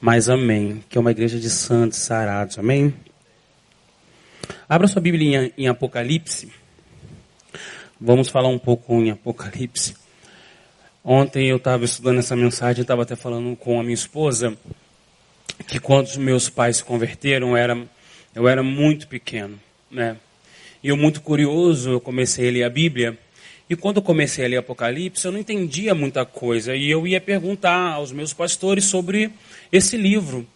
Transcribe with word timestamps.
Mas 0.00 0.28
amém. 0.28 0.84
Que 0.88 0.96
é 0.96 1.00
uma 1.00 1.10
igreja 1.10 1.40
de 1.40 1.50
santos 1.50 1.98
sarados. 1.98 2.60
Amém? 2.60 2.94
Abra 4.68 4.86
sua 4.86 5.02
Bíblia 5.02 5.52
em, 5.56 5.64
em 5.64 5.68
Apocalipse. 5.68 6.52
Vamos 8.00 8.28
falar 8.28 8.48
um 8.48 8.58
pouco 8.58 8.94
em 8.94 9.10
Apocalipse. 9.10 9.96
Ontem 11.04 11.48
eu 11.48 11.56
estava 11.56 11.84
estudando 11.84 12.20
essa 12.20 12.36
mensagem, 12.36 12.82
estava 12.82 13.02
até 13.02 13.16
falando 13.16 13.56
com 13.56 13.80
a 13.80 13.82
minha 13.82 13.94
esposa 13.94 14.56
que 15.66 15.80
quando 15.80 16.06
os 16.06 16.16
meus 16.16 16.48
pais 16.48 16.76
se 16.76 16.84
converteram, 16.84 17.50
eu 17.50 17.56
era, 17.56 17.86
eu 18.32 18.46
era 18.46 18.62
muito 18.62 19.08
pequeno, 19.08 19.58
né? 19.90 20.16
E 20.84 20.88
eu 20.88 20.96
muito 20.96 21.20
curioso, 21.20 21.90
eu 21.90 22.00
comecei 22.00 22.48
a 22.48 22.52
ler 22.52 22.62
a 22.62 22.70
Bíblia 22.70 23.18
e 23.68 23.74
quando 23.74 23.96
eu 23.96 24.02
comecei 24.02 24.44
a 24.44 24.48
ler 24.48 24.56
Apocalipse, 24.58 25.24
eu 25.24 25.32
não 25.32 25.40
entendia 25.40 25.94
muita 25.94 26.24
coisa. 26.24 26.76
E 26.76 26.88
eu 26.88 27.06
ia 27.06 27.20
perguntar 27.20 27.94
aos 27.94 28.12
meus 28.12 28.32
pastores 28.32 28.84
sobre 28.84 29.30
esse 29.72 29.96
livro. 29.96 30.46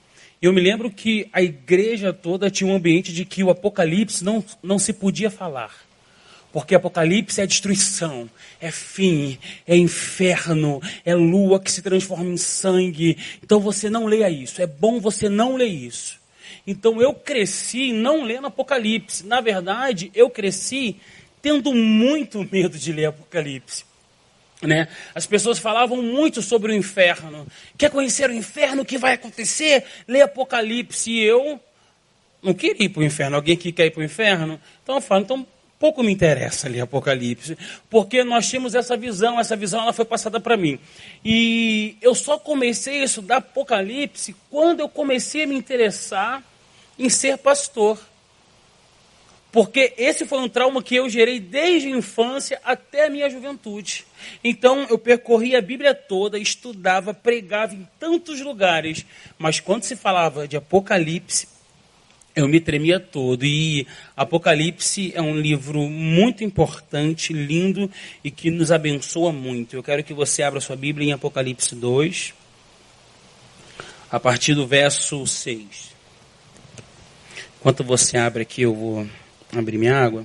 Eu 0.41 0.53
me 0.53 0.61
lembro 0.61 0.91
que 0.91 1.29
a 1.33 1.43
igreja 1.43 2.13
toda 2.13 2.51
tinha 2.51 2.71
um 2.71 2.75
ambiente 2.75 3.13
de 3.13 3.25
que 3.25 3.43
o 3.43 3.51
Apocalipse 3.51 4.25
não, 4.25 4.45
não 4.63 4.79
se 4.79 4.93
podia 4.93 5.29
falar. 5.29 5.75
Porque 6.53 6.75
Apocalipse 6.75 7.41
é 7.41 7.47
destruição, 7.47 8.29
é 8.61 8.71
fim, 8.71 9.39
é 9.67 9.77
inferno, 9.77 10.81
é 11.05 11.15
lua 11.15 11.61
que 11.61 11.71
se 11.71 11.83
transforma 11.83 12.25
em 12.25 12.37
sangue. 12.37 13.19
Então 13.43 13.61
você 13.61 13.91
não 13.91 14.07
leia 14.07 14.31
isso. 14.31 14.63
É 14.63 14.67
bom 14.67 15.01
você 15.01 15.29
não 15.29 15.57
ler 15.57 15.67
isso. 15.67 16.19
Então 16.67 17.03
eu 17.03 17.13
cresci 17.13 17.93
não 17.93 18.25
lendo 18.25 18.47
Apocalipse. 18.47 19.27
Na 19.27 19.41
verdade, 19.41 20.11
eu 20.15 20.31
cresci 20.31 20.97
tendo 21.43 21.73
muito 21.75 22.47
medo 22.51 22.79
de 22.79 22.93
ler 22.93 23.07
Apocalipse. 23.07 23.85
Né? 24.63 24.89
As 25.15 25.27
pessoas 25.27 25.59
falavam 25.59 26.03
muito 26.03 26.43
sobre 26.43 26.73
o 26.73 26.75
inferno. 26.75 27.47
Quer 27.79 27.91
conhecer 27.91 28.29
o 28.29 28.35
inferno? 28.35 28.83
O 28.83 28.85
que 28.85 28.99
vai 28.99 29.15
acontecer? 29.15 29.85
Lê 30.07 30.21
Apocalipse. 30.21 31.11
E 31.11 31.23
eu 31.23 31.59
não 32.43 32.53
queria 32.53 32.87
ir 32.87 32.89
para 32.91 33.01
o 33.01 33.05
inferno. 33.05 33.37
Alguém 33.37 33.57
que 33.57 33.73
quer 33.73 33.87
ir 33.87 33.91
para 33.91 34.01
o 34.01 34.05
inferno? 34.05 34.61
Então 34.83 34.97
eu 34.97 35.01
falo, 35.01 35.23
então 35.23 35.47
pouco 35.79 36.03
me 36.03 36.13
interessa 36.13 36.69
ler 36.69 36.83
Apocalipse, 36.83 37.57
porque 37.89 38.23
nós 38.23 38.47
tínhamos 38.47 38.75
essa 38.75 38.99
visão, 38.99 39.41
essa 39.41 39.57
visão 39.57 39.81
ela 39.81 39.95
foi 39.95 40.05
passada 40.05 40.39
para 40.39 40.55
mim. 40.55 40.79
E 41.25 41.97
eu 42.03 42.15
só 42.15 42.39
comecei 42.39 43.01
a 43.01 43.05
estudar 43.05 43.39
Apocalipse 43.39 44.37
quando 44.51 44.81
eu 44.81 44.89
comecei 44.91 45.45
a 45.45 45.47
me 45.47 45.57
interessar 45.57 46.45
em 46.99 47.09
ser 47.09 47.39
pastor. 47.39 47.99
Porque 49.53 49.95
esse 49.99 50.25
foi 50.27 50.39
um 50.39 50.49
trauma 50.49 50.83
que 50.83 50.95
eu 50.95 51.09
gerei 51.09 51.41
desde 51.41 51.89
a 51.89 51.97
infância 51.97 52.61
até 52.65 53.07
a 53.07 53.11
minha 53.11 53.29
juventude. 53.29 54.05
Então 54.45 54.87
eu 54.89 54.97
percorri 54.97 55.57
a 55.57 55.61
Bíblia 55.61 55.95
toda, 55.95 56.39
estudava, 56.39 57.13
pregava 57.13 57.75
em 57.75 57.87
tantos 57.99 58.41
lugares, 58.41 59.05
mas 59.39 59.59
quando 59.59 59.83
se 59.83 59.97
falava 59.97 60.47
de 60.47 60.57
Apocalipse, 60.57 61.49
eu 62.35 62.47
me 62.47 62.61
tremia 62.61 63.01
todo. 63.01 63.45
E 63.45 63.87
Apocalipse 64.17 65.13
é 65.17 65.21
um 65.21 65.37
livro 65.37 65.81
muito 65.83 66.45
importante, 66.45 67.33
lindo 67.33 67.91
e 68.23 68.31
que 68.31 68.51
nos 68.51 68.71
abençoa 68.71 69.33
muito. 69.33 69.75
Eu 69.75 69.83
quero 69.83 70.05
que 70.05 70.15
você 70.15 70.43
abra 70.43 70.61
sua 70.61 70.77
Bíblia 70.77 71.09
em 71.09 71.13
Apocalipse 71.13 71.75
2, 71.75 72.35
a 74.11 74.21
partir 74.21 74.55
do 74.55 74.67
verso 74.67 75.27
6. 75.27 75.91
Enquanto 77.59 77.83
você 77.83 78.17
abre 78.17 78.43
aqui, 78.43 78.63
eu 78.63 78.75
vou 78.75 79.07
abrir 79.59 79.79
minha 79.79 79.97
água. 79.97 80.25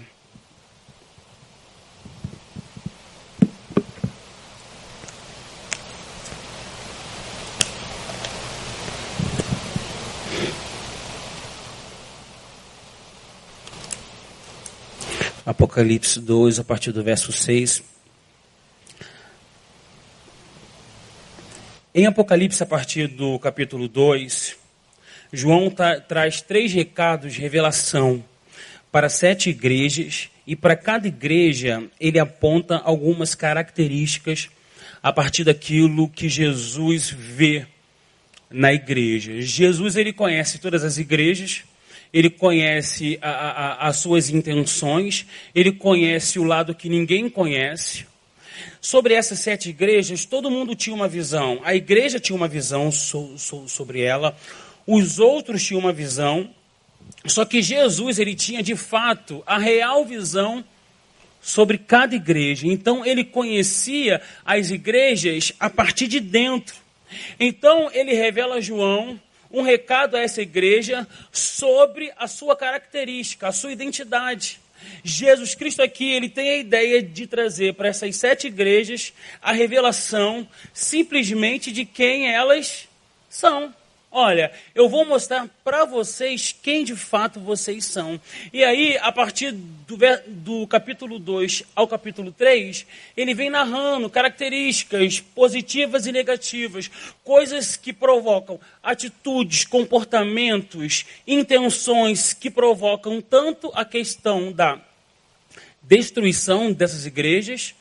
Apocalipse 15.45 16.19
2, 16.19 16.59
a 16.59 16.63
partir 16.63 16.91
do 16.91 17.03
verso 17.03 17.31
6. 17.31 17.83
Em 21.93 22.05
Apocalipse, 22.05 22.61
a 22.61 22.65
partir 22.65 23.07
do 23.07 23.39
capítulo 23.39 23.87
2, 23.87 24.57
João 25.31 25.69
tra 25.69 26.01
traz 26.01 26.41
três 26.41 26.73
recados 26.73 27.33
de 27.33 27.41
revelação 27.41 28.23
para 28.95 29.09
sete 29.09 29.49
igrejas 29.49 30.29
e 30.47 30.55
para 30.55 30.73
cada 30.73 31.05
igreja 31.05 31.83
ele 31.99 32.17
aponta 32.17 32.77
algumas 32.77 33.35
características 33.35 34.47
a 35.03 35.11
partir 35.11 35.43
daquilo 35.43 36.07
que 36.07 36.29
Jesus 36.29 37.09
vê 37.09 37.65
na 38.49 38.71
igreja. 38.71 39.41
Jesus 39.41 39.97
ele 39.97 40.13
conhece 40.13 40.59
todas 40.59 40.81
as 40.85 40.97
igrejas, 40.97 41.65
ele 42.13 42.29
conhece 42.29 43.19
a, 43.21 43.31
a, 43.31 43.87
as 43.89 43.97
suas 43.97 44.29
intenções, 44.29 45.25
ele 45.53 45.73
conhece 45.73 46.39
o 46.39 46.45
lado 46.45 46.73
que 46.73 46.87
ninguém 46.87 47.29
conhece. 47.29 48.05
Sobre 48.79 49.13
essas 49.13 49.39
sete 49.39 49.71
igrejas, 49.71 50.23
todo 50.23 50.49
mundo 50.49 50.73
tinha 50.73 50.95
uma 50.95 51.09
visão. 51.09 51.59
A 51.65 51.75
igreja 51.75 52.17
tinha 52.17 52.37
uma 52.37 52.47
visão 52.47 52.89
so, 52.93 53.37
so, 53.37 53.67
sobre 53.67 53.99
ela, 54.03 54.37
os 54.87 55.19
outros 55.19 55.65
tinham 55.65 55.81
uma 55.81 55.91
visão, 55.91 56.49
só 57.27 57.45
que 57.45 57.61
Jesus, 57.61 58.19
ele 58.19 58.35
tinha 58.35 58.61
de 58.61 58.75
fato 58.75 59.43
a 59.45 59.57
real 59.57 60.05
visão 60.05 60.63
sobre 61.41 61.77
cada 61.77 62.15
igreja. 62.15 62.67
Então 62.67 63.05
ele 63.05 63.23
conhecia 63.23 64.21
as 64.43 64.71
igrejas 64.71 65.53
a 65.59 65.69
partir 65.69 66.07
de 66.07 66.19
dentro. 66.19 66.75
Então 67.39 67.89
ele 67.93 68.13
revela 68.13 68.55
a 68.55 68.61
João 68.61 69.19
um 69.51 69.61
recado 69.61 70.17
a 70.17 70.19
essa 70.19 70.41
igreja 70.41 71.07
sobre 71.31 72.11
a 72.17 72.27
sua 72.27 72.55
característica, 72.55 73.47
a 73.47 73.51
sua 73.51 73.71
identidade. 73.71 74.59
Jesus 75.03 75.55
Cristo 75.55 75.81
aqui, 75.81 76.11
ele 76.11 76.29
tem 76.29 76.49
a 76.49 76.57
ideia 76.57 77.01
de 77.01 77.25
trazer 77.25 77.73
para 77.73 77.87
essas 77.87 78.15
sete 78.15 78.47
igrejas 78.47 79.13
a 79.41 79.51
revelação 79.51 80.47
simplesmente 80.73 81.71
de 81.71 81.85
quem 81.85 82.29
elas 82.29 82.87
são. 83.29 83.73
Olha, 84.17 84.49
eu 84.73 84.87
vou 84.87 85.03
mostrar 85.03 85.45
para 85.61 85.83
vocês 85.83 86.55
quem 86.63 86.85
de 86.85 86.95
fato 86.95 87.37
vocês 87.37 87.83
são. 87.83 88.17
E 88.53 88.63
aí, 88.63 88.97
a 88.99 89.11
partir 89.11 89.51
do, 89.51 89.97
do 90.25 90.65
capítulo 90.67 91.19
2 91.19 91.63
ao 91.75 91.85
capítulo 91.85 92.31
3, 92.31 92.87
ele 93.17 93.33
vem 93.33 93.49
narrando 93.49 94.09
características 94.09 95.19
positivas 95.19 96.05
e 96.05 96.13
negativas, 96.13 96.89
coisas 97.25 97.75
que 97.75 97.91
provocam 97.91 98.57
atitudes, 98.81 99.65
comportamentos, 99.65 101.05
intenções 101.27 102.31
que 102.31 102.49
provocam 102.49 103.21
tanto 103.21 103.69
a 103.75 103.83
questão 103.83 104.49
da 104.49 104.79
destruição 105.81 106.71
dessas 106.71 107.05
igrejas, 107.05 107.75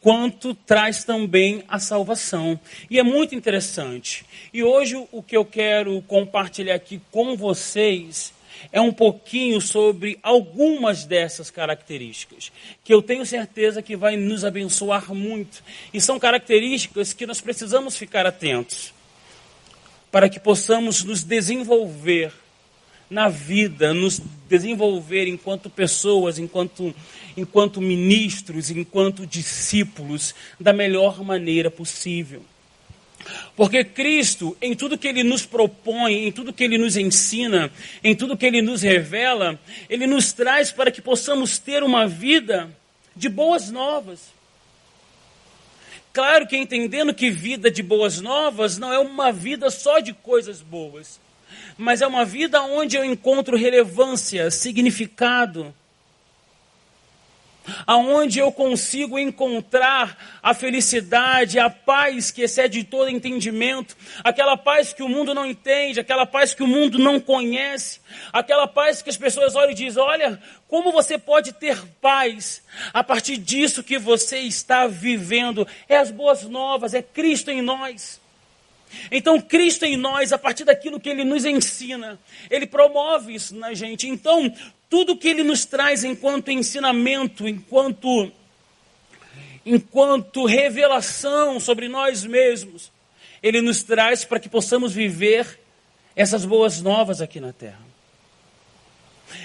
quanto 0.00 0.54
traz 0.54 1.04
também 1.04 1.62
a 1.68 1.78
salvação. 1.78 2.58
E 2.88 2.98
é 2.98 3.02
muito 3.02 3.34
interessante. 3.34 4.24
E 4.52 4.62
hoje 4.62 4.96
o 5.12 5.22
que 5.22 5.36
eu 5.36 5.44
quero 5.44 6.00
compartilhar 6.02 6.74
aqui 6.74 7.00
com 7.10 7.36
vocês 7.36 8.32
é 8.72 8.80
um 8.80 8.92
pouquinho 8.92 9.60
sobre 9.60 10.18
algumas 10.22 11.04
dessas 11.04 11.50
características, 11.50 12.52
que 12.84 12.92
eu 12.92 13.00
tenho 13.00 13.24
certeza 13.24 13.82
que 13.82 13.96
vai 13.96 14.16
nos 14.16 14.44
abençoar 14.44 15.14
muito. 15.14 15.62
E 15.94 16.00
são 16.00 16.18
características 16.18 17.12
que 17.12 17.26
nós 17.26 17.40
precisamos 17.40 17.96
ficar 17.96 18.26
atentos, 18.26 18.92
para 20.10 20.28
que 20.28 20.38
possamos 20.38 21.04
nos 21.04 21.22
desenvolver 21.22 22.32
na 23.10 23.28
vida, 23.28 23.92
nos 23.92 24.22
desenvolver 24.48 25.26
enquanto 25.26 25.68
pessoas, 25.68 26.38
enquanto, 26.38 26.94
enquanto 27.36 27.80
ministros, 27.80 28.70
enquanto 28.70 29.26
discípulos, 29.26 30.32
da 30.60 30.72
melhor 30.72 31.22
maneira 31.24 31.70
possível. 31.70 32.42
Porque 33.56 33.84
Cristo, 33.84 34.56
em 34.62 34.74
tudo 34.74 34.96
que 34.96 35.08
Ele 35.08 35.24
nos 35.24 35.44
propõe, 35.44 36.26
em 36.26 36.32
tudo 36.32 36.52
que 36.52 36.62
Ele 36.64 36.78
nos 36.78 36.96
ensina, 36.96 37.70
em 38.02 38.14
tudo 38.14 38.36
que 38.36 38.46
Ele 38.46 38.62
nos 38.62 38.80
revela, 38.80 39.58
Ele 39.88 40.06
nos 40.06 40.32
traz 40.32 40.70
para 40.70 40.90
que 40.90 41.02
possamos 41.02 41.58
ter 41.58 41.82
uma 41.82 42.06
vida 42.06 42.70
de 43.14 43.28
boas 43.28 43.70
novas. 43.70 44.20
Claro 46.12 46.46
que 46.46 46.56
entendendo 46.56 47.12
que 47.12 47.30
vida 47.30 47.70
de 47.70 47.82
boas 47.82 48.20
novas 48.20 48.78
não 48.78 48.92
é 48.92 48.98
uma 48.98 49.30
vida 49.32 49.68
só 49.68 49.98
de 49.98 50.12
coisas 50.12 50.62
boas 50.62 51.20
mas 51.76 52.02
é 52.02 52.06
uma 52.06 52.24
vida 52.24 52.62
onde 52.62 52.96
eu 52.96 53.04
encontro 53.04 53.56
relevância, 53.56 54.50
significado, 54.50 55.74
aonde 57.86 58.38
eu 58.38 58.50
consigo 58.52 59.18
encontrar 59.18 60.40
a 60.42 60.54
felicidade, 60.54 61.58
a 61.58 61.68
paz 61.68 62.30
que 62.30 62.42
excede 62.42 62.84
todo 62.84 63.10
entendimento, 63.10 63.96
aquela 64.24 64.56
paz 64.56 64.92
que 64.92 65.02
o 65.02 65.08
mundo 65.08 65.34
não 65.34 65.46
entende, 65.46 66.00
aquela 66.00 66.26
paz 66.26 66.54
que 66.54 66.62
o 66.62 66.66
mundo 66.66 66.98
não 66.98 67.20
conhece, 67.20 68.00
aquela 68.32 68.66
paz 68.66 69.02
que 69.02 69.10
as 69.10 69.16
pessoas 69.16 69.54
olham 69.54 69.72
e 69.72 69.74
dizem: 69.74 70.02
olha, 70.02 70.40
como 70.68 70.92
você 70.92 71.18
pode 71.18 71.52
ter 71.52 71.80
paz 72.00 72.62
a 72.92 73.02
partir 73.02 73.36
disso 73.36 73.82
que 73.82 73.98
você 73.98 74.38
está 74.38 74.86
vivendo? 74.86 75.66
É 75.88 75.96
as 75.96 76.10
boas 76.10 76.42
novas, 76.44 76.94
é 76.94 77.02
Cristo 77.02 77.50
em 77.50 77.62
nós. 77.62 78.19
Então, 79.10 79.40
Cristo 79.40 79.84
em 79.84 79.96
nós, 79.96 80.32
a 80.32 80.38
partir 80.38 80.64
daquilo 80.64 81.00
que 81.00 81.08
Ele 81.08 81.24
nos 81.24 81.44
ensina, 81.44 82.18
Ele 82.50 82.66
promove 82.66 83.34
isso 83.34 83.54
na 83.54 83.74
gente. 83.74 84.08
Então, 84.08 84.52
tudo 84.88 85.16
que 85.16 85.28
Ele 85.28 85.42
nos 85.42 85.64
traz 85.64 86.04
enquanto 86.04 86.50
ensinamento, 86.50 87.48
enquanto, 87.48 88.30
enquanto 89.64 90.44
revelação 90.44 91.60
sobre 91.60 91.88
nós 91.88 92.24
mesmos, 92.24 92.90
Ele 93.42 93.60
nos 93.60 93.82
traz 93.82 94.24
para 94.24 94.40
que 94.40 94.48
possamos 94.48 94.92
viver 94.92 95.60
essas 96.16 96.44
boas 96.44 96.80
novas 96.82 97.20
aqui 97.20 97.40
na 97.40 97.52
terra. 97.52 97.90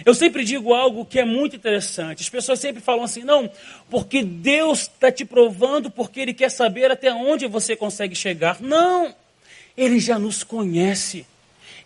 Eu 0.03 0.13
sempre 0.13 0.44
digo 0.44 0.74
algo 0.74 1.06
que 1.06 1.19
é 1.19 1.25
muito 1.25 1.56
interessante. 1.56 2.21
As 2.21 2.30
pessoas 2.30 2.59
sempre 2.59 2.81
falam 2.81 3.03
assim, 3.03 3.24
não, 3.24 3.50
porque 3.89 4.24
Deus 4.24 4.81
está 4.81 5.12
te 5.12 5.24
provando, 5.24 5.91
porque 5.91 6.19
Ele 6.19 6.33
quer 6.33 6.50
saber 6.50 6.91
até 6.91 7.13
onde 7.13 7.48
você 7.48 7.75
consegue 7.75 8.15
chegar. 8.15 8.59
Não! 8.59 9.13
Ele 9.77 10.00
já 10.00 10.18
nos 10.18 10.44
conhece. 10.44 11.25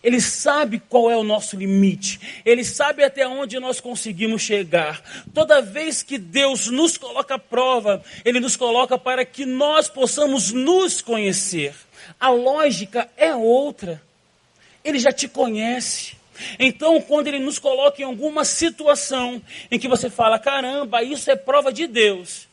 Ele 0.02 0.20
sabe 0.20 0.80
qual 0.88 1.10
é 1.10 1.16
o 1.16 1.22
nosso 1.22 1.56
limite. 1.56 2.42
Ele 2.44 2.64
sabe 2.64 3.04
até 3.04 3.26
onde 3.28 3.58
nós 3.60 3.80
conseguimos 3.80 4.40
chegar. 4.40 5.02
Toda 5.34 5.60
vez 5.60 6.02
que 6.02 6.16
Deus 6.16 6.68
nos 6.68 6.96
coloca 6.96 7.34
à 7.34 7.38
prova, 7.38 8.02
Ele 8.24 8.40
nos 8.40 8.56
coloca 8.56 8.96
para 8.96 9.24
que 9.24 9.44
nós 9.44 9.88
possamos 9.88 10.52
nos 10.52 11.02
conhecer. 11.02 11.74
A 12.18 12.30
lógica 12.30 13.10
é 13.16 13.34
outra. 13.34 14.00
Ele 14.82 14.98
já 14.98 15.12
te 15.12 15.28
conhece. 15.28 16.16
Então, 16.58 17.00
quando 17.02 17.26
Ele 17.26 17.38
nos 17.38 17.58
coloca 17.58 18.00
em 18.00 18.04
alguma 18.04 18.44
situação 18.46 19.42
em 19.70 19.78
que 19.78 19.88
você 19.88 20.08
fala: 20.08 20.38
caramba, 20.38 21.02
isso 21.02 21.30
é 21.30 21.36
prova 21.36 21.70
de 21.70 21.86
Deus. 21.86 22.48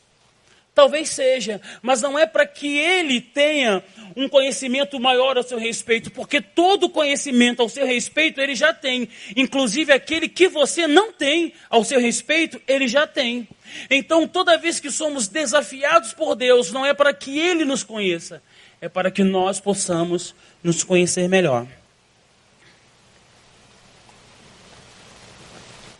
Talvez 0.78 1.08
seja, 1.08 1.60
mas 1.82 2.00
não 2.00 2.16
é 2.16 2.24
para 2.24 2.46
que 2.46 2.78
ele 2.78 3.20
tenha 3.20 3.82
um 4.14 4.28
conhecimento 4.28 5.00
maior 5.00 5.36
ao 5.36 5.42
seu 5.42 5.58
respeito, 5.58 6.08
porque 6.08 6.40
todo 6.40 6.88
conhecimento 6.88 7.60
ao 7.60 7.68
seu 7.68 7.84
respeito 7.84 8.40
ele 8.40 8.54
já 8.54 8.72
tem, 8.72 9.08
inclusive 9.34 9.92
aquele 9.92 10.28
que 10.28 10.46
você 10.46 10.86
não 10.86 11.12
tem 11.12 11.52
ao 11.68 11.82
seu 11.82 11.98
respeito, 11.98 12.62
ele 12.68 12.86
já 12.86 13.08
tem. 13.08 13.48
Então, 13.90 14.28
toda 14.28 14.56
vez 14.56 14.78
que 14.78 14.88
somos 14.88 15.26
desafiados 15.26 16.12
por 16.12 16.36
Deus, 16.36 16.70
não 16.70 16.86
é 16.86 16.94
para 16.94 17.12
que 17.12 17.36
ele 17.36 17.64
nos 17.64 17.82
conheça, 17.82 18.40
é 18.80 18.88
para 18.88 19.10
que 19.10 19.24
nós 19.24 19.58
possamos 19.58 20.32
nos 20.62 20.84
conhecer 20.84 21.28
melhor. 21.28 21.66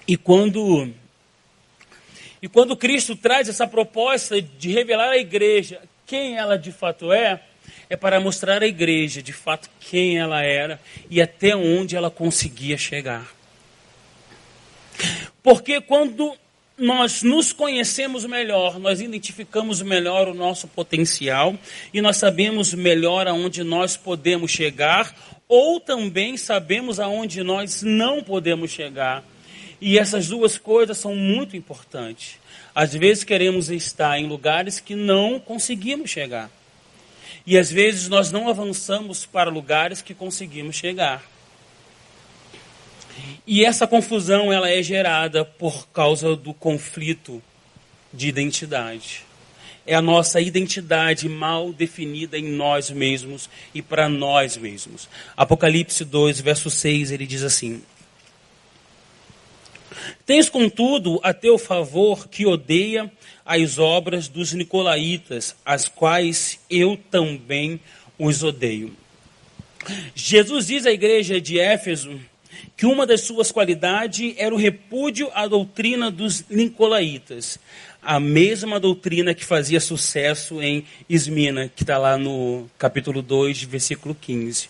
E 0.06 0.16
quando 0.16 0.94
e 2.40 2.48
quando 2.48 2.76
Cristo 2.76 3.16
traz 3.16 3.48
essa 3.48 3.66
proposta 3.66 4.40
de 4.40 4.72
revelar 4.72 5.10
à 5.10 5.18
igreja 5.18 5.80
quem 6.06 6.36
ela 6.36 6.56
de 6.56 6.72
fato 6.72 7.12
é, 7.12 7.40
é 7.90 7.96
para 7.96 8.20
mostrar 8.20 8.62
à 8.62 8.66
igreja 8.66 9.22
de 9.22 9.32
fato 9.32 9.68
quem 9.80 10.18
ela 10.18 10.42
era 10.42 10.80
e 11.10 11.20
até 11.20 11.54
onde 11.54 11.96
ela 11.96 12.10
conseguia 12.10 12.78
chegar. 12.78 13.28
Porque 15.42 15.80
quando 15.80 16.34
nós 16.78 17.22
nos 17.22 17.52
conhecemos 17.52 18.24
melhor, 18.24 18.78
nós 18.78 19.00
identificamos 19.00 19.82
melhor 19.82 20.28
o 20.28 20.34
nosso 20.34 20.68
potencial 20.68 21.56
e 21.92 22.00
nós 22.00 22.16
sabemos 22.16 22.72
melhor 22.72 23.26
aonde 23.26 23.64
nós 23.64 23.96
podemos 23.96 24.50
chegar, 24.50 25.14
ou 25.48 25.80
também 25.80 26.36
sabemos 26.36 27.00
aonde 27.00 27.42
nós 27.42 27.82
não 27.82 28.22
podemos 28.22 28.70
chegar. 28.70 29.24
E 29.80 29.98
essas 29.98 30.28
duas 30.28 30.58
coisas 30.58 30.98
são 30.98 31.14
muito 31.14 31.56
importantes. 31.56 32.38
Às 32.74 32.94
vezes 32.94 33.24
queremos 33.24 33.70
estar 33.70 34.18
em 34.18 34.26
lugares 34.26 34.80
que 34.80 34.94
não 34.94 35.38
conseguimos 35.38 36.10
chegar. 36.10 36.50
E 37.46 37.56
às 37.56 37.70
vezes 37.70 38.08
nós 38.08 38.30
não 38.32 38.48
avançamos 38.48 39.24
para 39.24 39.50
lugares 39.50 40.02
que 40.02 40.14
conseguimos 40.14 40.76
chegar. 40.76 41.22
E 43.46 43.64
essa 43.64 43.86
confusão 43.86 44.52
ela 44.52 44.68
é 44.68 44.82
gerada 44.82 45.44
por 45.44 45.88
causa 45.88 46.36
do 46.36 46.52
conflito 46.52 47.42
de 48.12 48.28
identidade. 48.28 49.24
É 49.86 49.94
a 49.94 50.02
nossa 50.02 50.40
identidade 50.40 51.28
mal 51.28 51.72
definida 51.72 52.36
em 52.36 52.44
nós 52.44 52.90
mesmos 52.90 53.48
e 53.74 53.80
para 53.80 54.08
nós 54.08 54.56
mesmos. 54.56 55.08
Apocalipse 55.34 56.04
2, 56.04 56.40
verso 56.40 56.68
6, 56.68 57.10
ele 57.10 57.26
diz 57.26 57.42
assim: 57.42 57.82
Tens, 60.24 60.48
contudo, 60.48 61.20
a 61.22 61.32
teu 61.32 61.58
favor 61.58 62.28
que 62.28 62.46
odeia 62.46 63.10
as 63.44 63.78
obras 63.78 64.28
dos 64.28 64.52
nicolaítas, 64.52 65.56
as 65.64 65.88
quais 65.88 66.58
eu 66.68 66.98
também 67.10 67.80
os 68.18 68.42
odeio. 68.42 68.94
Jesus 70.14 70.66
diz 70.66 70.86
à 70.86 70.90
igreja 70.90 71.40
de 71.40 71.58
Éfeso 71.58 72.20
que 72.76 72.86
uma 72.86 73.06
das 73.06 73.22
suas 73.22 73.50
qualidades 73.50 74.34
era 74.36 74.54
o 74.54 74.58
repúdio 74.58 75.30
à 75.34 75.46
doutrina 75.46 76.10
dos 76.10 76.44
nicolaítas, 76.48 77.58
a 78.02 78.20
mesma 78.20 78.78
doutrina 78.78 79.34
que 79.34 79.44
fazia 79.44 79.80
sucesso 79.80 80.62
em 80.62 80.84
Ismina, 81.08 81.70
que 81.74 81.82
está 81.82 81.98
lá 81.98 82.16
no 82.16 82.68
capítulo 82.78 83.22
2, 83.22 83.62
versículo 83.64 84.14
15. 84.14 84.68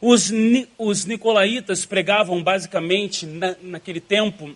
Os, 0.00 0.32
os 0.78 1.04
nicolaítas 1.04 1.84
pregavam 1.84 2.42
basicamente, 2.42 3.26
na, 3.26 3.56
naquele 3.62 4.00
tempo, 4.00 4.54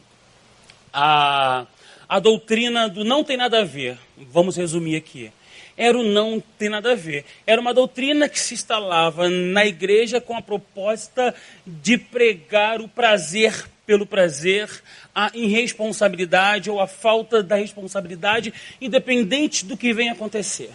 a, 0.93 1.67
a 2.09 2.19
doutrina 2.19 2.89
do 2.89 3.05
não 3.05 3.25
tem 3.25 3.37
nada 3.37 3.61
a 3.61 3.65
ver. 3.65 3.99
Vamos 4.17 4.57
resumir 4.57 4.97
aqui. 4.97 5.33
Era 5.77 5.99
o 5.99 6.03
não 6.03 6.43
tem 6.59 6.69
nada 6.69 6.93
a 6.93 6.95
ver. 6.95 7.25
Era 7.47 7.61
uma 7.61 7.73
doutrina 7.73 8.29
que 8.29 8.39
se 8.39 8.55
instalava 8.55 9.29
na 9.29 9.65
igreja 9.65 10.21
com 10.21 10.37
a 10.37 10.43
proposta 10.43 11.35
de 11.67 11.97
pregar 11.97 12.81
o 12.81 12.89
prazer 12.89 13.67
pelo 13.87 14.07
prazer, 14.07 14.71
a 15.13 15.33
irresponsabilidade 15.35 16.71
ou 16.71 16.79
a 16.79 16.87
falta 16.87 17.43
da 17.43 17.57
responsabilidade, 17.57 18.55
independente 18.81 19.65
do 19.65 19.77
que 19.77 19.93
venha 19.93 20.13
acontecer. 20.13 20.71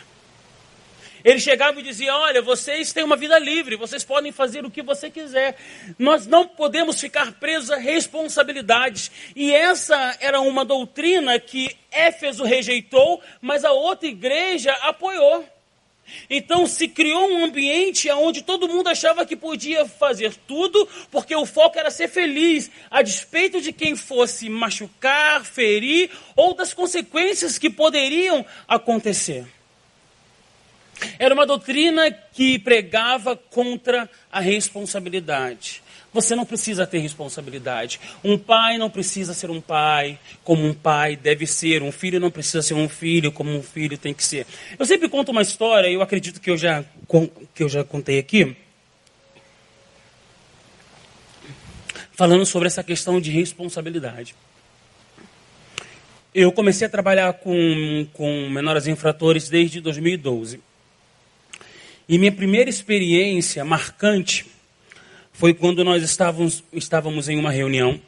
Ele 1.25 1.39
chegava 1.39 1.79
e 1.79 1.83
dizia: 1.83 2.15
Olha, 2.15 2.39
vocês 2.39 2.93
têm 2.93 3.03
uma 3.03 3.17
vida 3.17 3.39
livre, 3.39 3.75
vocês 3.75 4.03
podem 4.03 4.31
fazer 4.31 4.63
o 4.63 4.69
que 4.69 4.83
você 4.83 5.09
quiser. 5.09 5.57
Nós 5.97 6.27
não 6.27 6.47
podemos 6.47 7.01
ficar 7.01 7.31
presos 7.39 7.71
a 7.71 7.77
responsabilidades. 7.77 9.11
E 9.35 9.51
essa 9.51 10.15
era 10.19 10.39
uma 10.39 10.63
doutrina 10.63 11.39
que 11.39 11.75
Éfeso 11.91 12.43
rejeitou, 12.43 13.23
mas 13.41 13.65
a 13.65 13.71
outra 13.71 14.07
igreja 14.07 14.71
apoiou. 14.83 15.43
Então 16.29 16.67
se 16.67 16.87
criou 16.87 17.27
um 17.31 17.45
ambiente 17.45 18.07
onde 18.11 18.43
todo 18.43 18.67
mundo 18.67 18.89
achava 18.89 19.25
que 19.25 19.35
podia 19.35 19.83
fazer 19.87 20.35
tudo, 20.47 20.87
porque 21.09 21.35
o 21.35 21.47
foco 21.47 21.79
era 21.79 21.89
ser 21.89 22.07
feliz, 22.07 22.69
a 22.91 23.01
despeito 23.01 23.59
de 23.59 23.73
quem 23.73 23.95
fosse 23.95 24.47
machucar, 24.47 25.43
ferir 25.43 26.11
ou 26.35 26.53
das 26.53 26.71
consequências 26.71 27.57
que 27.57 27.71
poderiam 27.71 28.45
acontecer. 28.67 29.54
Era 31.19 31.33
uma 31.33 31.45
doutrina 31.45 32.11
que 32.11 32.57
pregava 32.59 33.35
contra 33.35 34.09
a 34.31 34.39
responsabilidade. 34.39 35.83
Você 36.15 36.33
não 36.33 36.45
precisa 36.45 36.87
ter 36.87 36.99
responsabilidade. 36.99 37.99
Um 38.23 38.37
pai 38.37 38.77
não 38.77 38.89
precisa 38.89 39.33
ser 39.33 39.49
um 39.49 39.59
pai 39.59 40.17
como 40.45 40.65
um 40.65 40.73
pai 40.73 41.17
deve 41.17 41.45
ser. 41.45 41.83
Um 41.83 41.91
filho 41.91 42.21
não 42.21 42.31
precisa 42.31 42.61
ser 42.61 42.73
um 42.73 42.87
filho 42.87 43.33
como 43.33 43.53
um 43.53 43.61
filho 43.61 43.97
tem 43.97 44.13
que 44.13 44.23
ser. 44.23 44.47
Eu 44.79 44.85
sempre 44.85 45.09
conto 45.09 45.31
uma 45.31 45.41
história, 45.41 45.89
eu 45.89 46.01
acredito 46.01 46.39
que 46.39 46.49
eu 46.49 46.57
já, 46.57 46.85
que 47.53 47.61
eu 47.61 47.67
já 47.67 47.83
contei 47.83 48.17
aqui, 48.17 48.55
falando 52.13 52.45
sobre 52.45 52.67
essa 52.67 52.81
questão 52.81 53.19
de 53.19 53.29
responsabilidade. 53.29 54.33
Eu 56.33 56.49
comecei 56.53 56.87
a 56.87 56.89
trabalhar 56.89 57.33
com, 57.33 58.07
com 58.13 58.49
menores 58.49 58.87
infratores 58.87 59.49
desde 59.49 59.81
2012. 59.81 60.61
E 62.07 62.17
minha 62.19 62.31
primeira 62.31 62.69
experiência 62.69 63.65
marcante 63.65 64.45
foi 65.33 65.53
quando 65.53 65.83
nós 65.83 66.03
estávamos, 66.03 66.63
estávamos 66.71 67.27
em 67.27 67.37
uma 67.37 67.51
reunião 67.51 67.99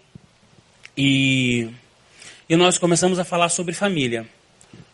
e, 0.95 1.67
e 2.47 2.55
nós 2.55 2.77
começamos 2.77 3.17
a 3.17 3.23
falar 3.23 3.49
sobre 3.49 3.73
família. 3.73 4.25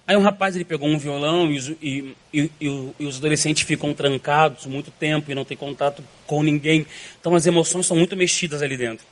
Aí 0.07 0.17
um 0.17 0.21
rapaz 0.21 0.55
ele 0.55 0.65
pegou 0.65 0.87
um 0.87 0.97
violão 0.97 1.51
e, 1.51 1.77
e, 1.81 2.15
e, 2.33 2.51
e, 2.99 3.05
os 3.05 3.17
adolescentes 3.17 3.63
ficam 3.63 3.93
trancados 3.93 4.65
muito 4.65 4.89
tempo 4.91 5.31
e 5.31 5.35
não 5.35 5.45
tem 5.45 5.55
contato 5.55 6.03
com 6.25 6.41
ninguém. 6.41 6.85
Então 7.19 7.35
as 7.35 7.45
emoções 7.45 7.85
são 7.85 7.95
muito 7.95 8.15
mexidas 8.15 8.61
ali 8.61 8.77
dentro. 8.77 9.05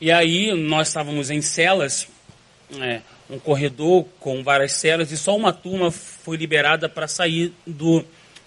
E 0.00 0.10
aí 0.10 0.52
nós 0.54 0.88
estávamos 0.88 1.30
em 1.30 1.40
celas, 1.40 2.08
é, 2.80 3.00
um 3.30 3.38
corredor 3.38 4.06
com 4.18 4.42
várias 4.42 4.72
celas 4.72 5.10
e 5.12 5.16
só 5.16 5.36
uma 5.36 5.52
turma 5.52 5.90
foi 5.90 6.36
liberada 6.36 6.88
para 6.88 7.08
sair 7.08 7.52
do, 7.66 8.04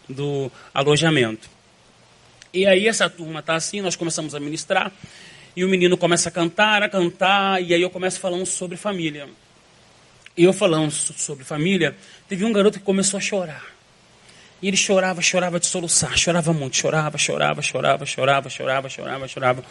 do 0.09 0.51
alojamento. 0.73 1.49
E 2.53 2.65
aí 2.65 2.87
essa 2.87 3.09
turma 3.09 3.41
está 3.41 3.55
assim, 3.55 3.81
nós 3.81 3.95
começamos 3.95 4.33
a 4.33 4.39
ministrar, 4.39 4.91
e 5.55 5.63
o 5.63 5.69
menino 5.69 5.97
começa 5.97 6.29
a 6.29 6.31
cantar, 6.31 6.81
a 6.81 6.89
cantar, 6.89 7.61
e 7.61 7.73
aí 7.73 7.81
eu 7.81 7.89
começo 7.89 8.19
falando 8.19 8.45
sobre 8.45 8.75
família. 8.75 9.27
E 10.35 10.43
eu 10.43 10.53
falando 10.53 10.91
sobre 10.91 11.43
família, 11.43 11.95
teve 12.27 12.45
um 12.45 12.51
garoto 12.51 12.79
que 12.79 12.85
começou 12.85 13.17
a 13.17 13.21
chorar. 13.21 13.65
E 14.61 14.67
ele 14.67 14.77
chorava, 14.77 15.21
chorava 15.21 15.59
de 15.59 15.67
soluçar, 15.67 16.17
chorava 16.17 16.51
muito, 16.53 16.75
chorava, 16.75 17.17
chorava, 17.17 17.61
chorava, 17.61 18.05
chorava, 18.05 18.49
chorava, 18.49 18.89
chorava, 18.89 19.27
chorava. 19.27 19.63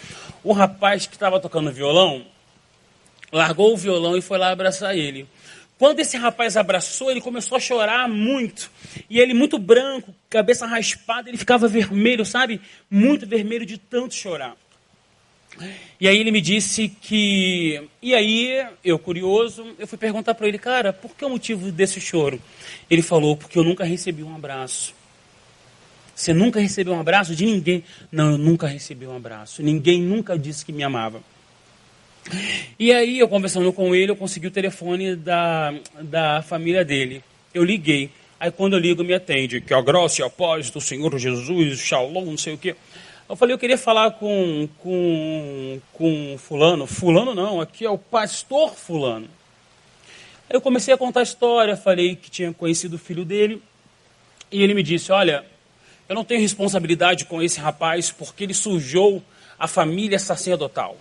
O 0.42 0.52
rapaz 0.52 1.07
que 1.07 1.14
estava 1.14 1.38
tocando 1.40 1.71
violão 1.71 2.25
largou 3.30 3.75
o 3.75 3.76
violão 3.76 4.16
e 4.16 4.23
foi 4.23 4.38
lá 4.38 4.50
abraçar 4.50 4.97
ele. 4.97 5.26
Quando 5.79 6.01
esse 6.01 6.17
rapaz 6.17 6.57
abraçou, 6.57 7.11
ele 7.11 7.21
começou 7.21 7.57
a 7.57 7.61
chorar 7.61 8.09
muito. 8.09 8.71
E 9.09 9.21
ele, 9.21 9.33
muito 9.33 9.59
branco, 9.59 10.13
cabeça 10.29 10.67
raspada, 10.67 11.31
ele 11.31 11.39
ficava 11.39 11.69
vermelho, 11.69 12.25
sabe? 12.25 12.61
Muito 12.91 13.27
vermelho 13.27 13.65
de 13.65 13.79
tanto 13.79 14.15
chorar. 14.15 14.57
E 16.01 16.07
aí 16.09 16.19
ele 16.19 16.31
me 16.31 16.41
disse 16.41 16.89
que. 16.89 17.89
E 18.03 18.15
aí, 18.15 18.67
eu 18.85 18.99
curioso, 18.99 19.75
eu 19.79 19.87
fui 19.87 19.99
perguntar 19.99 20.35
para 20.35 20.49
ele, 20.49 20.59
cara, 20.59 20.93
por 20.93 21.15
que 21.15 21.25
o 21.25 21.31
motivo 21.31 21.71
desse 21.71 22.01
choro? 22.01 22.41
Ele 22.91 23.03
falou, 23.03 23.37
porque 23.37 23.59
eu 23.59 23.65
nunca 23.65 23.85
recebi 23.85 24.23
um 24.23 24.35
abraço. 24.35 24.95
Você 26.15 26.33
nunca 26.33 26.59
recebeu 26.59 26.95
um 26.95 27.01
abraço 27.01 27.35
de 27.37 27.47
ninguém? 27.47 27.85
Não, 28.11 28.33
eu 28.33 28.39
nunca 28.39 28.67
recebi 28.67 29.07
um 29.07 29.17
abraço. 29.17 29.63
Ninguém 29.63 30.03
nunca 30.03 30.37
disse 30.37 30.65
que 30.65 30.73
me 30.73 30.83
amava. 30.83 31.23
E 32.79 32.93
aí, 32.93 33.19
eu 33.19 33.29
conversando 33.29 33.73
com 33.73 33.95
ele, 33.95 34.13
eu 34.13 34.17
consegui 34.17 34.47
o 34.47 34.51
telefone 34.51 35.17
da, 35.17 35.75
da 36.01 36.43
família 36.43 36.85
dele. 36.85 37.23
Eu 37.53 37.65
liguei. 37.65 38.11
Aí, 38.39 38.51
quando 38.51 38.75
eu 38.75 38.79
ligo, 38.79 39.03
me 39.03 39.15
atende. 39.15 39.61
Que 39.61 39.75
a 39.75 39.81
graça 39.81 40.23
e 40.23 40.25
a 40.25 40.31
paz 40.31 40.71
do 40.71 40.81
Senhor 40.81 41.17
Jesus, 41.19 41.79
shalom, 41.81 42.25
não 42.25 42.37
sei 42.37 42.55
o 42.55 42.59
quê. 42.59 42.77
Eu 43.29 43.37
falei, 43.37 43.55
eu 43.55 43.59
queria 43.59 43.77
falar 43.77 44.13
com, 44.13 44.69
com, 44.79 45.81
com 45.93 46.37
fulano. 46.39 46.87
Fulano 46.87 47.35
não, 47.35 47.61
aqui 47.61 47.85
é 47.85 47.91
o 47.91 47.99
pastor 47.99 48.75
fulano. 48.75 49.29
Aí 50.49 50.57
eu 50.57 50.61
comecei 50.61 50.95
a 50.95 50.97
contar 50.97 51.21
a 51.21 51.25
história, 51.25 51.77
falei 51.77 52.17
que 52.17 52.31
tinha 52.31 52.53
conhecido 52.55 52.95
o 52.95 52.99
filho 52.99 53.25
dele. 53.25 53.63
E 54.51 54.63
ele 54.63 54.73
me 54.73 54.83
disse, 54.83 55.13
olha, 55.13 55.45
eu 56.09 56.15
não 56.15 56.25
tenho 56.25 56.41
responsabilidade 56.41 57.27
com 57.27 57.43
esse 57.43 57.61
rapaz 57.61 58.11
porque 58.11 58.45
ele 58.45 58.55
sujou 58.55 59.23
a 59.59 59.69
família 59.69 60.19
sacerdotal. 60.19 60.97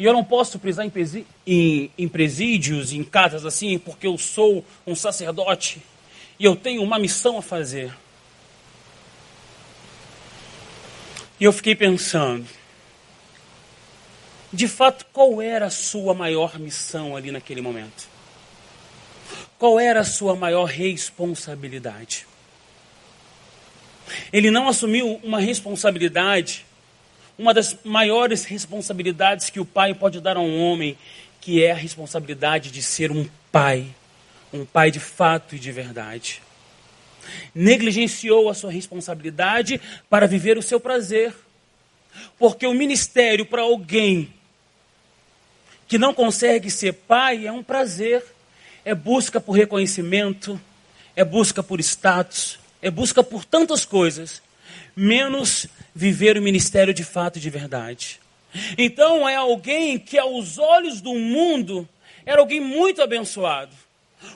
E 0.00 0.04
eu 0.06 0.14
não 0.14 0.24
posso 0.24 0.58
prisar 0.58 0.86
em, 0.86 1.26
em, 1.46 1.90
em 1.98 2.08
presídios, 2.08 2.90
em 2.90 3.04
casas 3.04 3.44
assim, 3.44 3.78
porque 3.78 4.06
eu 4.06 4.16
sou 4.16 4.64
um 4.86 4.94
sacerdote 4.94 5.82
e 6.38 6.44
eu 6.46 6.56
tenho 6.56 6.82
uma 6.82 6.98
missão 6.98 7.36
a 7.36 7.42
fazer. 7.42 7.94
E 11.38 11.44
eu 11.44 11.52
fiquei 11.52 11.74
pensando, 11.74 12.46
de 14.50 14.66
fato, 14.66 15.04
qual 15.12 15.42
era 15.42 15.66
a 15.66 15.70
sua 15.70 16.14
maior 16.14 16.58
missão 16.58 17.14
ali 17.14 17.30
naquele 17.30 17.60
momento? 17.60 18.08
Qual 19.58 19.78
era 19.78 20.00
a 20.00 20.04
sua 20.04 20.34
maior 20.34 20.64
responsabilidade? 20.64 22.26
Ele 24.32 24.50
não 24.50 24.66
assumiu 24.66 25.20
uma 25.22 25.40
responsabilidade, 25.40 26.64
uma 27.40 27.54
das 27.54 27.76
maiores 27.82 28.44
responsabilidades 28.44 29.48
que 29.48 29.58
o 29.58 29.64
pai 29.64 29.94
pode 29.94 30.20
dar 30.20 30.36
a 30.36 30.40
um 30.40 30.60
homem, 30.60 30.96
que 31.40 31.64
é 31.64 31.72
a 31.72 31.74
responsabilidade 31.74 32.70
de 32.70 32.82
ser 32.82 33.10
um 33.10 33.26
pai, 33.50 33.86
um 34.52 34.64
pai 34.64 34.90
de 34.90 35.00
fato 35.00 35.56
e 35.56 35.58
de 35.58 35.72
verdade 35.72 36.42
negligenciou 37.54 38.48
a 38.48 38.54
sua 38.54 38.70
responsabilidade 38.70 39.80
para 40.08 40.26
viver 40.26 40.58
o 40.58 40.62
seu 40.62 40.80
prazer. 40.80 41.34
Porque 42.38 42.66
o 42.66 42.74
ministério 42.74 43.46
para 43.46 43.62
alguém 43.62 44.32
que 45.86 45.98
não 45.98 46.14
consegue 46.14 46.70
ser 46.70 46.92
pai 46.92 47.46
é 47.46 47.52
um 47.52 47.62
prazer, 47.62 48.24
é 48.84 48.94
busca 48.94 49.40
por 49.40 49.52
reconhecimento, 49.52 50.60
é 51.14 51.24
busca 51.24 51.62
por 51.62 51.80
status, 51.80 52.58
é 52.80 52.90
busca 52.90 53.22
por 53.22 53.44
tantas 53.44 53.84
coisas, 53.84 54.42
menos 55.00 55.66
viver 55.94 56.36
o 56.36 56.42
ministério 56.42 56.92
de 56.92 57.04
fato 57.04 57.38
e 57.38 57.40
de 57.40 57.50
verdade. 57.50 58.20
Então 58.76 59.28
é 59.28 59.36
alguém 59.36 59.98
que 59.98 60.18
aos 60.18 60.58
olhos 60.58 61.00
do 61.00 61.14
mundo 61.14 61.88
era 62.26 62.40
alguém 62.40 62.60
muito 62.60 63.02
abençoado 63.02 63.74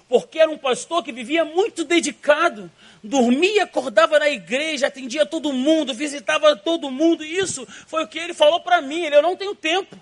porque 0.08 0.38
era 0.38 0.50
um 0.50 0.58
pastor 0.58 1.02
que 1.02 1.12
vivia 1.12 1.44
muito 1.44 1.84
dedicado, 1.84 2.70
dormia, 3.02 3.64
acordava 3.64 4.18
na 4.18 4.30
igreja, 4.30 4.86
atendia 4.86 5.26
todo 5.26 5.52
mundo, 5.52 5.92
visitava 5.92 6.56
todo 6.56 6.90
mundo. 6.90 7.24
Isso 7.24 7.66
foi 7.86 8.04
o 8.04 8.08
que 8.08 8.18
ele 8.18 8.34
falou 8.34 8.60
para 8.60 8.80
mim. 8.80 9.04
Ele, 9.04 9.16
eu 9.16 9.22
não 9.22 9.36
tenho 9.36 9.54
tempo. 9.54 9.96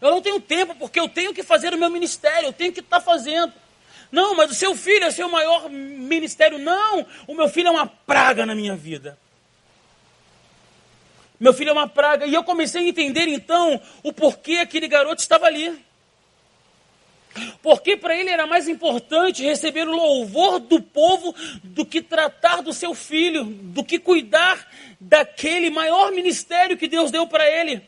Eu 0.00 0.10
não 0.10 0.22
tenho 0.22 0.40
tempo 0.40 0.74
porque 0.74 1.00
eu 1.00 1.08
tenho 1.08 1.34
que 1.34 1.42
fazer 1.42 1.72
o 1.74 1.78
meu 1.78 1.90
ministério, 1.90 2.48
eu 2.48 2.52
tenho 2.52 2.72
que 2.72 2.80
estar 2.80 2.98
tá 2.98 3.04
fazendo. 3.04 3.52
Não, 4.12 4.34
mas 4.34 4.50
o 4.50 4.54
seu 4.54 4.74
filho 4.74 5.04
é 5.04 5.10
seu 5.10 5.28
maior 5.28 5.68
ministério. 5.68 6.58
Não, 6.58 7.04
o 7.26 7.34
meu 7.34 7.48
filho 7.48 7.68
é 7.68 7.70
uma 7.70 7.86
praga 7.86 8.46
na 8.46 8.54
minha 8.54 8.76
vida. 8.76 9.18
Meu 11.38 11.52
filho 11.52 11.70
é 11.70 11.72
uma 11.72 11.88
praga. 11.88 12.26
E 12.26 12.34
eu 12.34 12.42
comecei 12.42 12.84
a 12.84 12.88
entender 12.88 13.28
então 13.28 13.80
o 14.02 14.12
porquê 14.12 14.56
aquele 14.56 14.88
garoto 14.88 15.20
estava 15.20 15.46
ali. 15.46 15.78
Porque 17.62 17.96
para 17.96 18.16
ele 18.16 18.30
era 18.30 18.46
mais 18.46 18.68
importante 18.68 19.44
receber 19.44 19.86
o 19.86 19.94
louvor 19.94 20.58
do 20.58 20.82
povo 20.82 21.34
do 21.62 21.84
que 21.84 22.02
tratar 22.02 22.62
do 22.62 22.72
seu 22.72 22.94
filho, 22.94 23.44
do 23.44 23.84
que 23.84 23.98
cuidar 23.98 24.66
daquele 25.00 25.70
maior 25.70 26.10
ministério 26.10 26.76
que 26.76 26.88
Deus 26.88 27.10
deu 27.10 27.26
para 27.26 27.48
ele. 27.48 27.82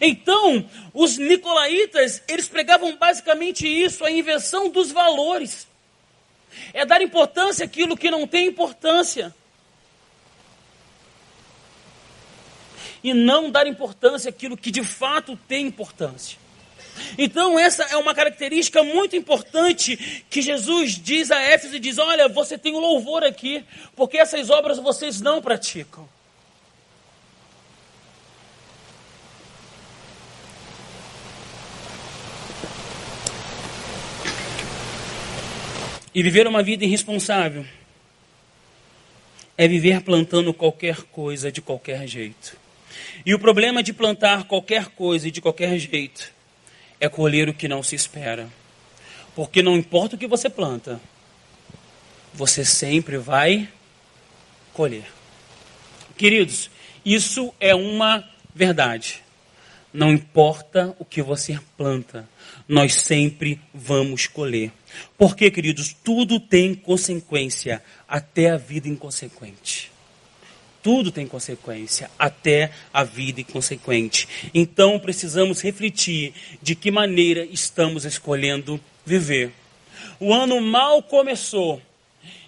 Então, 0.00 0.68
os 0.94 1.18
nicolaítas, 1.18 2.22
eles 2.26 2.48
pregavam 2.48 2.96
basicamente 2.96 3.66
isso, 3.66 4.04
a 4.04 4.10
inversão 4.10 4.70
dos 4.70 4.90
valores. 4.90 5.66
É 6.72 6.86
dar 6.86 7.02
importância 7.02 7.66
àquilo 7.66 7.96
que 7.96 8.10
não 8.10 8.26
tem 8.26 8.46
importância. 8.46 9.34
E 13.02 13.14
não 13.14 13.50
dar 13.50 13.66
importância 13.66 14.30
àquilo 14.30 14.56
que 14.56 14.70
de 14.70 14.82
fato 14.82 15.38
tem 15.48 15.66
importância. 15.66 16.38
Então, 17.18 17.58
essa 17.58 17.84
é 17.84 17.96
uma 17.96 18.14
característica 18.14 18.82
muito 18.82 19.16
importante 19.16 20.24
que 20.30 20.40
Jesus 20.40 20.92
diz 20.92 21.30
a 21.30 21.40
Éfeso 21.40 21.76
e 21.76 21.80
diz: 21.80 21.98
Olha, 21.98 22.28
você 22.28 22.56
tem 22.56 22.72
louvor 22.72 23.22
aqui, 23.24 23.64
porque 23.94 24.18
essas 24.18 24.50
obras 24.50 24.78
vocês 24.78 25.20
não 25.20 25.42
praticam. 25.42 26.08
E 36.14 36.22
viver 36.22 36.46
uma 36.46 36.62
vida 36.62 36.82
irresponsável 36.82 37.66
é 39.58 39.68
viver 39.68 40.00
plantando 40.00 40.54
qualquer 40.54 41.02
coisa 41.02 41.52
de 41.52 41.60
qualquer 41.60 42.06
jeito. 42.06 42.56
E 43.24 43.34
o 43.34 43.38
problema 43.38 43.82
de 43.82 43.92
plantar 43.92 44.44
qualquer 44.44 44.86
coisa 44.88 45.30
de 45.30 45.40
qualquer 45.40 45.78
jeito 45.78 46.32
é 47.00 47.08
colher 47.08 47.48
o 47.48 47.54
que 47.54 47.68
não 47.68 47.82
se 47.82 47.94
espera. 47.94 48.48
Porque 49.34 49.62
não 49.62 49.76
importa 49.76 50.16
o 50.16 50.18
que 50.18 50.26
você 50.26 50.48
planta, 50.48 51.00
você 52.32 52.64
sempre 52.64 53.18
vai 53.18 53.68
colher. 54.72 55.06
Queridos, 56.16 56.70
isso 57.04 57.52
é 57.60 57.74
uma 57.74 58.24
verdade. 58.54 59.22
Não 59.92 60.10
importa 60.10 60.94
o 60.98 61.04
que 61.04 61.22
você 61.22 61.58
planta, 61.76 62.28
nós 62.68 62.94
sempre 62.94 63.60
vamos 63.72 64.26
colher. 64.26 64.70
Porque, 65.16 65.50
queridos, 65.50 65.94
tudo 66.04 66.38
tem 66.38 66.74
consequência, 66.74 67.82
até 68.06 68.50
a 68.50 68.56
vida 68.58 68.88
inconsequente. 68.88 69.90
Tudo 70.86 71.10
tem 71.10 71.26
consequência, 71.26 72.08
até 72.16 72.70
a 72.94 73.02
vida 73.02 73.40
inconsequente. 73.40 74.28
Então 74.54 75.00
precisamos 75.00 75.60
refletir 75.60 76.32
de 76.62 76.76
que 76.76 76.92
maneira 76.92 77.44
estamos 77.44 78.04
escolhendo 78.04 78.80
viver. 79.04 79.50
O 80.20 80.32
ano 80.32 80.60
mal 80.60 81.02
começou 81.02 81.82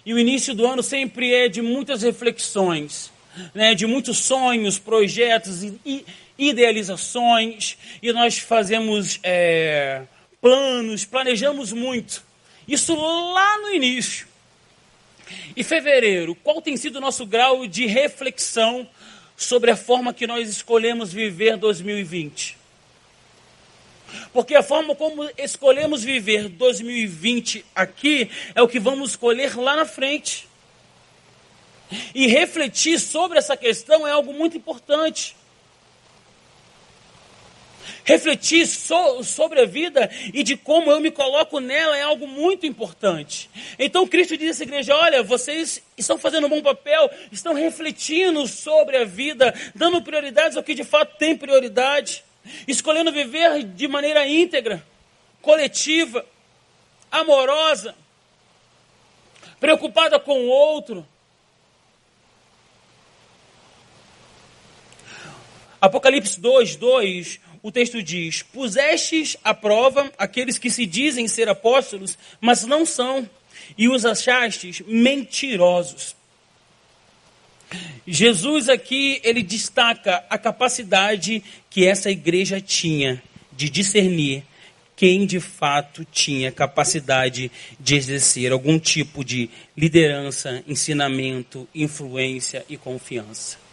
e 0.05 0.13
o 0.13 0.17
início 0.17 0.55
do 0.55 0.65
ano 0.65 0.81
sempre 0.81 1.33
é 1.33 1.49
de 1.49 1.61
muitas 1.61 2.01
reflexões, 2.01 3.11
né, 3.53 3.75
de 3.75 3.85
muitos 3.85 4.19
sonhos, 4.19 4.79
projetos 4.79 5.61
e 5.85 6.05
idealizações, 6.37 7.77
e 8.01 8.13
nós 8.13 8.37
fazemos 8.37 9.19
é, 9.21 10.03
planos, 10.39 11.03
planejamos 11.03 11.73
muito. 11.73 12.23
Isso 12.65 12.95
lá 12.95 13.57
no 13.57 13.73
início. 13.73 14.28
E 15.55 15.63
fevereiro, 15.63 16.35
qual 16.35 16.61
tem 16.61 16.77
sido 16.77 16.97
o 16.97 17.01
nosso 17.01 17.25
grau 17.25 17.67
de 17.67 17.85
reflexão 17.85 18.87
sobre 19.35 19.71
a 19.71 19.75
forma 19.75 20.13
que 20.13 20.27
nós 20.27 20.49
escolhemos 20.49 21.11
viver 21.11 21.57
2020? 21.57 22.57
Porque 24.33 24.55
a 24.55 24.63
forma 24.63 24.95
como 24.95 25.29
escolhemos 25.37 26.03
viver 26.03 26.49
2020 26.49 27.65
aqui 27.75 28.29
é 28.55 28.61
o 28.61 28.67
que 28.67 28.79
vamos 28.79 29.11
escolher 29.11 29.55
lá 29.57 29.75
na 29.75 29.85
frente. 29.85 30.47
E 32.13 32.27
refletir 32.27 32.99
sobre 32.99 33.37
essa 33.37 33.57
questão 33.57 34.07
é 34.07 34.11
algo 34.11 34.33
muito 34.33 34.55
importante. 34.57 35.35
Refletir 38.03 38.65
so, 38.65 39.23
sobre 39.23 39.61
a 39.61 39.65
vida 39.65 40.09
e 40.33 40.43
de 40.43 40.57
como 40.57 40.91
eu 40.91 40.99
me 40.99 41.11
coloco 41.11 41.59
nela 41.59 41.97
é 41.97 42.01
algo 42.01 42.27
muito 42.27 42.65
importante. 42.65 43.49
Então 43.77 44.07
Cristo 44.07 44.37
diz 44.37 44.47
a 44.47 44.51
essa 44.51 44.63
igreja: 44.63 44.95
olha, 44.95 45.23
vocês 45.23 45.81
estão 45.97 46.17
fazendo 46.17 46.47
um 46.47 46.49
bom 46.49 46.61
papel, 46.61 47.09
estão 47.31 47.53
refletindo 47.53 48.47
sobre 48.47 48.97
a 48.97 49.05
vida, 49.05 49.53
dando 49.75 50.01
prioridades 50.01 50.57
ao 50.57 50.63
que 50.63 50.73
de 50.73 50.83
fato 50.83 51.17
tem 51.17 51.35
prioridade, 51.35 52.23
escolhendo 52.67 53.11
viver 53.11 53.63
de 53.63 53.87
maneira 53.87 54.27
íntegra, 54.27 54.83
coletiva, 55.41 56.25
amorosa, 57.11 57.95
preocupada 59.59 60.19
com 60.19 60.39
o 60.39 60.47
outro. 60.47 61.05
Apocalipse 65.81 66.39
2, 66.39 66.75
2 66.75 67.39
o 67.61 67.71
texto 67.71 68.01
diz: 68.01 68.41
Pusestes 68.41 69.37
à 69.43 69.53
prova 69.53 70.11
aqueles 70.17 70.57
que 70.57 70.69
se 70.69 70.85
dizem 70.85 71.27
ser 71.27 71.49
apóstolos, 71.49 72.17
mas 72.39 72.63
não 72.63 72.85
são, 72.85 73.29
e 73.77 73.87
os 73.89 74.05
achastes 74.05 74.81
mentirosos. 74.87 76.15
Jesus 78.07 78.67
aqui, 78.67 79.21
ele 79.23 79.43
destaca 79.43 80.23
a 80.29 80.37
capacidade 80.37 81.43
que 81.69 81.85
essa 81.85 82.09
igreja 82.09 82.59
tinha 82.59 83.21
de 83.51 83.69
discernir 83.69 84.43
quem 84.95 85.25
de 85.25 85.39
fato 85.39 86.03
tinha 86.11 86.51
capacidade 86.51 87.51
de 87.79 87.95
exercer 87.95 88.51
algum 88.51 88.79
tipo 88.79 89.23
de 89.23 89.49
liderança, 89.77 90.63
ensinamento, 90.67 91.67
influência 91.73 92.65
e 92.67 92.75
confiança 92.75 93.68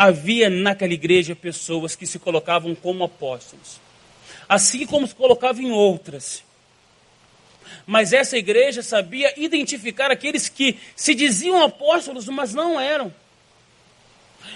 havia 0.00 0.48
naquela 0.48 0.94
igreja 0.94 1.36
pessoas 1.36 1.94
que 1.94 2.06
se 2.06 2.18
colocavam 2.18 2.74
como 2.74 3.04
apóstolos, 3.04 3.78
assim 4.48 4.86
como 4.86 5.06
se 5.06 5.14
colocavam 5.14 5.62
em 5.62 5.70
outras. 5.70 6.42
Mas 7.86 8.14
essa 8.14 8.38
igreja 8.38 8.82
sabia 8.82 9.30
identificar 9.36 10.10
aqueles 10.10 10.48
que 10.48 10.78
se 10.96 11.14
diziam 11.14 11.62
apóstolos, 11.62 12.26
mas 12.28 12.54
não 12.54 12.80
eram. 12.80 13.14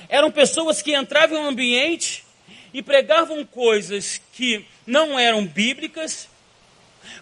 Eram 0.08 0.30
pessoas 0.30 0.80
que 0.80 0.96
entravam 0.96 1.36
em 1.36 1.42
um 1.42 1.48
ambiente 1.48 2.24
e 2.72 2.80
pregavam 2.80 3.44
coisas 3.44 4.18
que 4.32 4.64
não 4.86 5.18
eram 5.18 5.46
bíblicas, 5.46 6.26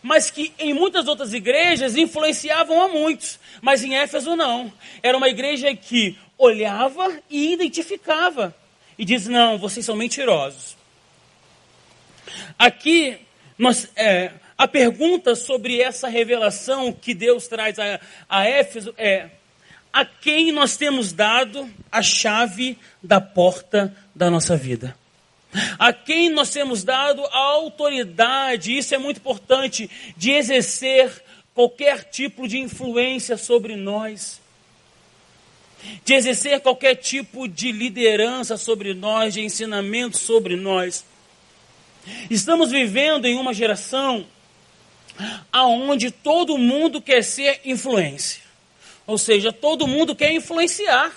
mas 0.03 0.31
que 0.31 0.53
em 0.59 0.73
muitas 0.73 1.09
outras 1.09 1.33
igrejas 1.33 1.97
influenciavam 1.97 2.81
a 2.81 2.89
muitos, 2.89 3.39
mas 3.61 3.83
em 3.83 3.97
Éfeso 3.97 4.37
não. 4.37 4.73
Era 5.03 5.17
uma 5.17 5.29
igreja 5.29 5.75
que 5.75 6.19
olhava 6.39 7.21
e 7.31 7.53
identificava. 7.53 8.55
E 8.99 9.05
diz: 9.05 9.27
não, 9.27 9.59
vocês 9.59 9.85
são 9.85 9.97
mentirosos. 9.97 10.77
Aqui, 12.59 13.19
nós, 13.59 13.89
é, 13.97 14.33
a 14.57 14.69
pergunta 14.69 15.35
sobre 15.35 15.81
essa 15.81 16.09
revelação 16.09 16.93
que 16.93 17.15
Deus 17.15 17.49
traz 17.49 17.79
a, 17.79 18.01
a 18.29 18.45
Éfeso 18.45 18.95
é: 18.97 19.31
a 19.93 20.05
quem 20.05 20.53
nós 20.53 20.77
temos 20.77 21.13
dado 21.13 21.69
a 21.91 22.03
chave 22.03 22.79
da 23.03 23.21
porta 23.21 23.95
da 24.15 24.31
nossa 24.31 24.57
vida? 24.57 24.97
A 25.79 25.93
quem 25.93 26.31
nós 26.31 26.51
temos 26.51 26.83
dado 26.83 27.25
a 27.27 27.39
autoridade, 27.39 28.77
isso 28.77 28.95
é 28.95 28.99
muito 28.99 29.19
importante, 29.19 29.91
de 30.17 30.31
exercer 30.31 31.23
qualquer 31.55 32.05
tipo 32.05 32.49
de 32.49 32.59
influência 32.59 33.37
sobre 33.37 33.77
nós 33.77 34.43
de 36.05 36.15
exercer 36.15 36.61
qualquer 36.61 36.97
tipo 36.97 37.49
de 37.49 37.73
liderança 37.73 38.57
sobre 38.57 38.95
nós, 38.95 39.35
de 39.35 39.41
ensinamento 39.41 40.17
sobre 40.17 40.57
nós. 40.57 41.05
Estamos 42.31 42.71
vivendo 42.71 43.27
em 43.27 43.37
uma 43.37 43.53
geração 43.53 44.27
aonde 45.53 46.11
todo 46.11 46.59
mundo 46.59 47.01
quer 47.01 47.23
ser 47.23 47.61
influência. 47.65 48.43
Ou 49.07 49.19
seja, 49.19 49.53
todo 49.53 49.87
mundo 49.87 50.15
quer 50.15 50.33
influenciar. 50.33 51.13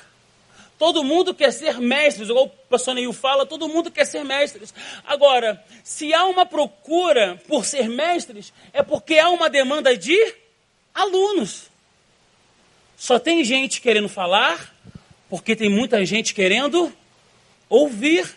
Todo 0.78 1.04
mundo 1.04 1.34
quer 1.34 1.52
ser 1.52 1.80
mestres, 1.80 2.28
igual 2.28 2.46
o 2.46 2.50
pastor 2.50 2.96
Neil 2.96 3.14
fala, 3.14 3.46
todo 3.46 3.70
mundo 3.70 3.90
quer 3.90 4.06
ser 4.06 4.26
mestres. 4.26 4.74
Agora, 5.06 5.64
se 5.84 6.14
há 6.14 6.26
uma 6.26 6.46
procura 6.46 7.42
por 7.48 7.64
ser 7.64 7.88
mestres, 7.88 8.52
é 8.74 8.84
porque 8.84 9.18
há 9.18 9.30
uma 9.30 9.50
demanda 9.50 9.96
de 9.96 10.36
alunos. 10.94 11.70
Só 12.98 13.18
tem 13.18 13.44
gente 13.44 13.80
querendo 13.80 14.10
falar, 14.10 14.74
porque 15.30 15.56
tem 15.56 15.70
muita 15.70 16.06
gente 16.06 16.34
querendo 16.34 16.92
ouvir. 17.70 18.36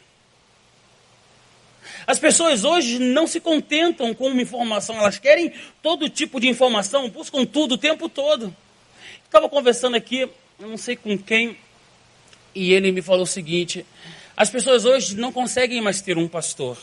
As 2.07 2.19
pessoas 2.19 2.65
hoje 2.65 3.01
não 3.01 3.27
se 3.27 3.41
contentam 3.41 4.15
com 4.15 4.29
uma 4.29 4.41
informação, 4.41 4.97
elas 4.97 5.19
querem 5.19 5.53
todo 5.83 6.09
tipo 6.09 6.41
de 6.41 6.49
informação, 6.49 7.09
buscam 7.09 7.45
tudo 7.45 7.75
o 7.75 7.79
tempo 7.79 8.09
todo. 8.09 8.55
Estava 9.25 9.49
conversando 9.49 9.97
aqui, 9.97 10.29
não 10.59 10.77
sei 10.77 10.97
com 10.97 11.19
quem, 11.19 11.57
e 12.59 12.73
ele 12.73 12.91
me 12.91 13.01
falou 13.01 13.23
o 13.23 13.27
seguinte: 13.27 13.87
as 14.37 14.51
pessoas 14.51 14.85
hoje 14.85 15.17
não 15.17 15.33
conseguem 15.33 15.81
mais 15.81 16.01
ter 16.01 16.19
um 16.19 16.27
pastor. 16.27 16.77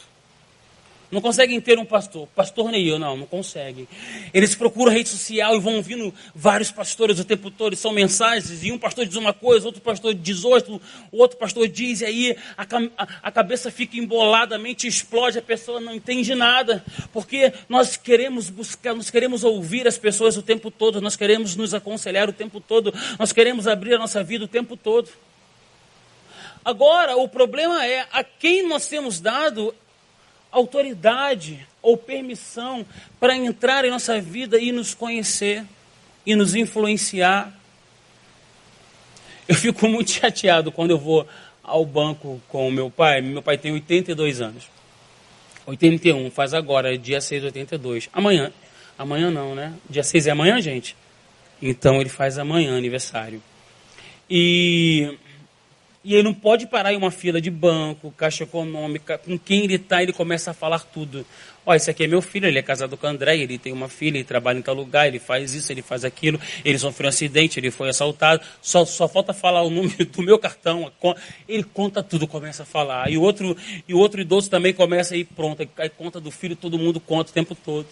Não 1.12 1.22
conseguem 1.22 1.62
ter 1.62 1.78
um 1.78 1.86
pastor. 1.86 2.28
Pastor 2.36 2.72
Neil, 2.72 2.98
não, 2.98 3.16
não 3.16 3.26
conseguem. 3.26 3.88
Eles 4.34 4.56
procuram 4.56 4.92
rede 4.92 5.08
social 5.08 5.56
e 5.56 5.60
vão 5.60 5.76
ouvindo 5.76 6.14
vários 6.34 6.72
pastores 6.72 7.20
o 7.20 7.24
tempo 7.24 7.52
todo. 7.52 7.76
São 7.76 7.94
mensagens, 7.94 8.64
e 8.64 8.72
um 8.72 8.78
pastor 8.78 9.06
diz 9.06 9.16
uma 9.16 9.32
coisa, 9.32 9.68
outro 9.68 9.82
pastor 9.82 10.14
diz 10.14 10.44
outra, 10.44 10.74
o 10.74 10.82
outro 11.12 11.38
pastor 11.38 11.68
diz, 11.68 12.02
e 12.02 12.06
aí 12.06 12.38
a, 12.58 12.64
a, 12.98 13.08
a 13.24 13.32
cabeça 13.32 13.70
fica 13.70 13.98
embolada, 13.98 14.56
a 14.56 14.60
mente 14.60 14.88
explode, 14.88 15.38
a 15.38 15.42
pessoa 15.42 15.80
não 15.80 15.94
entende 15.94 16.34
nada. 16.34 16.84
Porque 17.14 17.54
nós 17.70 17.96
queremos 17.96 18.50
buscar, 18.50 18.96
nós 18.96 19.10
queremos 19.10 19.44
ouvir 19.44 19.88
as 19.88 19.98
pessoas 19.98 20.36
o 20.36 20.42
tempo 20.42 20.72
todo, 20.72 21.00
nós 21.00 21.16
queremos 21.16 21.56
nos 21.56 21.74
aconselhar 21.74 22.28
o 22.28 22.34
tempo 22.34 22.60
todo, 22.60 22.94
nós 23.20 23.32
queremos 23.32 23.68
abrir 23.68 23.94
a 23.94 24.00
nossa 24.00 24.24
vida 24.24 24.46
o 24.46 24.48
tempo 24.48 24.76
todo. 24.76 25.10
Agora, 26.66 27.16
o 27.16 27.30
problema 27.30 27.86
é 27.86 28.08
a 28.12 28.24
quem 28.24 28.68
nós 28.68 28.88
temos 28.88 29.22
dado 29.22 29.74
autoridade 30.52 31.68
ou 31.80 31.96
permissão 31.96 32.84
para 33.20 33.36
entrar 33.36 33.86
em 33.86 33.92
nossa 33.92 34.20
vida 34.20 34.60
e 34.60 34.72
nos 34.72 34.96
conhecer 34.96 35.64
e 36.26 36.36
nos 36.36 36.56
influenciar. 36.56 37.54
Eu 39.48 39.54
fico 39.54 39.86
muito 39.88 40.10
chateado 40.10 40.72
quando 40.72 40.90
eu 40.90 40.98
vou 40.98 41.28
ao 41.62 41.86
banco 41.86 42.42
com 42.48 42.72
meu 42.72 42.90
pai. 42.90 43.22
Meu 43.22 43.44
pai 43.44 43.60
tem 43.60 43.72
82 43.72 44.42
anos. 44.42 44.68
81, 45.68 46.32
faz 46.32 46.54
agora, 46.54 46.98
dia 46.98 47.22
6, 47.22 47.44
82. 47.44 48.10
Amanhã. 48.12 48.52
Amanhã 48.98 49.30
não, 49.30 49.54
né? 49.54 49.74
Dia 49.88 50.04
6 50.04 50.26
é 50.26 50.32
amanhã, 50.32 50.60
gente? 50.60 50.96
Então 51.62 52.02
ele 52.02 52.10
faz 52.10 52.40
amanhã 52.40 52.76
aniversário. 52.76 53.42
E 54.28 55.18
e 56.06 56.14
ele 56.14 56.22
não 56.22 56.36
pode 56.36 56.68
parar 56.68 56.94
em 56.94 56.98
uma 56.98 57.10
fila 57.10 57.42
de 57.42 57.50
banco, 57.50 58.14
caixa 58.16 58.44
econômica, 58.44 59.18
com 59.18 59.40
quem 59.40 59.64
ele 59.64 59.74
está, 59.74 60.04
ele 60.04 60.14
começa 60.14 60.52
a 60.52 60.54
falar 60.54 60.80
tudo. 60.80 61.26
Ó, 61.66 61.74
esse 61.74 61.90
aqui 61.90 62.04
é 62.04 62.08
meu 62.08 62.22
filho, 62.22 62.48
ele 62.48 62.60
é 62.60 62.62
casado 62.62 62.96
com 62.96 63.08
a 63.08 63.10
André, 63.10 63.40
ele 63.40 63.58
tem 63.58 63.74
uma 63.74 63.90
filha, 63.90 64.18
ele 64.18 64.24
trabalha 64.24 64.60
em 64.60 64.62
tal 64.62 64.76
lugar, 64.76 65.08
ele 65.08 65.18
faz 65.18 65.56
isso, 65.56 65.72
ele 65.72 65.82
faz 65.82 66.06
aquilo, 66.06 66.40
ele 66.64 66.78
sofreu 66.78 67.08
um 67.08 67.10
acidente, 67.10 67.60
ele 67.60 67.72
foi 67.72 67.90
assaltado, 67.90 68.40
só, 68.62 68.86
só 68.86 69.08
falta 69.08 69.34
falar 69.34 69.64
o 69.64 69.72
número 69.72 70.06
do 70.06 70.22
meu 70.22 70.38
cartão, 70.38 70.92
ele 71.50 71.64
conta 71.64 72.04
tudo, 72.04 72.28
começa 72.28 72.62
a 72.62 72.66
falar. 72.68 73.10
E 73.10 73.18
o 73.18 73.24
outro, 73.24 73.58
e 73.88 73.94
o 73.96 73.98
outro 73.98 74.22
idoso 74.22 74.48
também 74.48 74.76
começa 74.76 75.18
ir 75.18 75.26
pronto, 75.26 75.68
aí 75.78 75.90
conta 75.90 76.22
do 76.22 76.30
filho, 76.30 76.56
todo 76.56 76.78
mundo 76.78 77.00
conta 77.00 77.32
o 77.32 77.34
tempo 77.34 77.56
todo 77.56 77.88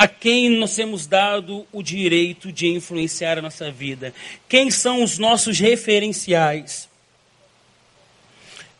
a 0.00 0.08
quem 0.08 0.48
nós 0.48 0.74
temos 0.74 1.06
dado 1.06 1.66
o 1.70 1.82
direito 1.82 2.50
de 2.50 2.68
influenciar 2.68 3.36
a 3.36 3.42
nossa 3.42 3.70
vida? 3.70 4.14
Quem 4.48 4.70
são 4.70 5.02
os 5.04 5.18
nossos 5.18 5.60
referenciais? 5.60 6.88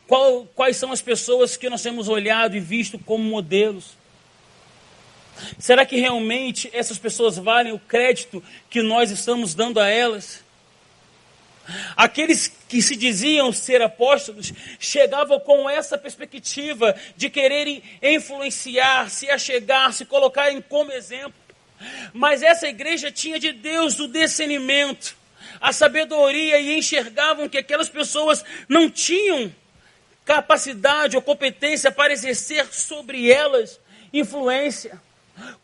Qual, 0.06 0.46
quais 0.54 0.78
são 0.78 0.90
as 0.90 1.02
pessoas 1.02 1.58
que 1.58 1.68
nós 1.68 1.82
temos 1.82 2.08
olhado 2.08 2.56
e 2.56 2.60
visto 2.60 2.98
como 2.98 3.22
modelos? 3.22 3.98
Será 5.58 5.84
que 5.84 6.00
realmente 6.00 6.70
essas 6.72 6.96
pessoas 6.96 7.36
valem 7.36 7.74
o 7.74 7.78
crédito 7.78 8.42
que 8.70 8.80
nós 8.80 9.10
estamos 9.10 9.52
dando 9.54 9.78
a 9.78 9.90
elas? 9.90 10.42
Aqueles 11.98 12.50
que 12.70 12.80
se 12.80 12.94
diziam 12.94 13.52
ser 13.52 13.82
apóstolos 13.82 14.52
chegavam 14.78 15.40
com 15.40 15.68
essa 15.68 15.98
perspectiva 15.98 16.94
de 17.16 17.28
quererem 17.28 17.82
influenciar, 18.00 19.10
se 19.10 19.28
achegar, 19.28 19.92
se 19.92 20.04
colocarem 20.04 20.62
como 20.62 20.92
exemplo. 20.92 21.34
Mas 22.12 22.44
essa 22.44 22.68
igreja 22.68 23.10
tinha 23.10 23.40
de 23.40 23.50
Deus 23.50 23.98
o 23.98 24.06
discernimento, 24.06 25.16
a 25.60 25.72
sabedoria 25.72 26.60
e 26.60 26.78
enxergavam 26.78 27.48
que 27.48 27.58
aquelas 27.58 27.88
pessoas 27.88 28.44
não 28.68 28.88
tinham 28.88 29.52
capacidade 30.24 31.16
ou 31.16 31.22
competência 31.22 31.90
para 31.90 32.12
exercer 32.12 32.72
sobre 32.72 33.32
elas 33.32 33.80
influência. 34.12 35.02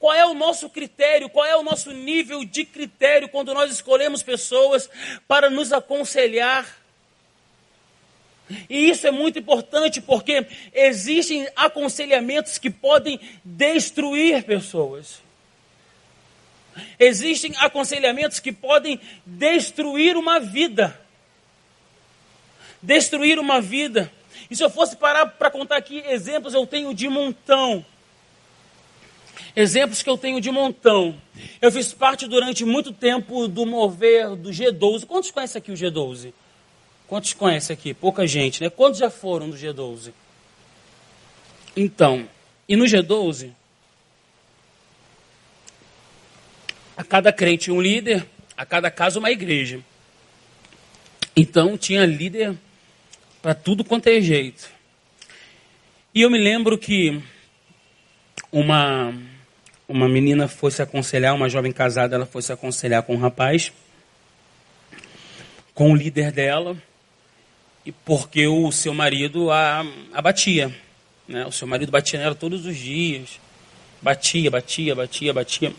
Qual 0.01 0.12
é 0.12 0.27
o 0.27 0.35
nosso 0.35 0.69
critério? 0.69 1.29
Qual 1.29 1.47
é 1.47 1.55
o 1.55 1.62
nosso 1.62 1.92
nível 1.92 2.45
de 2.45 2.64
critério 2.64 3.29
quando 3.29 3.55
nós 3.55 3.71
escolhemos 3.71 4.25
pessoas 4.25 4.90
para 5.29 5.49
nos 5.49 5.73
aconselhar? 5.73 6.85
E 8.71 8.91
isso 8.91 9.07
é 9.07 9.11
muito 9.11 9.39
importante 9.39 10.01
porque 10.01 10.47
existem 10.73 11.49
aconselhamentos 11.57 12.59
que 12.59 12.71
podem 12.71 13.19
destruir 13.45 14.45
pessoas. 14.45 15.21
Existem 16.99 17.53
aconselhamentos 17.59 18.39
que 18.39 18.53
podem 18.53 19.01
destruir 19.25 20.17
uma 20.17 20.39
vida. 20.39 20.99
Destruir 22.81 23.39
uma 23.39 23.61
vida. 23.61 24.13
E 24.51 24.55
se 24.55 24.63
eu 24.63 24.71
fosse 24.71 24.97
parar 24.97 25.27
para 25.27 25.51
contar 25.51 25.77
aqui 25.77 26.05
exemplos, 26.07 26.55
eu 26.55 26.67
tenho 26.67 26.95
de 26.95 27.09
montão. 27.09 27.85
Exemplos 29.57 30.03
que 30.03 30.11
eu 30.11 30.19
tenho 30.19 30.41
de 30.41 30.51
montão. 30.51 31.21
Eu 31.61 31.73
fiz 31.73 31.93
parte 31.93 32.27
durante 32.29 32.65
muito 32.65 32.93
tempo 32.93 33.49
do 33.49 33.67
mover 33.67 34.37
do 34.37 34.51
G12. 34.51 35.07
Quantos 35.07 35.31
conhecem 35.31 35.59
aqui 35.59 35.73
o 35.73 35.75
G12? 35.75 36.33
Quantos 37.07 37.33
conhecem 37.33 37.75
aqui? 37.75 37.95
Pouca 37.95 38.27
gente, 38.27 38.62
né? 38.62 38.69
Quantos 38.69 38.99
já 38.99 39.11
foram 39.11 39.49
do 39.51 39.57
G12? 39.57 40.12
Então, 41.77 42.29
e 42.69 42.75
no 42.75 42.85
G12, 42.85 43.53
a 46.97 47.05
cada 47.05 47.33
crente 47.33 47.71
um 47.71 47.81
líder, 47.81 48.27
a 48.57 48.64
cada 48.64 48.90
casa 48.90 49.19
uma 49.19 49.31
igreja. 49.31 49.81
Então 51.37 51.77
tinha 51.77 52.07
líder 52.07 52.57
para 53.42 53.55
tudo 53.55 53.85
quanto 53.85 54.09
é 54.09 54.21
jeito. 54.21 54.69
E 56.14 56.23
eu 56.23 56.31
me 56.31 56.38
lembro 56.38 56.79
que 56.79 57.23
uma 58.51 59.14
uma 59.88 60.09
menina 60.09 60.49
fosse 60.49 60.83
aconselhar, 60.83 61.35
uma 61.35 61.49
jovem 61.49 61.71
casada, 61.71 62.16
ela 62.16 62.27
fosse 62.27 62.53
aconselhar 62.53 63.03
com 63.05 63.14
um 63.14 63.19
rapaz, 63.19 63.73
com 65.73 65.92
o 65.92 65.95
líder 65.95 66.33
dela, 66.33 66.77
e 67.87 67.92
porque 67.92 68.49
o 68.49 68.72
seu 68.72 68.92
marido 68.92 69.53
a, 69.53 69.87
a 70.12 70.20
batia. 70.20 70.75
Né? 71.29 71.46
O 71.46 71.53
seu 71.53 71.68
marido 71.68 71.92
batia 71.92 72.18
nela 72.18 72.35
todos 72.35 72.66
os 72.66 72.77
dias. 72.77 73.38
Batia, 74.03 74.51
batia, 74.51 74.92
batia, 74.92 75.33
batia. 75.33 75.72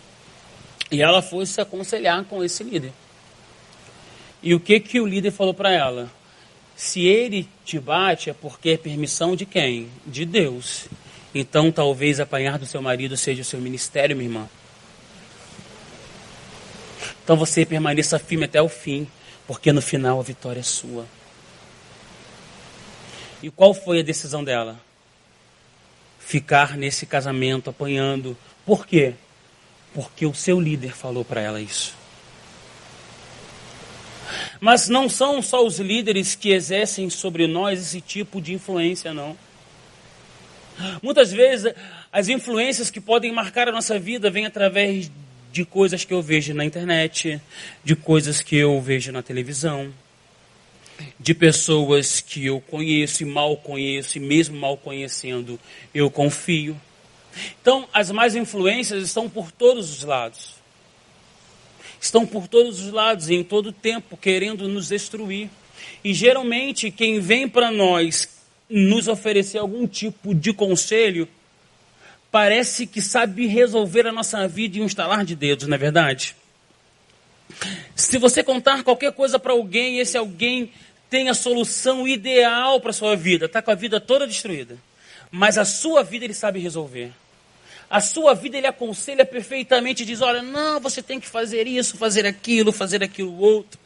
E 0.90 1.02
ela 1.02 1.22
foi 1.22 1.46
se 1.46 1.60
aconselhar 1.60 2.24
com 2.24 2.42
esse 2.42 2.64
líder. 2.64 2.94
E 4.42 4.56
o 4.56 4.60
que, 4.60 4.80
que 4.80 5.02
o 5.02 5.06
líder 5.06 5.32
falou 5.32 5.54
para 5.54 5.70
ela? 5.70 6.10
Se 6.78 7.02
ele 7.06 7.50
te 7.66 7.78
bate, 7.78 8.30
é 8.30 8.34
porque 8.34 8.70
é 8.70 8.78
permissão 8.78 9.36
de 9.36 9.46
quem? 9.46 9.90
De 10.06 10.24
Deus. 10.26 10.86
Então, 11.36 11.72
talvez 11.72 12.22
apanhar 12.22 12.58
do 12.58 12.66
seu 12.66 12.82
marido 12.82 13.18
seja 13.18 13.42
o 13.42 13.46
seu 13.46 13.60
ministério, 13.60 14.16
minha 14.16 14.30
irmã. 14.30 14.50
Então, 17.22 17.36
você 17.36 17.66
permaneça 17.66 18.18
firme 18.18 18.46
até 18.46 18.62
o 18.62 18.70
fim, 18.70 19.08
porque 19.46 19.74
no 19.74 19.82
final 19.82 20.20
a 20.20 20.24
vitória 20.24 20.62
é 20.62 20.64
sua. 20.64 21.06
E 23.42 23.50
qual 23.50 23.74
foi 23.74 24.00
a 24.00 24.04
decisão 24.04 24.44
dela? 24.44 24.80
Ficar 26.20 26.76
nesse 26.76 27.06
casamento 27.06 27.70
apanhando. 27.70 28.36
Por 28.66 28.86
quê? 28.86 29.14
Porque 29.94 30.26
o 30.26 30.34
seu 30.34 30.60
líder 30.60 30.96
falou 30.96 31.24
para 31.24 31.42
ela 31.42 31.62
isso. 31.62 31.96
Mas 34.60 34.90
não 34.90 35.08
são 35.08 35.42
só 35.42 35.66
os 35.66 35.80
líderes 35.80 36.36
que 36.36 36.52
exercem 36.52 37.10
sobre 37.10 37.48
nós 37.48 37.80
esse 37.80 38.02
tipo 38.02 38.42
de 38.42 38.54
influência, 38.54 39.14
não. 39.14 39.38
Muitas 41.02 41.32
vezes 41.32 41.74
as 42.12 42.28
influências 42.28 42.90
que 42.90 43.00
podem 43.00 43.32
marcar 43.32 43.68
a 43.68 43.72
nossa 43.72 43.98
vida 43.98 44.30
vêm 44.30 44.46
através 44.46 45.10
de 45.52 45.66
coisas 45.66 46.04
que 46.04 46.14
eu 46.14 46.22
vejo 46.22 46.54
na 46.54 46.66
internet, 46.66 47.42
de 47.84 47.96
coisas 47.96 48.42
que 48.42 48.56
eu 48.56 48.80
vejo 48.82 49.12
na 49.12 49.24
televisão, 49.24 49.92
de 51.20 51.34
pessoas 51.34 52.22
que 52.22 52.46
eu 52.46 52.62
conheço 52.62 53.24
e 53.24 53.26
mal 53.26 53.58
conheço, 53.58 54.18
e 54.18 54.22
mesmo 54.22 54.58
mal 54.58 54.78
conhecendo, 54.78 55.60
eu 55.94 56.10
confio. 56.10 56.80
Então, 57.62 57.88
as 57.94 58.12
más 58.12 58.36
influências 58.36 59.04
estão 59.04 59.30
por 59.30 59.52
todos 59.52 59.92
os 59.92 60.04
lados. 60.04 60.56
Estão 62.00 62.26
por 62.26 62.48
todos 62.48 62.80
os 62.80 62.92
lados 62.92 63.30
e 63.30 63.36
em 63.36 63.44
todo 63.44 63.68
o 63.68 63.74
tempo 63.74 64.18
querendo 64.18 64.68
nos 64.68 64.90
destruir. 64.90 65.50
E 66.04 66.14
geralmente 66.14 66.92
quem 66.92 67.20
vem 67.20 67.48
para 67.48 67.72
nós 67.72 68.30
nos 68.70 69.08
oferecer 69.08 69.58
algum 69.58 69.88
tipo 69.88 70.36
de 70.36 70.54
conselho, 70.54 71.28
parece 72.32 72.86
que 72.86 73.02
sabe 73.02 73.48
resolver 73.48 74.06
a 74.06 74.12
nossa 74.12 74.48
vida 74.48 74.78
em 74.78 74.82
um 74.82 74.86
estalar 74.86 75.24
de 75.24 75.36
dedos, 75.36 75.68
não 75.68 75.76
é 75.76 75.78
verdade? 75.78 76.36
Se 77.96 78.18
você 78.18 78.44
contar 78.44 78.84
qualquer 78.84 79.12
coisa 79.14 79.40
para 79.40 79.54
alguém, 79.54 80.00
esse 80.00 80.18
alguém 80.18 80.72
tem 81.10 81.30
a 81.30 81.34
solução 81.34 82.08
ideal 82.08 82.80
para 82.80 82.92
a 82.92 82.94
sua 82.94 83.16
vida, 83.16 83.46
está 83.46 83.62
com 83.62 83.72
a 83.72 83.76
vida 83.76 84.00
toda 84.00 84.28
destruída. 84.28 84.78
Mas 85.32 85.58
a 85.58 85.66
sua 85.66 86.04
vida 86.04 86.26
ele 86.26 86.34
sabe 86.34 86.60
resolver. 86.60 87.12
A 87.90 88.02
sua 88.02 88.34
vida 88.34 88.58
ele 88.58 88.68
aconselha 88.68 89.26
perfeitamente, 89.26 90.06
diz: 90.06 90.22
olha, 90.22 90.42
não, 90.42 90.80
você 90.80 91.02
tem 91.02 91.20
que 91.20 91.28
fazer 91.28 91.68
isso, 91.68 91.98
fazer 91.98 92.26
aquilo, 92.26 92.72
fazer 92.72 93.04
aquilo 93.04 93.38
outro. 93.40 93.80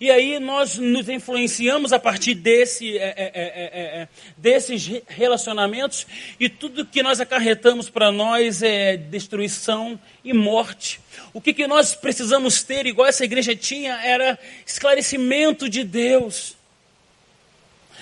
E 0.00 0.10
aí 0.10 0.38
nós 0.38 0.78
nos 0.78 1.08
influenciamos 1.08 1.92
a 1.92 1.98
partir 1.98 2.34
desse, 2.34 2.96
é, 2.96 3.14
é, 3.16 3.32
é, 3.34 4.02
é 4.02 4.08
desses 4.36 5.02
relacionamentos 5.06 6.06
e 6.40 6.48
tudo 6.48 6.86
que 6.86 7.02
nós 7.02 7.20
acarretamos 7.20 7.90
para 7.90 8.10
nós 8.10 8.62
é 8.62 8.96
destruição 8.96 10.00
e 10.24 10.32
morte. 10.32 11.00
O 11.36 11.40
que, 11.42 11.52
que 11.52 11.66
nós 11.66 11.94
precisamos 11.94 12.62
ter, 12.62 12.86
igual 12.86 13.06
essa 13.06 13.22
igreja 13.22 13.54
tinha, 13.54 13.92
era 14.02 14.38
esclarecimento 14.64 15.68
de 15.68 15.84
Deus. 15.84 16.56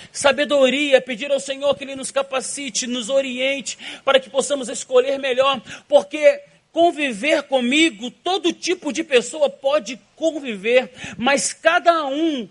Sabedoria, 0.09 1.01
pedir 1.01 1.29
ao 1.29 1.39
Senhor 1.41 1.75
que 1.75 1.83
Ele 1.83 1.97
nos 1.97 2.11
capacite, 2.11 2.87
nos 2.87 3.09
oriente, 3.09 3.77
para 4.05 4.21
que 4.21 4.29
possamos 4.29 4.69
escolher 4.69 5.19
melhor, 5.19 5.61
porque 5.85 6.43
conviver 6.71 7.43
comigo, 7.43 8.09
todo 8.09 8.53
tipo 8.53 8.93
de 8.93 9.03
pessoa 9.03 9.49
pode 9.49 9.99
conviver, 10.15 10.89
mas 11.17 11.51
cada 11.51 12.05
um 12.05 12.47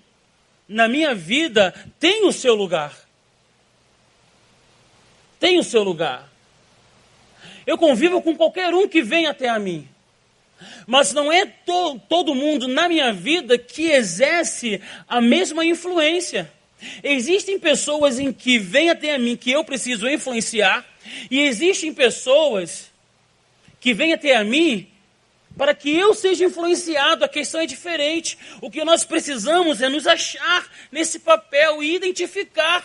na 0.69 0.87
minha 0.87 1.15
vida 1.15 1.73
tem 1.99 2.27
o 2.27 2.33
seu 2.33 2.55
lugar. 2.55 2.95
Tem 5.41 5.59
o 5.59 5.65
seu 5.65 5.83
lugar. 5.83 6.31
Eu 7.67 7.79
convivo 7.79 8.21
com 8.21 8.37
qualquer 8.37 8.75
um 8.75 8.87
que 8.87 9.01
vem 9.01 9.27
até 9.27 9.49
a 9.49 9.59
mim. 9.59 9.89
Mas 10.87 11.13
não 11.13 11.33
é 11.33 11.47
to 11.47 12.01
todo 12.09 12.35
mundo 12.35 12.69
na 12.69 12.89
minha 12.89 13.13
vida 13.13 13.59
que 13.59 13.91
exerce 13.91 14.81
a 15.09 15.21
mesma 15.21 15.65
influência. 15.65 16.51
Existem 17.03 17.59
pessoas 17.59 18.19
em 18.19 18.33
que 18.33 18.59
vêm 18.59 18.91
até 18.91 19.17
mim 19.19 19.37
que 19.37 19.51
eu 19.51 19.65
preciso 19.65 20.09
influenciar, 20.09 20.85
e 21.31 21.41
existem 21.41 21.93
pessoas 21.93 22.91
que 23.81 23.93
venha 23.93 24.15
até 24.15 24.37
a 24.37 24.45
mim 24.45 24.89
para 25.57 25.75
que 25.75 25.91
eu 25.91 26.15
seja 26.15 26.45
influenciado. 26.45 27.25
A 27.25 27.29
questão 27.29 27.61
é 27.61 27.67
diferente. 27.67 28.39
O 28.61 28.71
que 28.71 28.85
nós 28.85 29.05
precisamos 29.05 29.81
é 29.81 29.89
nos 29.89 30.07
achar 30.07 30.67
nesse 30.91 31.21
papel 31.21 31.83
e 31.83 31.95
identificar 31.95 32.85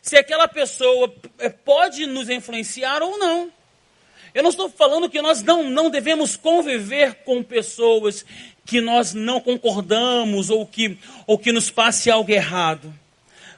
se 0.00 0.16
aquela 0.16 0.48
pessoa 0.48 1.14
é, 1.38 1.48
pode 1.48 2.06
nos 2.06 2.28
influenciar 2.28 3.02
ou 3.02 3.18
não. 3.18 3.52
Eu 4.34 4.42
não 4.42 4.50
estou 4.50 4.68
falando 4.68 5.08
que 5.08 5.20
nós 5.22 5.42
não, 5.42 5.70
não 5.70 5.90
devemos 5.90 6.36
conviver 6.36 7.14
com 7.24 7.42
pessoas 7.42 8.24
que 8.64 8.80
nós 8.80 9.14
não 9.14 9.40
concordamos 9.40 10.50
ou 10.50 10.66
que, 10.66 10.98
ou 11.26 11.38
que 11.38 11.52
nos 11.52 11.70
passe 11.70 12.10
algo 12.10 12.30
errado. 12.30 12.92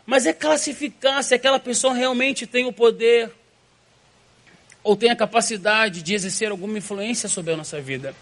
Mas 0.07 0.27
é 0.27 0.33
classificar 0.33 1.23
se 1.23 1.35
aquela 1.35 1.59
pessoa 1.59 1.93
realmente 1.93 2.47
tem 2.47 2.67
o 2.67 2.73
poder 2.73 3.31
ou 4.83 4.97
tem 4.97 5.11
a 5.11 5.17
capacidade 5.17 6.03
de 6.03 6.15
exercer 6.15 6.51
alguma 6.51 6.79
influência 6.79 7.29
sobre 7.29 7.53
a 7.53 7.57
nossa 7.57 7.81
vida. 7.81 8.15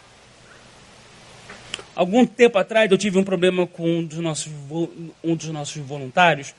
Algum 1.95 2.25
tempo 2.25 2.59
atrás 2.59 2.91
eu 2.91 2.99
tive 2.99 3.19
um 3.19 3.25
problema 3.25 3.67
com 3.67 3.99
um 3.99 4.05
dos 4.05 4.19
nossos, 4.19 4.53
um 5.23 5.35
dos 5.35 5.49
nossos 5.49 5.77
voluntários, 5.83 6.55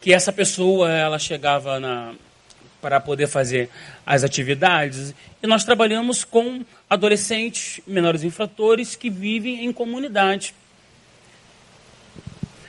que 0.00 0.12
essa 0.12 0.32
pessoa 0.32 0.90
ela 0.90 1.18
chegava 1.18 1.80
na, 1.80 2.14
para 2.86 3.00
poder 3.00 3.26
fazer 3.26 3.68
as 4.06 4.22
atividades 4.22 5.12
e 5.42 5.46
nós 5.48 5.64
trabalhamos 5.64 6.22
com 6.22 6.64
adolescentes, 6.88 7.80
menores 7.84 8.22
infratores 8.22 8.94
que 8.94 9.10
vivem 9.10 9.64
em 9.64 9.72
comunidade. 9.72 10.54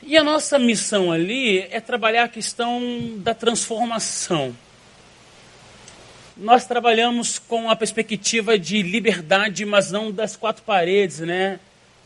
E 0.01 0.17
a 0.17 0.23
nossa 0.23 0.58
missão 0.58 1.12
ali 1.12 1.60
é 1.69 1.80
trabalhar 1.80 2.23
a 2.23 2.27
questão 2.27 2.82
da 3.17 3.36
transformação 3.36 4.56
nós 6.36 6.67
trabalhamos 6.67 7.39
com 7.39 7.67
a 7.67 7.75
perspectiva 7.75 8.60
de 8.60 8.84
liberdade, 8.84 9.65
mas 9.65 9.91
não 9.91 10.12
das 10.12 10.36
quatro 10.36 10.62
paredes, 10.62 11.19
né? 11.19 11.60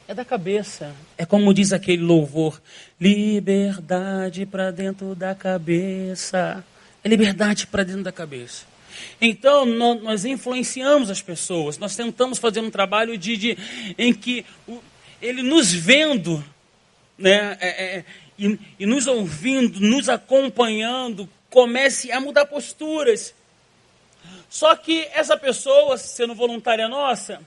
É 0.08 0.14
da 0.14 0.24
cabeça. 0.24 0.94
É 1.18 1.26
como 1.26 1.54
diz 1.54 1.74
aquele 1.74 2.02
louvor: 2.02 2.62
liberdade 3.00 4.46
para 4.46 4.72
dentro 4.72 5.16
da 5.16 5.36
cabeça. 5.36 6.64
É 7.04 7.10
liberdade 7.10 7.68
para 7.68 7.84
dentro 7.84 8.04
da 8.04 8.12
cabeça. 8.12 8.66
Então, 9.20 9.66
nós 9.66 10.26
influenciamos 10.26 11.10
as 11.10 11.22
pessoas, 11.22 11.78
nós 11.78 11.96
tentamos 11.96 12.38
fazer 12.38 12.60
um 12.60 12.70
trabalho 12.70 13.18
de, 13.18 13.38
de 13.38 13.58
em 13.98 14.14
que 14.14 14.46
ele 15.22 15.42
nos 15.42 15.72
vendo 15.74 16.44
né, 17.18 17.58
é, 17.60 17.68
é, 17.68 18.06
e, 18.38 18.60
e 18.80 18.86
nos 18.86 19.08
ouvindo, 19.08 19.80
nos 19.80 20.10
acompanhando, 20.10 21.30
comece 21.50 22.12
a 22.12 22.20
mudar 22.20 22.46
posturas. 22.46 23.34
Só 24.50 24.76
que 24.76 25.08
essa 25.14 25.38
pessoa, 25.38 25.98
sendo 25.98 26.36
voluntária 26.36 26.88
nossa, 26.88 27.42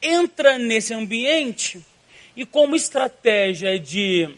entra 0.00 0.58
nesse 0.58 0.94
ambiente 0.94 1.84
e 2.36 2.46
como 2.46 2.76
estratégia 2.76 3.78
de, 3.78 4.28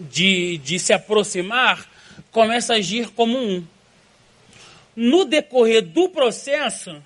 de, 0.00 0.58
de 0.58 0.78
se 0.78 0.92
aproximar, 0.92 1.86
começa 2.36 2.74
a 2.74 2.76
agir 2.76 3.08
como 3.12 3.38
um. 3.38 3.66
No 4.94 5.24
decorrer 5.24 5.80
do 5.80 6.10
processo, 6.10 7.02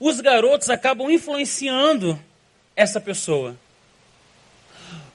os 0.00 0.20
garotos 0.20 0.68
acabam 0.68 1.08
influenciando 1.12 2.20
essa 2.74 3.00
pessoa. 3.00 3.56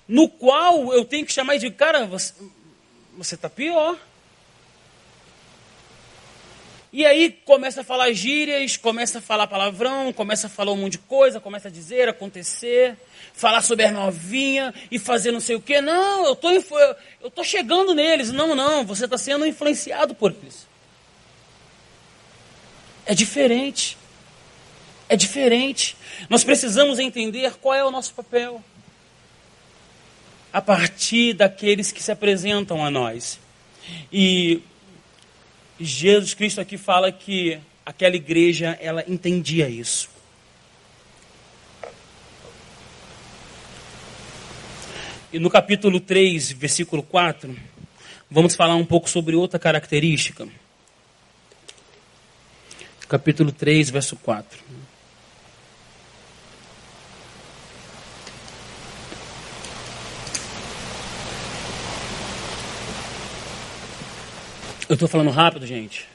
No 0.08 0.30
qual 0.30 0.94
eu 0.94 1.04
tenho 1.04 1.26
que 1.26 1.34
chamar 1.34 1.58
de 1.58 1.70
cara, 1.70 2.06
você 2.06 3.36
está 3.36 3.50
pior. 3.50 4.00
E 6.92 7.06
aí 7.06 7.32
começa 7.46 7.82
a 7.82 7.84
falar 7.84 8.12
gírias, 8.14 8.76
começa 8.76 9.20
a 9.20 9.22
falar 9.22 9.46
palavrão, 9.46 10.12
começa 10.12 10.48
a 10.48 10.50
falar 10.50 10.72
um 10.72 10.78
monte 10.78 10.94
de 10.94 10.98
coisa, 11.00 11.40
começa 11.40 11.68
a 11.68 11.72
dizer, 11.72 12.10
acontecer, 12.10 12.98
falar 13.32 13.62
sobre 13.62 13.86
a 13.86 13.92
novinha 13.92 14.74
e 14.90 14.98
fazer 14.98 15.32
não 15.32 15.40
sei 15.40 15.56
o 15.56 15.62
quê. 15.62 15.82
Não, 15.82 16.26
eu 16.26 16.36
tô, 16.36 16.50
eu 16.50 17.30
tô 17.30 17.44
chegando 17.44 17.94
neles. 17.94 18.32
Não, 18.32 18.56
não, 18.56 18.84
você 18.84 19.06
está 19.06 19.20
sendo 19.20 19.46
influenciado 19.46 20.16
por 20.16 20.36
isso. 20.48 20.68
É 23.06 23.14
diferente. 23.14 23.96
É 25.08 25.16
diferente. 25.16 25.96
Nós 26.28 26.44
precisamos 26.44 26.98
entender 26.98 27.54
qual 27.62 27.76
é 27.76 27.84
o 27.84 27.92
nosso 27.92 28.14
papel 28.16 28.64
a 30.52 30.62
partir 30.62 31.34
daqueles 31.34 31.92
que 31.92 32.02
se 32.02 32.12
apresentam 32.12 32.84
a 32.84 32.90
nós. 32.90 33.40
E 34.12 34.62
Jesus 35.80 36.34
Cristo 36.34 36.60
aqui 36.60 36.78
fala 36.78 37.12
que 37.12 37.60
aquela 37.86 38.16
igreja, 38.16 38.78
ela 38.82 39.04
entendia 39.08 39.70
isso. 39.70 40.10
E 45.32 45.40
no 45.40 45.50
capítulo 45.50 46.00
3, 46.00 46.52
versículo 46.52 47.04
4, 47.04 47.56
vamos 48.30 48.56
falar 48.56 48.76
um 48.76 48.86
pouco 48.86 49.10
sobre 49.10 49.36
outra 49.36 49.60
característica. 49.60 50.48
Capítulo 53.08 53.52
3, 53.52 53.90
verso 53.90 54.16
4. 54.18 54.60
Eu 64.90 64.96
estou 64.96 65.08
falando 65.08 65.30
rápido, 65.30 65.68
gente. 65.68 66.08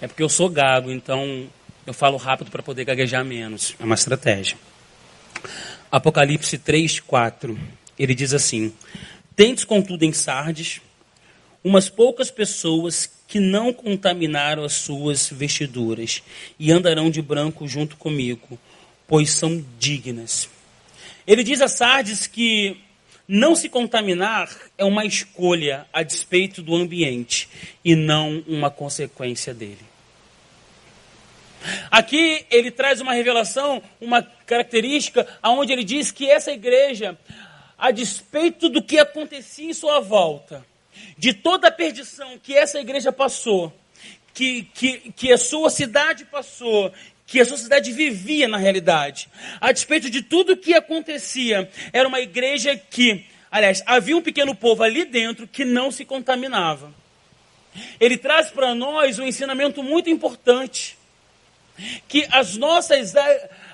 É 0.00 0.08
porque 0.08 0.22
eu 0.24 0.28
sou 0.28 0.48
gago, 0.48 0.90
então 0.90 1.46
eu 1.86 1.94
falo 1.94 2.16
rápido 2.16 2.50
para 2.50 2.60
poder 2.60 2.84
gaguejar 2.84 3.24
menos. 3.24 3.76
É 3.78 3.84
uma 3.84 3.94
estratégia. 3.94 4.58
Apocalipse 5.92 6.58
3, 6.58 6.98
4. 6.98 7.56
Ele 7.96 8.12
diz 8.12 8.34
assim: 8.34 8.74
Tendes 9.36 9.64
contudo 9.64 10.04
em 10.04 10.12
Sardes 10.12 10.80
umas 11.62 11.88
poucas 11.88 12.32
pessoas 12.32 13.08
que 13.28 13.38
não 13.38 13.72
contaminaram 13.72 14.64
as 14.64 14.72
suas 14.72 15.28
vestiduras 15.28 16.20
e 16.58 16.72
andarão 16.72 17.08
de 17.08 17.22
branco 17.22 17.68
junto 17.68 17.96
comigo, 17.96 18.58
pois 19.06 19.30
são 19.30 19.64
dignas. 19.78 20.50
Ele 21.24 21.44
diz 21.44 21.62
a 21.62 21.68
Sardes 21.68 22.26
que 22.26 22.76
não 23.26 23.56
se 23.56 23.68
contaminar 23.68 24.50
é 24.76 24.84
uma 24.84 25.04
escolha 25.04 25.86
a 25.92 26.02
despeito 26.02 26.62
do 26.62 26.74
ambiente 26.74 27.48
e 27.84 27.94
não 27.94 28.44
uma 28.46 28.70
consequência 28.70 29.54
dele. 29.54 29.84
Aqui 31.90 32.44
ele 32.50 32.70
traz 32.70 33.00
uma 33.00 33.14
revelação, 33.14 33.82
uma 34.00 34.22
característica, 34.22 35.26
aonde 35.42 35.72
ele 35.72 35.84
diz 35.84 36.10
que 36.10 36.30
essa 36.30 36.52
igreja, 36.52 37.18
a 37.78 37.90
despeito 37.90 38.68
do 38.68 38.82
que 38.82 38.98
acontecia 38.98 39.70
em 39.70 39.72
sua 39.72 40.00
volta, 40.00 40.64
de 41.16 41.32
toda 41.32 41.68
a 41.68 41.72
perdição 41.72 42.38
que 42.38 42.54
essa 42.54 42.78
igreja 42.78 43.10
passou, 43.10 43.72
que, 44.34 44.64
que, 44.74 45.12
que 45.12 45.32
a 45.32 45.38
sua 45.38 45.70
cidade 45.70 46.24
passou, 46.26 46.92
que 47.26 47.40
a 47.40 47.44
sociedade 47.44 47.92
vivia 47.92 48.46
na 48.46 48.58
realidade. 48.58 49.28
A 49.60 49.72
despeito 49.72 50.10
de 50.10 50.22
tudo 50.22 50.56
que 50.56 50.74
acontecia, 50.74 51.70
era 51.92 52.06
uma 52.06 52.20
igreja 52.20 52.76
que, 52.76 53.24
aliás, 53.50 53.82
havia 53.86 54.16
um 54.16 54.22
pequeno 54.22 54.54
povo 54.54 54.82
ali 54.82 55.04
dentro 55.04 55.46
que 55.46 55.64
não 55.64 55.90
se 55.90 56.04
contaminava. 56.04 56.92
Ele 57.98 58.16
traz 58.16 58.50
para 58.50 58.74
nós 58.74 59.18
um 59.18 59.26
ensinamento 59.26 59.82
muito 59.82 60.08
importante, 60.10 60.96
que 62.06 62.26
as 62.30 62.56
nossas 62.56 63.14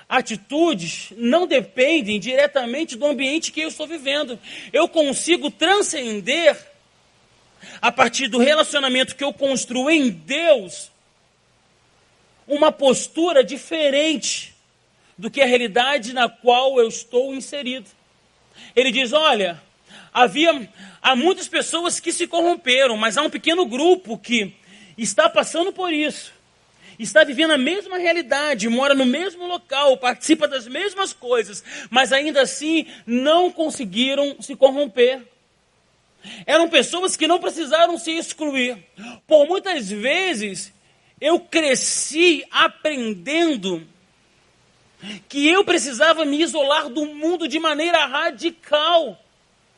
atitudes 0.09 1.09
não 1.15 1.45
dependem 1.45 2.19
diretamente 2.19 2.97
do 2.97 3.05
ambiente 3.05 3.51
que 3.51 3.61
eu 3.61 3.67
estou 3.67 3.87
vivendo. 3.87 4.39
Eu 4.73 4.87
consigo 4.87 5.51
transcender 5.51 6.57
a 7.81 7.91
partir 7.91 8.27
do 8.27 8.39
relacionamento 8.39 9.15
que 9.15 9.23
eu 9.23 9.31
construo 9.31 9.89
em 9.89 10.09
Deus 10.09 10.90
uma 12.51 12.69
postura 12.69 13.45
diferente 13.45 14.53
do 15.17 15.31
que 15.31 15.41
a 15.41 15.45
realidade 15.45 16.13
na 16.13 16.27
qual 16.27 16.77
eu 16.77 16.89
estou 16.89 17.33
inserido. 17.33 17.89
Ele 18.75 18.91
diz: 18.91 19.13
olha, 19.13 19.61
havia 20.13 20.69
há 21.01 21.15
muitas 21.15 21.47
pessoas 21.47 22.01
que 22.01 22.11
se 22.11 22.27
corromperam, 22.27 22.97
mas 22.97 23.17
há 23.17 23.21
um 23.21 23.29
pequeno 23.29 23.65
grupo 23.65 24.17
que 24.17 24.53
está 24.97 25.29
passando 25.29 25.71
por 25.71 25.93
isso. 25.93 26.33
Está 26.99 27.23
vivendo 27.23 27.51
a 27.51 27.57
mesma 27.57 27.97
realidade, 27.97 28.67
mora 28.67 28.93
no 28.93 29.05
mesmo 29.05 29.47
local, 29.47 29.97
participa 29.97 30.45
das 30.45 30.67
mesmas 30.67 31.13
coisas, 31.13 31.63
mas 31.89 32.11
ainda 32.11 32.41
assim 32.41 32.85
não 33.07 33.49
conseguiram 33.49 34.35
se 34.41 34.57
corromper. 34.57 35.21
Eram 36.45 36.69
pessoas 36.69 37.15
que 37.15 37.27
não 37.27 37.39
precisaram 37.39 37.97
se 37.97 38.11
excluir. 38.11 38.77
Por 39.25 39.47
muitas 39.47 39.89
vezes 39.89 40.71
eu 41.21 41.39
cresci 41.39 42.43
aprendendo 42.49 43.87
que 45.29 45.47
eu 45.47 45.63
precisava 45.63 46.25
me 46.25 46.41
isolar 46.41 46.89
do 46.89 47.05
mundo 47.05 47.47
de 47.47 47.59
maneira 47.59 48.05
radical. 48.05 49.23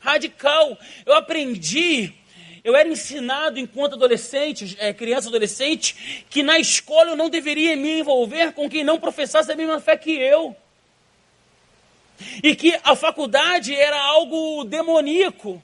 Radical. 0.00 0.78
Eu 1.04 1.14
aprendi, 1.14 2.14
eu 2.62 2.74
era 2.74 2.88
ensinado 2.88 3.58
enquanto 3.58 3.94
adolescente, 3.94 4.74
é, 4.80 4.94
criança 4.94 5.28
adolescente, 5.28 6.24
que 6.30 6.42
na 6.42 6.58
escola 6.58 7.10
eu 7.10 7.16
não 7.16 7.28
deveria 7.28 7.76
me 7.76 8.00
envolver 8.00 8.52
com 8.52 8.68
quem 8.68 8.82
não 8.82 8.98
professasse 8.98 9.52
a 9.52 9.56
mesma 9.56 9.78
fé 9.80 9.98
que 9.98 10.12
eu. 10.12 10.56
E 12.42 12.56
que 12.56 12.78
a 12.82 12.96
faculdade 12.96 13.74
era 13.74 14.00
algo 14.00 14.64
demoníaco 14.64 15.62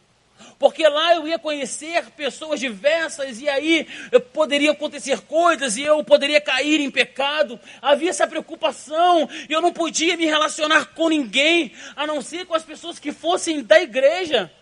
porque 0.60 0.86
lá 0.86 1.14
eu 1.14 1.26
ia 1.26 1.38
conhecer 1.38 2.10
pessoas 2.10 2.60
diversas 2.60 3.40
e 3.40 3.48
aí 3.48 3.88
poderia 4.30 4.72
acontecer 4.72 5.18
coisas 5.22 5.78
e 5.78 5.82
eu 5.82 6.04
poderia 6.04 6.38
cair 6.38 6.80
em 6.80 6.90
pecado. 6.90 7.58
Havia 7.80 8.10
essa 8.10 8.26
preocupação, 8.26 9.26
eu 9.48 9.62
não 9.62 9.72
podia 9.72 10.18
me 10.18 10.26
relacionar 10.26 10.94
com 10.94 11.08
ninguém, 11.08 11.72
a 11.96 12.06
não 12.06 12.20
ser 12.20 12.44
com 12.44 12.54
as 12.54 12.62
pessoas 12.62 12.98
que 12.98 13.10
fossem 13.10 13.62
da 13.62 13.80
igreja. 13.80 14.52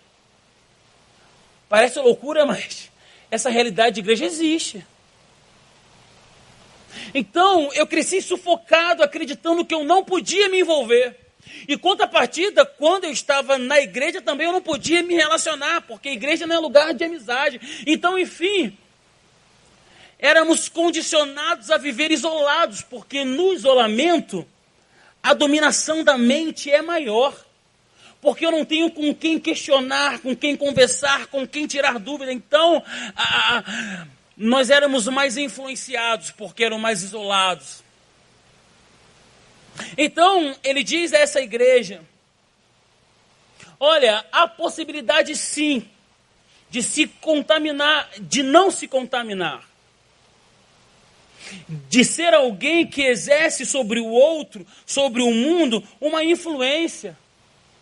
Parece 1.69 1.99
loucura, 1.99 2.47
mas 2.47 2.93
essa 3.29 3.51
realidade 3.51 3.97
de 3.97 4.01
igreja 4.01 4.25
existe. 4.25 4.87
Então, 7.13 7.71
eu 7.75 7.89
cresci 7.89 8.23
sufocado, 8.23 9.03
acreditando 9.03 9.65
que 9.65 9.75
eu 9.75 9.83
não 9.83 10.05
podia 10.05 10.49
me 10.49 10.61
envolver. 10.61 11.28
E 11.67 11.77
contrapartida, 11.77 12.65
quando 12.65 13.05
eu 13.05 13.11
estava 13.11 13.59
na 13.59 13.81
igreja 13.81 14.21
também 14.21 14.47
eu 14.47 14.53
não 14.53 14.63
podia 14.63 15.03
me 15.03 15.15
relacionar, 15.15 15.83
porque 15.83 16.09
a 16.09 16.13
igreja 16.13 16.47
não 16.47 16.57
é 16.57 16.59
lugar 16.59 16.95
de 16.95 17.05
amizade. 17.05 17.85
Então, 17.87 18.19
enfim, 18.19 18.77
éramos 20.19 20.69
condicionados 20.69 21.71
a 21.71 21.77
viver 21.77 22.11
isolados, 22.11 22.83
porque 22.83 23.25
no 23.25 23.53
isolamento 23.53 24.47
a 25.23 25.35
dominação 25.35 26.03
da 26.03 26.17
mente 26.17 26.71
é 26.71 26.83
maior. 26.83 27.35
Porque 28.21 28.45
eu 28.45 28.51
não 28.51 28.65
tenho 28.65 28.91
com 28.91 29.15
quem 29.15 29.39
questionar, 29.39 30.19
com 30.21 30.35
quem 30.35 30.57
conversar, 30.57 31.27
com 31.29 31.47
quem 31.47 31.67
tirar 31.67 31.99
dúvida. 31.99 32.33
Então, 32.33 32.83
a, 33.15 33.59
a, 33.59 34.07
nós 34.37 34.71
éramos 34.71 35.07
mais 35.07 35.37
influenciados, 35.37 36.31
porque 36.33 36.65
eram 36.65 36.79
mais 36.79 37.03
isolados. 37.03 37.83
Então, 39.97 40.55
ele 40.62 40.83
diz 40.83 41.12
a 41.12 41.19
essa 41.19 41.41
igreja: 41.41 42.03
olha, 43.79 44.25
há 44.33 44.47
possibilidade 44.47 45.35
sim 45.37 45.88
de 46.71 46.83
se 46.83 47.07
contaminar, 47.07 48.09
de 48.21 48.43
não 48.43 48.71
se 48.71 48.87
contaminar. 48.87 49.67
De 51.88 52.05
ser 52.05 52.35
alguém 52.35 52.87
que 52.87 53.03
exerce 53.03 53.64
sobre 53.64 54.01
o 54.01 54.07
outro, 54.07 54.67
sobre 54.85 55.23
o 55.23 55.33
mundo, 55.33 55.83
uma 55.99 56.23
influência, 56.23 57.17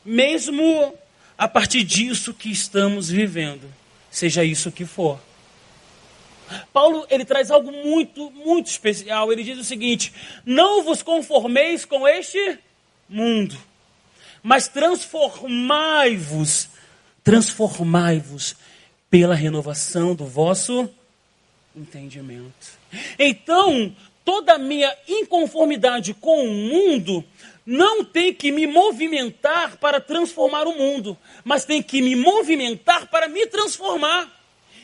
mesmo 0.05 0.95
a 1.37 1.49
partir 1.49 1.83
disso 1.83 2.33
que 2.33 2.51
estamos 2.51 3.09
vivendo, 3.11 3.69
seja 4.11 4.45
isso 4.45 4.71
que 4.71 4.85
for. 4.85 5.19
Paulo 6.73 7.07
ele 7.11 7.25
traz 7.25 7.51
algo 7.51 7.73
muito, 7.73 8.31
muito 8.31 8.67
especial. 8.67 9.33
Ele 9.33 9.43
diz 9.43 9.59
o 9.59 9.65
seguinte: 9.65 10.13
Não 10.45 10.83
vos 10.83 11.03
conformeis 11.03 11.85
com 11.85 12.07
este 12.07 12.59
mundo, 13.09 13.57
mas 14.43 14.69
transformai-vos, 14.69 16.69
transformai-vos 17.23 18.57
pela 19.11 19.35
renovação 19.35 20.15
do 20.15 20.27
vosso 20.27 20.89
entendimento. 21.75 22.79
Então, 23.19 23.95
toda 24.25 24.55
a 24.55 24.59
minha 24.59 24.95
inconformidade 25.07 26.15
com 26.15 26.45
o 26.45 26.53
mundo 26.53 27.25
não 27.65 28.05
tem 28.05 28.33
que 28.33 28.53
me 28.53 28.67
movimentar 28.67 29.77
para 29.77 30.01
transformar 30.01 30.67
o 30.67 30.79
mundo, 30.79 31.19
mas 31.45 31.65
tem 31.65 31.83
que 31.83 32.01
me 32.01 32.15
movimentar 32.15 33.09
para 33.09 33.29
me 33.29 33.47
transformar. 33.47 34.33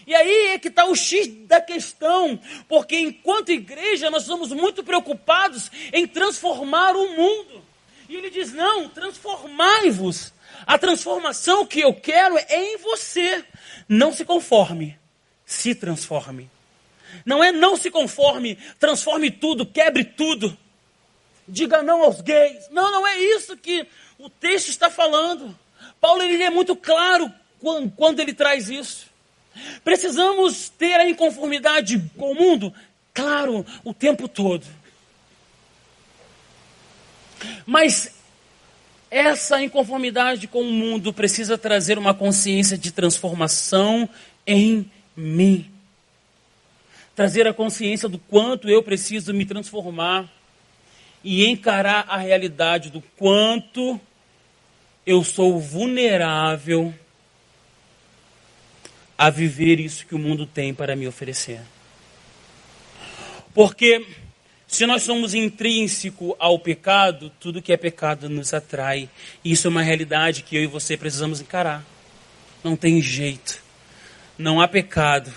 E 0.07 0.15
aí 0.15 0.49
é 0.49 0.59
que 0.59 0.69
está 0.69 0.85
o 0.85 0.95
X 0.95 1.29
da 1.47 1.61
questão, 1.61 2.39
porque 2.69 2.99
enquanto 2.99 3.53
igreja 3.53 4.11
nós 4.11 4.25
somos 4.25 4.51
muito 4.51 4.83
preocupados 4.83 5.71
em 5.93 6.07
transformar 6.07 6.97
o 6.97 7.17
mundo. 7.17 7.63
E 8.09 8.17
ele 8.17 8.31
diz: 8.31 8.53
não, 8.53 8.89
transformai-vos. 8.89 10.33
A 10.67 10.79
transformação 10.79 11.67
que 11.67 11.81
eu 11.81 11.95
quero 11.95 12.37
é 12.37 12.75
em 12.75 12.77
você. 12.79 13.45
Não 13.89 14.13
se 14.13 14.25
conforme, 14.25 14.99
se 15.45 15.75
transforme. 15.75 16.51
Não 17.27 17.43
é 17.43 17.53
não 17.53 17.77
se 17.77 17.91
conforme, 17.91 18.57
transforme 18.79 19.31
tudo, 19.31 19.67
quebre 19.67 20.05
tudo. 20.05 20.57
Diga 21.47 21.83
não 21.83 22.03
aos 22.03 22.21
gays. 22.21 22.69
Não, 22.71 22.91
não 22.91 23.07
é 23.07 23.19
isso 23.19 23.57
que 23.57 23.87
o 24.19 24.31
texto 24.31 24.69
está 24.69 24.89
falando. 24.89 25.57
Paulo 26.01 26.23
ele 26.23 26.43
é 26.43 26.51
muito 26.51 26.75
claro 26.75 27.33
quando, 27.97 28.21
ele 28.21 28.33
traz 28.33 28.69
isso. 28.69 29.12
Precisamos 29.85 30.69
ter 30.69 30.95
a 30.95 31.09
inconformidade 31.09 32.03
com 32.17 32.33
o 32.33 32.35
mundo? 32.35 32.73
Claro, 33.13 33.65
o 33.85 33.93
tempo 33.93 34.29
todo. 34.29 34.67
Mas 37.67 38.15
essa 39.11 39.63
inconformidade 39.63 40.47
com 40.47 40.63
o 40.63 40.73
mundo 40.73 41.13
precisa 41.13 41.59
trazer 41.59 41.99
uma 41.99 42.15
consciência 42.15 42.79
de 42.79 42.91
transformação 42.91 44.09
em 44.47 44.91
mim. 45.15 45.71
Trazer 47.15 47.47
a 47.47 47.53
consciência 47.53 48.09
do 48.09 48.19
quanto 48.19 48.71
eu 48.71 48.83
preciso 48.83 49.35
me 49.35 49.45
transformar 49.45 50.33
e 51.23 51.47
encarar 51.47 52.07
a 52.09 52.17
realidade 52.17 52.91
do 52.91 53.03
quanto 53.17 54.01
eu 55.07 55.23
sou 55.23 55.61
vulnerável 55.61 56.95
a 59.17 59.31
viver 59.31 59.81
isso 59.81 60.07
que 60.07 60.15
o 60.15 60.19
mundo 60.19 60.47
tem 60.47 60.75
para 60.75 60.97
me 60.97 61.07
oferecer. 61.07 61.61
Porque 63.55 64.07
se 64.67 64.87
nós 64.87 65.03
somos 65.03 65.35
intrínseco 65.35 66.35
ao 66.39 66.59
pecado, 66.59 67.31
tudo 67.39 67.61
que 67.61 67.73
é 67.73 67.77
pecado 67.77 68.29
nos 68.31 68.55
atrai. 68.55 69.09
Isso 69.45 69.67
é 69.67 69.71
uma 69.71 69.83
realidade 69.83 70.43
que 70.43 70.57
eu 70.57 70.63
e 70.63 70.67
você 70.67 70.97
precisamos 70.97 71.41
encarar. 71.41 71.85
Não 72.65 72.75
tem 72.75 73.01
jeito. 73.03 73.63
Não 74.39 74.61
há 74.61 74.67
pecado 74.67 75.31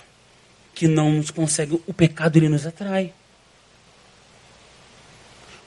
que 0.73 0.87
não 0.87 1.11
nos 1.11 1.31
consegue. 1.31 1.81
O 1.85 1.93
pecado 1.93 2.37
ele 2.37 2.47
nos 2.47 2.65
atrai. 2.65 3.13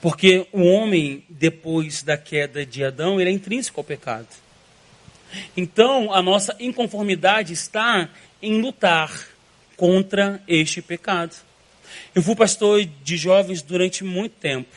Porque 0.00 0.46
o 0.52 0.62
homem, 0.62 1.24
depois 1.28 2.02
da 2.02 2.16
queda 2.16 2.64
de 2.64 2.84
Adão, 2.84 3.20
ele 3.20 3.28
é 3.28 3.32
intrínseco 3.32 3.80
ao 3.80 3.84
pecado. 3.84 4.28
Então, 5.56 6.12
a 6.12 6.22
nossa 6.22 6.56
inconformidade 6.58 7.52
está 7.52 8.08
em 8.40 8.60
lutar 8.60 9.28
contra 9.76 10.42
este 10.46 10.80
pecado. 10.82 11.34
Eu 12.14 12.22
fui 12.22 12.34
pastor 12.34 12.84
de 12.84 13.16
jovens 13.16 13.62
durante 13.62 14.04
muito 14.04 14.32
tempo. 14.32 14.74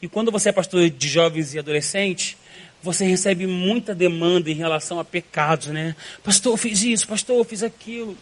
E 0.00 0.08
quando 0.08 0.30
você 0.30 0.50
é 0.50 0.52
pastor 0.52 0.88
de 0.90 1.08
jovens 1.08 1.54
e 1.54 1.58
adolescentes, 1.58 2.36
você 2.82 3.06
recebe 3.06 3.46
muita 3.46 3.94
demanda 3.94 4.50
em 4.50 4.54
relação 4.54 4.98
a 5.00 5.04
pecados, 5.04 5.68
né? 5.68 5.96
Pastor, 6.22 6.52
eu 6.52 6.56
fiz 6.56 6.82
isso, 6.82 7.08
pastor, 7.08 7.36
eu 7.38 7.44
fiz 7.44 7.62
aquilo. 7.62 8.16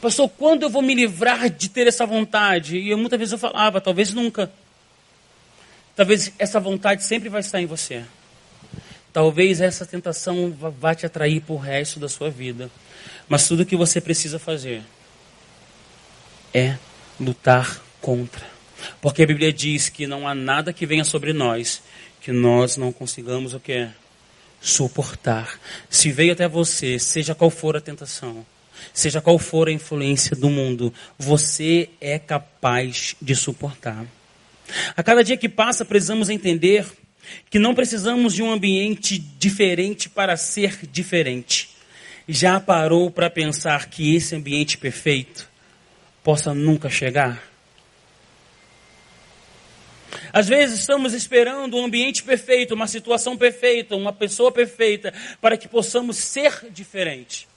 Pastor, 0.00 0.28
quando 0.28 0.64
eu 0.64 0.70
vou 0.70 0.82
me 0.82 0.94
livrar 0.94 1.48
de 1.48 1.68
ter 1.68 1.86
essa 1.86 2.04
vontade? 2.04 2.76
E 2.78 2.90
eu, 2.90 2.98
muitas 2.98 3.18
vezes 3.18 3.32
eu 3.32 3.38
falava, 3.38 3.80
talvez 3.80 4.12
nunca. 4.12 4.50
Talvez 5.94 6.32
essa 6.38 6.60
vontade 6.60 7.04
sempre 7.04 7.28
vai 7.28 7.40
estar 7.40 7.60
em 7.60 7.66
você. 7.66 8.04
Talvez 9.12 9.60
essa 9.60 9.86
tentação 9.86 10.50
vá 10.78 10.94
te 10.94 11.06
atrair 11.06 11.40
para 11.40 11.54
o 11.54 11.58
resto 11.58 11.98
da 11.98 12.08
sua 12.08 12.30
vida. 12.30 12.70
Mas 13.28 13.48
tudo 13.48 13.66
que 13.66 13.76
você 13.76 14.00
precisa 14.00 14.38
fazer 14.38 14.82
é 16.52 16.76
lutar 17.18 17.80
contra. 18.00 18.46
Porque 19.00 19.22
a 19.22 19.26
Bíblia 19.26 19.52
diz 19.52 19.88
que 19.88 20.06
não 20.06 20.28
há 20.28 20.34
nada 20.34 20.72
que 20.72 20.86
venha 20.86 21.04
sobre 21.04 21.32
nós 21.32 21.82
que 22.20 22.32
nós 22.32 22.76
não 22.76 22.92
consigamos 22.92 23.54
o 23.54 23.60
que 23.60 23.88
suportar. 24.60 25.58
Se 25.88 26.10
veio 26.10 26.32
até 26.32 26.48
você, 26.48 26.98
seja 26.98 27.34
qual 27.34 27.50
for 27.50 27.76
a 27.76 27.80
tentação, 27.80 28.44
seja 28.92 29.20
qual 29.20 29.38
for 29.38 29.68
a 29.68 29.72
influência 29.72 30.36
do 30.36 30.50
mundo, 30.50 30.92
você 31.18 31.88
é 32.00 32.18
capaz 32.18 33.16
de 33.20 33.34
suportar. 33.34 34.04
A 34.96 35.02
cada 35.02 35.24
dia 35.24 35.36
que 35.36 35.48
passa, 35.48 35.84
precisamos 35.84 36.28
entender 36.28 36.86
que 37.50 37.58
não 37.58 37.74
precisamos 37.74 38.34
de 38.34 38.42
um 38.42 38.52
ambiente 38.52 39.18
diferente 39.18 40.08
para 40.08 40.36
ser 40.36 40.86
diferente. 40.86 41.70
Já 42.28 42.60
parou 42.60 43.10
para 43.10 43.30
pensar 43.30 43.88
que 43.88 44.14
esse 44.14 44.36
ambiente 44.36 44.76
perfeito 44.76 45.48
possa 46.22 46.52
nunca 46.52 46.90
chegar? 46.90 47.42
Às 50.30 50.46
vezes 50.46 50.80
estamos 50.80 51.14
esperando 51.14 51.76
um 51.76 51.86
ambiente 51.86 52.22
perfeito, 52.22 52.74
uma 52.74 52.86
situação 52.86 53.36
perfeita, 53.36 53.96
uma 53.96 54.12
pessoa 54.12 54.52
perfeita, 54.52 55.12
para 55.40 55.56
que 55.56 55.66
possamos 55.66 56.18
ser 56.18 56.70
diferente. 56.70 57.47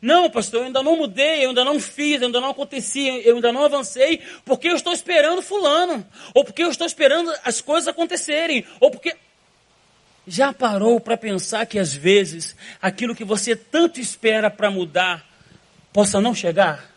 Não, 0.00 0.30
pastor, 0.30 0.60
eu 0.60 0.66
ainda 0.66 0.82
não 0.82 0.96
mudei, 0.96 1.44
eu 1.44 1.50
ainda 1.50 1.64
não 1.64 1.78
fiz, 1.78 2.20
eu 2.20 2.26
ainda 2.26 2.40
não 2.40 2.50
aconteci, 2.50 3.06
eu 3.24 3.36
ainda 3.36 3.52
não 3.52 3.64
avancei, 3.64 4.22
porque 4.44 4.68
eu 4.68 4.76
estou 4.76 4.92
esperando 4.92 5.42
fulano, 5.42 6.06
ou 6.34 6.44
porque 6.44 6.62
eu 6.62 6.70
estou 6.70 6.86
esperando 6.86 7.32
as 7.44 7.60
coisas 7.60 7.88
acontecerem, 7.88 8.64
ou 8.80 8.90
porque 8.90 9.16
já 10.26 10.52
parou 10.52 10.98
para 10.98 11.16
pensar 11.16 11.66
que 11.66 11.78
às 11.78 11.92
vezes 11.92 12.56
aquilo 12.82 13.14
que 13.14 13.24
você 13.24 13.54
tanto 13.54 14.00
espera 14.00 14.50
para 14.50 14.70
mudar 14.70 15.24
possa 15.92 16.20
não 16.20 16.34
chegar? 16.34 16.96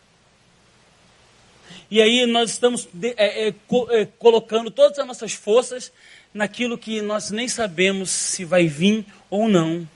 E 1.92 2.02
aí 2.02 2.26
nós 2.26 2.52
estamos 2.52 2.88
é, 3.18 3.48
é, 3.48 3.54
é, 3.92 4.06
colocando 4.18 4.70
todas 4.70 4.98
as 5.00 5.08
nossas 5.08 5.34
forças 5.34 5.92
naquilo 6.34 6.78
que 6.78 7.02
nós 7.02 7.32
nem 7.32 7.48
sabemos 7.48 8.10
se 8.10 8.46
vai 8.46 8.68
vir 8.68 9.06
ou 9.30 9.48
não. 9.48 9.88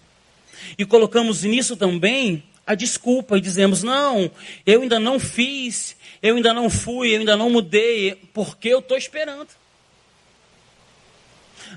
E 0.78 0.86
colocamos 0.86 1.44
nisso 1.44 1.76
também 1.76 2.44
a 2.66 2.76
desculpa 2.76 3.38
e 3.38 3.42
dizemos: 3.42 3.84
não, 3.84 4.32
eu 4.66 4.82
ainda 4.82 5.00
não 5.00 5.20
fiz, 5.20 5.96
eu 6.22 6.36
ainda 6.36 6.54
não 6.54 6.70
fui, 6.70 7.14
eu 7.14 7.20
ainda 7.20 7.36
não 7.36 7.50
mudei, 7.50 8.16
porque 8.34 8.70
eu 8.70 8.80
estou 8.80 8.98
esperando. 8.98 9.50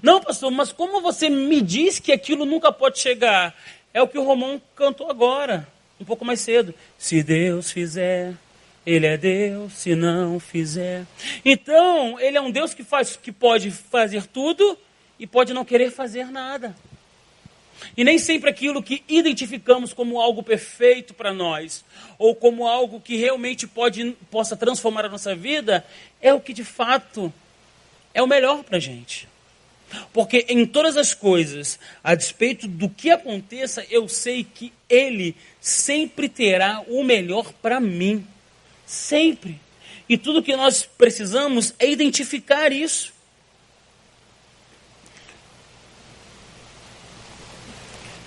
Não, 0.03 0.21
pastor, 0.21 0.51
mas 0.51 0.73
como 0.73 1.01
você 1.01 1.29
me 1.29 1.61
diz 1.61 1.99
que 1.99 2.13
aquilo 2.13 2.45
nunca 2.45 2.71
pode 2.71 2.99
chegar? 2.99 3.55
É 3.93 4.03
o 4.03 4.09
que 4.09 4.19
o 4.19 4.25
Romão 4.25 4.61
cantou 4.75 5.11
agora, 5.11 5.67
um 5.99 6.05
pouco 6.05 6.25
mais 6.25 6.41
cedo. 6.41 6.75
Se 6.99 7.23
Deus 7.23 7.71
fizer, 7.71 8.35
ele 8.85 9.07
é 9.07 9.17
Deus, 9.17 9.73
se 9.73 9.95
não 9.95 10.39
fizer. 10.39 11.07
Então, 11.45 12.21
ele 12.21 12.37
é 12.37 12.41
um 12.41 12.51
Deus 12.51 12.75
que 12.75 12.85
faz 12.85 13.17
que 13.17 13.33
pode 13.33 13.71
fazer 13.71 14.27
tudo 14.27 14.79
e 15.19 15.27
pode 15.27 15.55
não 15.55 15.65
querer 15.65 15.91
fazer 15.91 16.27
nada. 16.27 16.77
E 17.97 18.05
nem 18.05 18.19
sempre 18.19 18.51
aquilo 18.51 18.83
que 18.83 19.03
identificamos 19.09 19.93
como 19.93 20.21
algo 20.21 20.43
perfeito 20.43 21.15
para 21.15 21.33
nós, 21.33 21.85
ou 22.19 22.35
como 22.35 22.67
algo 22.67 23.01
que 23.01 23.17
realmente 23.17 23.67
pode, 23.67 24.17
possa 24.31 24.57
transformar 24.57 25.05
a 25.05 25.09
nossa 25.09 25.35
vida, 25.35 25.85
é 26.21 26.33
o 26.33 26.41
que 26.41 26.53
de 26.53 26.65
fato 26.65 27.33
é 28.15 28.23
o 28.23 28.27
melhor 28.27 28.65
para 28.65 28.79
a 28.79 28.81
gente. 28.81 29.29
Porque 30.13 30.47
em 30.49 30.67
todas 30.67 30.97
as 30.97 31.15
coisas, 31.15 31.79
a 32.03 32.15
despeito 32.15 32.67
do 32.67 32.89
que 32.89 33.11
aconteça, 33.11 33.87
eu 33.91 34.09
sei 34.09 34.45
que 34.45 34.73
Ele 34.89 35.37
sempre 35.61 36.29
terá 36.29 36.83
o 36.89 37.05
melhor 37.05 37.53
para 37.63 37.79
mim. 37.79 38.27
Sempre. 38.85 39.61
E 40.09 40.17
tudo 40.17 40.43
que 40.43 40.57
nós 40.57 40.85
precisamos 40.85 41.75
é 41.79 41.89
identificar 41.89 42.73
isso. 42.73 43.13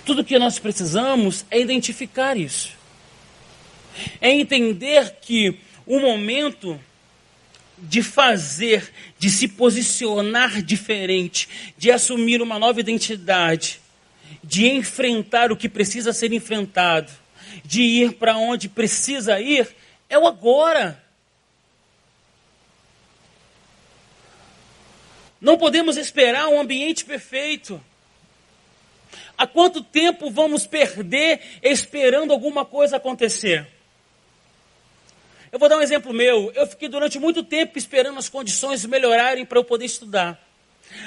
Tudo 0.04 0.24
que 0.24 0.38
nós 0.38 0.58
precisamos 0.58 1.44
é 1.50 1.60
identificar 1.60 2.36
isso. 2.36 2.70
É 4.20 4.30
entender 4.30 5.16
que 5.20 5.58
o 5.86 6.00
momento 6.00 6.80
de 7.76 8.02
fazer, 8.02 8.92
de 9.18 9.30
se 9.30 9.48
posicionar 9.48 10.62
diferente, 10.62 11.48
de 11.76 11.90
assumir 11.90 12.42
uma 12.42 12.58
nova 12.58 12.80
identidade, 12.80 13.80
de 14.44 14.68
enfrentar 14.68 15.50
o 15.50 15.56
que 15.56 15.68
precisa 15.68 16.12
ser 16.12 16.32
enfrentado, 16.32 17.10
de 17.64 17.82
ir 17.82 18.12
para 18.14 18.36
onde 18.36 18.68
precisa 18.68 19.40
ir, 19.40 19.68
é 20.08 20.18
o 20.18 20.26
agora. 20.26 21.02
Não 25.40 25.56
podemos 25.56 25.96
esperar 25.96 26.48
um 26.48 26.60
ambiente 26.60 27.04
perfeito. 27.04 27.82
Há 29.40 29.46
quanto 29.46 29.82
tempo 29.82 30.30
vamos 30.30 30.66
perder 30.66 31.40
esperando 31.62 32.30
alguma 32.30 32.62
coisa 32.62 32.98
acontecer? 32.98 33.66
Eu 35.50 35.58
vou 35.58 35.66
dar 35.66 35.78
um 35.78 35.80
exemplo 35.80 36.12
meu. 36.12 36.52
Eu 36.54 36.66
fiquei 36.66 36.90
durante 36.90 37.18
muito 37.18 37.42
tempo 37.42 37.78
esperando 37.78 38.18
as 38.18 38.28
condições 38.28 38.84
melhorarem 38.84 39.46
para 39.46 39.58
eu 39.58 39.64
poder 39.64 39.86
estudar. 39.86 40.38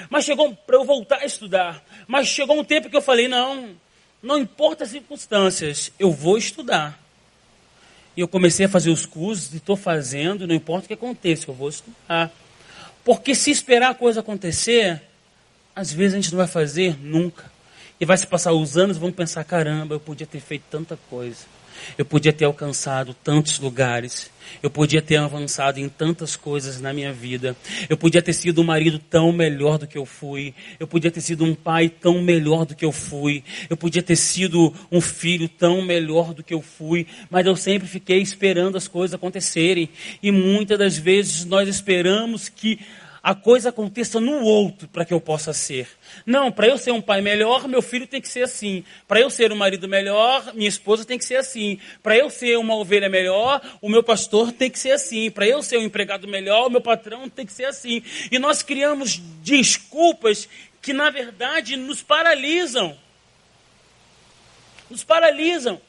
Mas 0.09 0.25
chegou 0.25 0.51
para 0.51 0.77
eu 0.77 0.83
voltar 0.83 1.17
a 1.17 1.25
estudar. 1.25 1.85
Mas 2.07 2.27
chegou 2.27 2.59
um 2.59 2.63
tempo 2.63 2.89
que 2.89 2.97
eu 2.97 3.03
falei: 3.03 3.27
não, 3.27 3.75
não 4.19 4.39
importa 4.39 4.83
as 4.83 4.89
circunstâncias, 4.89 5.91
eu 5.99 6.09
vou 6.09 6.35
estudar. 6.35 6.99
E 8.17 8.21
eu 8.21 8.27
comecei 8.27 8.65
a 8.65 8.69
fazer 8.69 8.89
os 8.89 9.05
cursos 9.05 9.53
e 9.53 9.57
estou 9.57 9.75
fazendo, 9.75 10.47
não 10.47 10.55
importa 10.55 10.85
o 10.85 10.87
que 10.87 10.95
aconteça, 10.95 11.51
eu 11.51 11.53
vou 11.53 11.69
estudar. 11.69 12.31
Porque 13.05 13.35
se 13.35 13.51
esperar 13.51 13.91
a 13.91 13.95
coisa 13.95 14.21
acontecer, 14.21 15.03
às 15.75 15.93
vezes 15.93 16.15
a 16.15 16.17
gente 16.19 16.31
não 16.31 16.39
vai 16.39 16.47
fazer 16.47 16.97
nunca. 16.99 17.52
E 18.03 18.05
vai 18.05 18.17
se 18.17 18.27
passar 18.27 18.51
os 18.51 18.75
anos 18.75 18.97
vamos 18.97 19.15
pensar: 19.15 19.45
caramba, 19.45 19.95
eu 19.95 19.99
podia 19.99 20.27
ter 20.27 20.41
feito 20.41 20.63
tanta 20.69 20.99
coisa. 21.09 21.45
Eu 21.97 22.03
podia 22.03 22.33
ter 22.33 22.43
alcançado 22.43 23.13
tantos 23.13 23.59
lugares. 23.59 24.29
Eu 24.61 24.69
podia 24.69 25.01
ter 25.01 25.15
avançado 25.15 25.79
em 25.79 25.87
tantas 25.87 26.35
coisas 26.35 26.81
na 26.81 26.91
minha 26.91 27.13
vida. 27.13 27.55
Eu 27.89 27.95
podia 27.95 28.21
ter 28.21 28.33
sido 28.33 28.59
um 28.59 28.65
marido 28.65 28.99
tão 28.99 29.31
melhor 29.31 29.77
do 29.77 29.87
que 29.87 29.97
eu 29.97 30.05
fui. 30.05 30.53
Eu 30.77 30.85
podia 30.85 31.09
ter 31.09 31.21
sido 31.21 31.45
um 31.45 31.55
pai 31.55 31.87
tão 31.87 32.21
melhor 32.21 32.65
do 32.65 32.75
que 32.75 32.83
eu 32.83 32.91
fui. 32.91 33.41
Eu 33.69 33.77
podia 33.77 34.03
ter 34.03 34.17
sido 34.17 34.73
um 34.91 34.99
filho 34.99 35.47
tão 35.47 35.81
melhor 35.81 36.33
do 36.33 36.43
que 36.43 36.53
eu 36.53 36.61
fui. 36.61 37.07
Mas 37.29 37.45
eu 37.45 37.55
sempre 37.55 37.87
fiquei 37.87 38.21
esperando 38.21 38.77
as 38.77 38.85
coisas 38.85 39.15
acontecerem. 39.15 39.87
E 40.21 40.29
muitas 40.29 40.77
das 40.77 40.97
vezes 40.97 41.45
nós 41.45 41.69
esperamos 41.69 42.49
que 42.49 42.81
a 43.23 43.33
coisa 43.33 43.69
aconteça 43.69 44.19
no 44.19 44.41
outro 44.41 44.85
para 44.89 45.05
que 45.05 45.13
eu 45.13 45.21
possa 45.21 45.53
ser. 45.53 45.87
Não, 46.25 46.51
para 46.51 46.67
eu 46.67 46.77
ser 46.77 46.91
um 46.91 47.01
pai 47.01 47.21
melhor, 47.21 47.69
meu 47.69 47.81
filho 47.81 48.05
tem 48.05 48.19
que 48.19 48.27
ser 48.27 48.43
assim. 48.43 48.83
Para 49.07 49.21
eu 49.21 49.29
ser 49.29 49.49
um 49.53 49.55
marido 49.55 49.87
melhor, 49.87 50.53
minha 50.53 50.67
esposa 50.67 51.05
tem 51.05 51.17
que 51.17 51.23
ser 51.23 51.37
assim. 51.37 51.79
Para 52.03 52.17
eu 52.17 52.29
ser 52.29 52.57
uma 52.57 52.75
ovelha 52.75 53.07
melhor, 53.07 53.61
o 53.81 53.87
meu 53.87 54.03
pastor 54.03 54.51
tem 54.51 54.69
que 54.69 54.77
ser 54.77 54.91
assim. 54.91 55.31
Para 55.31 55.47
eu 55.47 55.63
ser 55.63 55.77
um 55.77 55.83
empregado 55.83 56.27
melhor, 56.27 56.67
o 56.67 56.69
meu 56.69 56.81
patrão 56.81 57.29
tem 57.29 57.45
que 57.45 57.53
ser 57.53 57.63
assim. 57.63 58.03
E 58.29 58.37
nós 58.37 58.61
criamos 58.61 59.21
desculpas 59.41 60.49
que, 60.81 60.91
na 60.91 61.09
verdade, 61.09 61.77
nos 61.77 62.03
paralisam. 62.03 62.97
Nos 64.89 65.01
paralisam. 65.01 65.79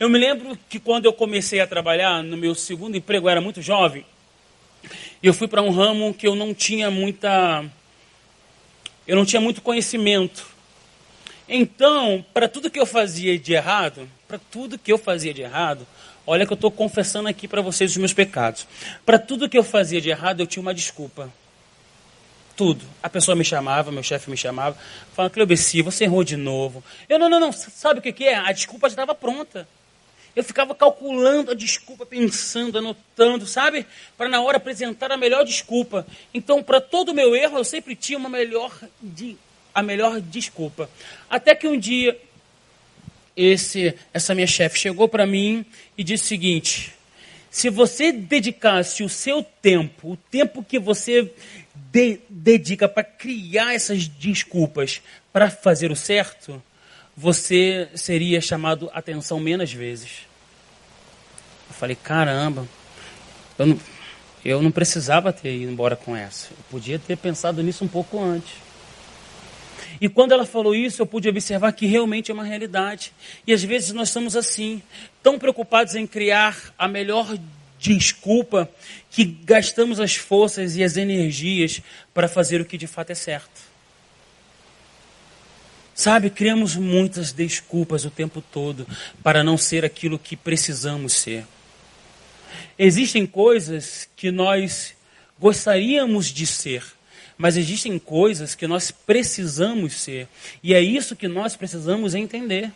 Eu 0.00 0.08
me 0.08 0.18
lembro 0.18 0.58
que 0.68 0.80
quando 0.80 1.04
eu 1.04 1.12
comecei 1.12 1.60
a 1.60 1.66
trabalhar 1.68 2.24
no 2.24 2.36
meu 2.36 2.56
segundo 2.56 2.96
emprego, 2.96 3.28
eu 3.28 3.30
era 3.30 3.40
muito 3.40 3.62
jovem. 3.62 4.04
E 5.24 5.26
eu 5.26 5.32
fui 5.32 5.48
para 5.48 5.62
um 5.62 5.70
ramo 5.70 6.12
que 6.12 6.28
eu 6.28 6.34
não 6.34 6.52
tinha 6.52 6.90
muita. 6.90 7.64
Eu 9.06 9.16
não 9.16 9.24
tinha 9.24 9.40
muito 9.40 9.62
conhecimento. 9.62 10.46
Então, 11.48 12.22
para 12.34 12.46
tudo 12.46 12.70
que 12.70 12.78
eu 12.78 12.84
fazia 12.84 13.38
de 13.38 13.54
errado, 13.54 14.06
para 14.28 14.38
tudo 14.38 14.78
que 14.78 14.92
eu 14.92 14.98
fazia 14.98 15.32
de 15.32 15.40
errado, 15.40 15.86
olha 16.26 16.44
que 16.44 16.52
eu 16.52 16.56
estou 16.56 16.70
confessando 16.70 17.26
aqui 17.26 17.48
para 17.48 17.62
vocês 17.62 17.92
os 17.92 17.96
meus 17.96 18.12
pecados. 18.12 18.66
Para 19.06 19.18
tudo 19.18 19.48
que 19.48 19.56
eu 19.56 19.64
fazia 19.64 19.98
de 19.98 20.10
errado, 20.10 20.40
eu 20.40 20.46
tinha 20.46 20.60
uma 20.60 20.74
desculpa. 20.74 21.32
Tudo. 22.54 22.84
A 23.02 23.08
pessoa 23.08 23.34
me 23.34 23.46
chamava, 23.46 23.90
meu 23.90 24.02
chefe 24.02 24.30
me 24.30 24.36
chamava, 24.36 24.76
falando, 25.14 25.32
Cleobeci, 25.32 25.80
você 25.80 26.04
errou 26.04 26.22
de 26.22 26.36
novo. 26.36 26.84
Eu, 27.08 27.18
não, 27.18 27.30
não, 27.30 27.40
não, 27.40 27.50
sabe 27.50 28.00
o 28.00 28.02
que, 28.02 28.12
que 28.12 28.24
é? 28.24 28.34
A 28.36 28.52
desculpa 28.52 28.90
já 28.90 28.92
estava 28.92 29.14
pronta. 29.14 29.66
Eu 30.34 30.42
ficava 30.42 30.74
calculando 30.74 31.52
a 31.52 31.54
desculpa, 31.54 32.04
pensando, 32.04 32.78
anotando, 32.78 33.46
sabe? 33.46 33.86
Para 34.16 34.28
na 34.28 34.40
hora 34.40 34.56
apresentar 34.56 35.12
a 35.12 35.16
melhor 35.16 35.44
desculpa. 35.44 36.06
Então, 36.32 36.62
para 36.62 36.80
todo 36.80 37.10
o 37.10 37.14
meu 37.14 37.36
erro, 37.36 37.58
eu 37.58 37.64
sempre 37.64 37.94
tinha 37.94 38.18
uma 38.18 38.28
melhor 38.28 38.76
de, 39.00 39.36
a 39.74 39.82
melhor 39.82 40.20
desculpa. 40.20 40.90
Até 41.30 41.54
que 41.54 41.68
um 41.68 41.78
dia, 41.78 42.18
esse, 43.36 43.94
essa 44.12 44.34
minha 44.34 44.46
chefe 44.46 44.78
chegou 44.78 45.08
para 45.08 45.26
mim 45.26 45.64
e 45.96 46.02
disse 46.02 46.24
o 46.24 46.28
seguinte: 46.28 46.94
se 47.54 47.70
você 47.70 48.10
dedicasse 48.10 49.04
o 49.04 49.08
seu 49.08 49.40
tempo, 49.62 50.12
o 50.12 50.16
tempo 50.16 50.64
que 50.64 50.76
você 50.76 51.32
de, 51.74 52.18
dedica 52.28 52.88
para 52.88 53.04
criar 53.04 53.72
essas 53.72 54.08
desculpas 54.08 55.00
para 55.32 55.48
fazer 55.48 55.92
o 55.92 55.96
certo, 55.96 56.60
você 57.16 57.88
seria 57.94 58.40
chamado 58.40 58.90
atenção 58.92 59.38
menos 59.38 59.72
vezes. 59.72 60.26
Eu 61.68 61.74
falei, 61.74 61.96
caramba, 61.96 62.66
eu 63.58 63.66
não, 63.66 63.80
eu 64.44 64.62
não 64.62 64.70
precisava 64.70 65.32
ter 65.32 65.54
ido 65.54 65.70
embora 65.70 65.96
com 65.96 66.16
essa. 66.16 66.48
Eu 66.50 66.64
podia 66.70 66.98
ter 66.98 67.16
pensado 67.16 67.62
nisso 67.62 67.84
um 67.84 67.88
pouco 67.88 68.20
antes. 68.20 68.52
E 70.00 70.08
quando 70.08 70.32
ela 70.32 70.44
falou 70.44 70.74
isso, 70.74 71.00
eu 71.00 71.06
pude 71.06 71.28
observar 71.28 71.72
que 71.72 71.86
realmente 71.86 72.30
é 72.30 72.34
uma 72.34 72.44
realidade. 72.44 73.12
E 73.46 73.52
às 73.52 73.62
vezes 73.62 73.92
nós 73.92 74.08
estamos 74.08 74.36
assim, 74.36 74.82
tão 75.22 75.38
preocupados 75.38 75.94
em 75.94 76.06
criar 76.06 76.74
a 76.78 76.88
melhor 76.88 77.36
desculpa, 77.78 78.68
que 79.10 79.24
gastamos 79.24 80.00
as 80.00 80.16
forças 80.16 80.76
e 80.76 80.82
as 80.82 80.96
energias 80.96 81.82
para 82.12 82.28
fazer 82.28 82.60
o 82.60 82.64
que 82.64 82.78
de 82.78 82.86
fato 82.86 83.10
é 83.10 83.14
certo. 83.14 83.73
Sabe, 85.94 86.28
criamos 86.28 86.74
muitas 86.74 87.30
desculpas 87.32 88.04
o 88.04 88.10
tempo 88.10 88.42
todo 88.42 88.86
para 89.22 89.44
não 89.44 89.56
ser 89.56 89.84
aquilo 89.84 90.18
que 90.18 90.36
precisamos 90.36 91.12
ser. 91.12 91.46
Existem 92.76 93.24
coisas 93.24 94.08
que 94.16 94.32
nós 94.32 94.94
gostaríamos 95.38 96.26
de 96.26 96.46
ser, 96.46 96.84
mas 97.38 97.56
existem 97.56 97.96
coisas 97.98 98.56
que 98.56 98.66
nós 98.66 98.90
precisamos 98.90 99.94
ser. 99.94 100.26
E 100.62 100.74
é 100.74 100.80
isso 100.80 101.14
que 101.14 101.28
nós 101.28 101.54
precisamos 101.54 102.14
entender. 102.14 102.72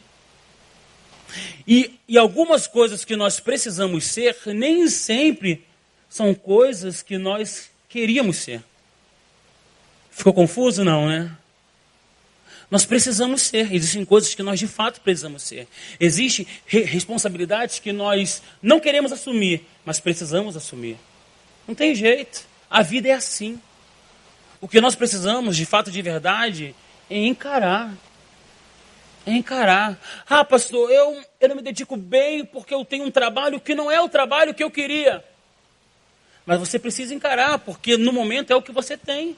E, 1.67 1.99
e 2.07 2.17
algumas 2.17 2.69
coisas 2.69 3.05
que 3.05 3.17
nós 3.17 3.41
precisamos 3.41 4.05
ser, 4.05 4.37
nem 4.47 4.89
sempre 4.89 5.65
são 6.09 6.33
coisas 6.35 7.03
que 7.03 7.19
nós 7.19 7.69
queríamos 7.89 8.37
ser. 8.39 8.63
Ficou 10.11 10.33
confuso? 10.33 10.85
Não, 10.85 11.09
né? 11.09 11.37
Nós 12.71 12.85
precisamos 12.85 13.43
ser. 13.43 13.73
Existem 13.75 14.05
coisas 14.05 14.35
que 14.35 14.43
nós 14.43 14.59
de 14.59 14.67
fato 14.67 15.01
precisamos 15.01 15.43
ser. 15.43 15.67
Existem 15.99 16.47
re 16.67 16.83
responsabilidades 16.83 17.79
que 17.79 17.93
nós 17.93 18.43
não 18.63 18.79
queremos 18.79 19.13
assumir, 19.13 19.67
mas 19.85 19.99
precisamos 19.99 20.57
assumir. 20.57 20.99
Não 21.67 21.75
tem 21.75 21.95
jeito. 21.95 22.47
A 22.69 22.83
vida 22.83 23.09
é 23.09 23.13
assim. 23.13 23.61
O 24.61 24.69
que 24.69 24.81
nós 24.81 24.95
precisamos, 24.95 25.57
de 25.57 25.65
fato, 25.65 25.91
de 25.91 26.03
verdade, 26.03 26.75
é 27.09 27.17
encarar. 27.17 27.95
É 29.27 29.33
encarar. 29.33 29.99
Ah, 30.29 30.45
pastor, 30.45 30.91
eu, 30.91 31.23
eu 31.41 31.49
não 31.49 31.57
me 31.57 31.63
dedico 31.63 31.97
bem 31.97 32.45
porque 32.45 32.75
eu 32.75 32.85
tenho 32.85 33.05
um 33.05 33.11
trabalho 33.11 33.61
que 33.61 33.75
não 33.75 33.91
é 33.91 34.01
o 34.01 34.09
trabalho 34.09 34.55
que 34.55 34.65
eu 34.65 34.71
queria. 34.71 35.25
Mas 36.45 36.59
você 36.59 36.79
precisa 36.79 37.15
encarar, 37.15 37.59
porque 37.59 37.97
no 37.97 38.13
momento 38.13 38.51
é 38.51 38.57
o 38.57 38.63
que 38.63 38.73
você 38.73 38.97
tem. 38.97 39.37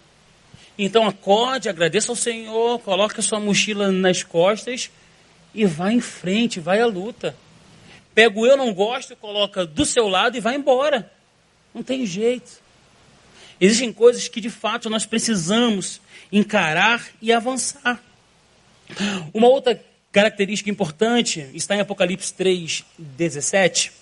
Então 0.83 1.07
acorde, 1.07 1.69
agradeça 1.69 2.11
ao 2.11 2.17
Senhor, 2.17 2.79
coloque 2.79 3.21
a 3.21 3.23
sua 3.23 3.39
mochila 3.39 3.93
nas 3.93 4.23
costas 4.23 4.91
e 5.55 5.67
vá 5.67 5.93
em 5.93 6.01
frente, 6.01 6.59
vai 6.59 6.81
à 6.81 6.87
luta. 6.87 7.37
Pega 8.15 8.39
o 8.41 8.47
eu 8.47 8.57
não 8.57 8.73
gosto, 8.73 9.15
coloca 9.15 9.67
do 9.67 9.85
seu 9.85 10.09
lado 10.09 10.39
e 10.39 10.41
vai 10.41 10.57
embora. 10.57 11.13
Não 11.75 11.83
tem 11.83 12.07
jeito. 12.07 12.63
Existem 13.61 13.93
coisas 13.93 14.27
que 14.27 14.41
de 14.41 14.49
fato 14.49 14.89
nós 14.89 15.05
precisamos 15.05 16.01
encarar 16.33 17.07
e 17.21 17.31
avançar. 17.31 18.03
Uma 19.35 19.49
outra 19.49 19.85
característica 20.11 20.71
importante 20.71 21.47
está 21.53 21.77
em 21.77 21.81
Apocalipse 21.81 22.33
3, 22.33 22.87
17. 22.99 23.93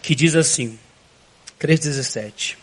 Que 0.00 0.14
diz 0.14 0.36
assim: 0.36 0.78
3,17. 1.62 2.56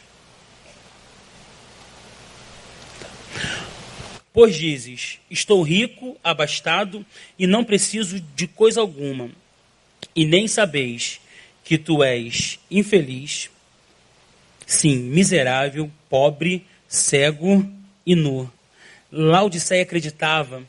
Pois 4.34 4.58
dizes: 4.58 5.20
Estou 5.32 5.62
rico, 5.62 6.18
abastado 6.22 7.06
e 7.38 7.48
não 7.48 7.64
preciso 7.64 8.20
de 8.20 8.46
coisa 8.46 8.82
alguma, 8.82 9.30
e 10.14 10.26
nem 10.26 10.50
sabeis 10.50 11.22
que 11.64 11.78
tu 11.78 12.04
és 12.04 12.60
infeliz, 12.70 13.50
sim, 14.68 14.98
miserável, 14.98 15.90
pobre, 16.10 16.66
cego 16.86 17.66
e 18.06 18.16
nu. 18.16 18.52
Laodiceia 19.10 19.84
acreditava. 19.84 20.62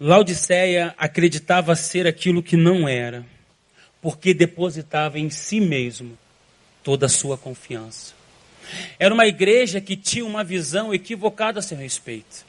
Laodiceia 0.00 0.94
acreditava 0.96 1.76
ser 1.76 2.06
aquilo 2.06 2.42
que 2.42 2.56
não 2.56 2.88
era 2.88 3.35
porque 4.06 4.32
depositava 4.32 5.18
em 5.18 5.28
si 5.30 5.58
mesmo 5.58 6.16
toda 6.80 7.06
a 7.06 7.08
sua 7.08 7.36
confiança. 7.36 8.14
Era 9.00 9.12
uma 9.12 9.26
igreja 9.26 9.80
que 9.80 9.96
tinha 9.96 10.24
uma 10.24 10.44
visão 10.44 10.94
equivocada 10.94 11.58
a 11.58 11.62
seu 11.62 11.76
respeito. 11.76 12.46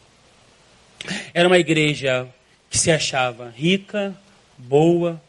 Era 1.33 1.47
uma 1.47 1.57
igreja 1.57 2.27
que 2.69 2.77
se 2.77 2.91
achava 2.91 3.49
rica, 3.49 4.15
boa 4.55 5.19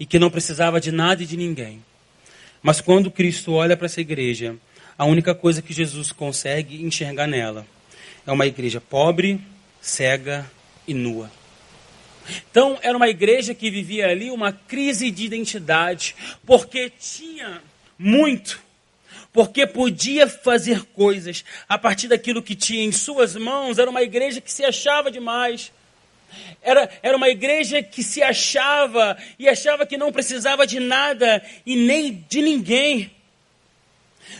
e 0.00 0.06
que 0.06 0.18
não 0.18 0.30
precisava 0.30 0.80
de 0.80 0.90
nada 0.90 1.22
e 1.22 1.26
de 1.26 1.36
ninguém. 1.36 1.84
Mas 2.62 2.80
quando 2.80 3.10
Cristo 3.10 3.52
olha 3.52 3.76
para 3.76 3.84
essa 3.84 4.00
igreja, 4.00 4.56
a 4.96 5.04
única 5.04 5.34
coisa 5.34 5.60
que 5.60 5.74
Jesus 5.74 6.12
consegue 6.12 6.82
enxergar 6.82 7.26
nela 7.26 7.66
é 8.26 8.32
uma 8.32 8.46
igreja 8.46 8.80
pobre, 8.80 9.38
cega 9.82 10.50
e 10.88 10.94
nua. 10.94 11.30
Então, 12.50 12.78
era 12.82 12.96
uma 12.96 13.08
igreja 13.08 13.54
que 13.54 13.70
vivia 13.70 14.08
ali 14.08 14.30
uma 14.30 14.52
crise 14.52 15.10
de 15.10 15.24
identidade, 15.24 16.14
porque 16.46 16.90
tinha 16.90 17.62
muito, 17.98 18.60
porque 19.32 19.66
podia 19.66 20.28
fazer 20.28 20.84
coisas 20.86 21.44
a 21.68 21.78
partir 21.78 22.08
daquilo 22.08 22.42
que 22.42 22.54
tinha 22.54 22.84
em 22.84 22.92
suas 22.92 23.34
mãos. 23.36 23.78
Era 23.78 23.90
uma 23.90 24.02
igreja 24.02 24.40
que 24.40 24.52
se 24.52 24.64
achava 24.64 25.10
demais. 25.10 25.72
Era, 26.62 26.88
era 27.02 27.16
uma 27.16 27.28
igreja 27.28 27.82
que 27.82 28.02
se 28.02 28.22
achava 28.22 29.16
e 29.38 29.48
achava 29.48 29.86
que 29.86 29.96
não 29.96 30.12
precisava 30.12 30.66
de 30.66 30.80
nada 30.80 31.42
e 31.66 31.76
nem 31.76 32.24
de 32.28 32.40
ninguém. 32.40 33.10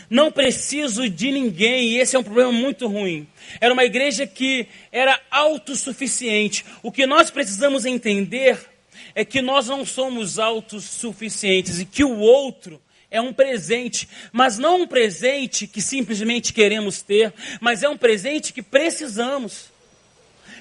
Não 0.09 0.31
preciso 0.31 1.09
de 1.09 1.31
ninguém, 1.31 1.89
e 1.89 1.97
esse 1.99 2.15
é 2.15 2.19
um 2.19 2.23
problema 2.23 2.51
muito 2.51 2.87
ruim. 2.87 3.27
Era 3.59 3.73
uma 3.73 3.83
igreja 3.83 4.27
que 4.27 4.67
era 4.91 5.19
autossuficiente. 5.29 6.65
O 6.81 6.91
que 6.91 7.05
nós 7.05 7.29
precisamos 7.31 7.85
entender 7.85 8.59
é 9.15 9.23
que 9.23 9.41
nós 9.41 9.67
não 9.67 9.85
somos 9.85 10.39
autossuficientes 10.39 11.79
e 11.79 11.85
que 11.85 12.03
o 12.03 12.19
outro 12.19 12.81
é 13.09 13.21
um 13.21 13.31
presente, 13.31 14.09
mas 14.31 14.57
não 14.57 14.81
um 14.81 14.87
presente 14.87 15.67
que 15.67 15.81
simplesmente 15.81 16.51
queremos 16.51 17.03
ter, 17.03 17.31
mas 17.61 17.83
é 17.83 17.89
um 17.89 17.97
presente 17.97 18.51
que 18.51 18.61
precisamos. 18.63 19.71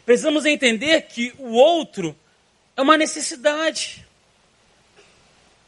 Precisamos 0.05 0.45
entender 0.45 1.03
que 1.03 1.33
o 1.39 1.53
outro 1.53 2.14
é 2.76 2.83
uma 2.83 2.99
necessidade. 2.99 4.05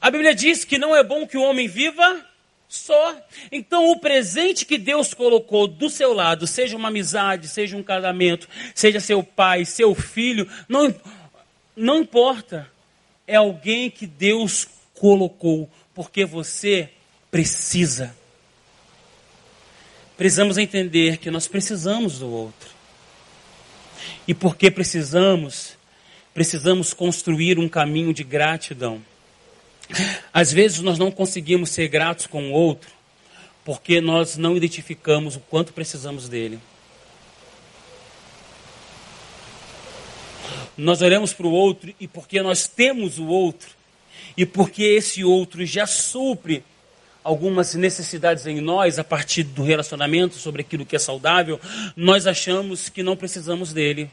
A 0.00 0.10
Bíblia 0.10 0.34
diz 0.34 0.64
que 0.64 0.76
não 0.76 0.94
é 0.94 1.02
bom 1.02 1.26
que 1.26 1.38
o 1.38 1.42
homem 1.42 1.66
viva 1.66 2.22
só. 2.74 3.16
Então, 3.50 3.90
o 3.90 3.98
presente 3.98 4.66
que 4.66 4.76
Deus 4.76 5.14
colocou 5.14 5.66
do 5.66 5.88
seu 5.88 6.12
lado, 6.12 6.46
seja 6.46 6.76
uma 6.76 6.88
amizade, 6.88 7.48
seja 7.48 7.76
um 7.76 7.82
casamento, 7.82 8.48
seja 8.74 9.00
seu 9.00 9.22
pai, 9.22 9.64
seu 9.64 9.94
filho, 9.94 10.48
não, 10.68 10.94
não 11.76 12.00
importa. 12.00 12.70
É 13.26 13.36
alguém 13.36 13.90
que 13.90 14.06
Deus 14.06 14.68
colocou, 14.94 15.70
porque 15.94 16.24
você 16.24 16.90
precisa. 17.30 18.14
Precisamos 20.16 20.58
entender 20.58 21.16
que 21.16 21.30
nós 21.30 21.48
precisamos 21.48 22.18
do 22.18 22.30
outro. 22.30 22.70
E 24.28 24.34
porque 24.34 24.70
precisamos, 24.70 25.76
precisamos 26.32 26.92
construir 26.92 27.58
um 27.58 27.68
caminho 27.68 28.12
de 28.12 28.22
gratidão. 28.22 29.02
Às 30.32 30.52
vezes 30.52 30.80
nós 30.80 30.98
não 30.98 31.10
conseguimos 31.10 31.70
ser 31.70 31.88
gratos 31.88 32.26
com 32.26 32.50
o 32.50 32.52
outro 32.52 32.90
porque 33.64 34.00
nós 34.00 34.36
não 34.36 34.56
identificamos 34.56 35.36
o 35.36 35.40
quanto 35.40 35.72
precisamos 35.72 36.28
dele. 36.28 36.58
Nós 40.76 41.00
olhamos 41.00 41.32
para 41.32 41.46
o 41.46 41.52
outro 41.52 41.94
e 41.98 42.06
porque 42.06 42.42
nós 42.42 42.66
temos 42.66 43.18
o 43.18 43.26
outro 43.26 43.70
e 44.36 44.44
porque 44.44 44.82
esse 44.82 45.24
outro 45.24 45.64
já 45.64 45.86
supre 45.86 46.62
algumas 47.22 47.74
necessidades 47.74 48.46
em 48.46 48.60
nós 48.60 48.98
a 48.98 49.04
partir 49.04 49.44
do 49.44 49.62
relacionamento 49.62 50.34
sobre 50.34 50.60
aquilo 50.60 50.84
que 50.84 50.96
é 50.96 50.98
saudável, 50.98 51.58
nós 51.96 52.26
achamos 52.26 52.90
que 52.90 53.02
não 53.02 53.16
precisamos 53.16 53.72
dele. 53.72 54.10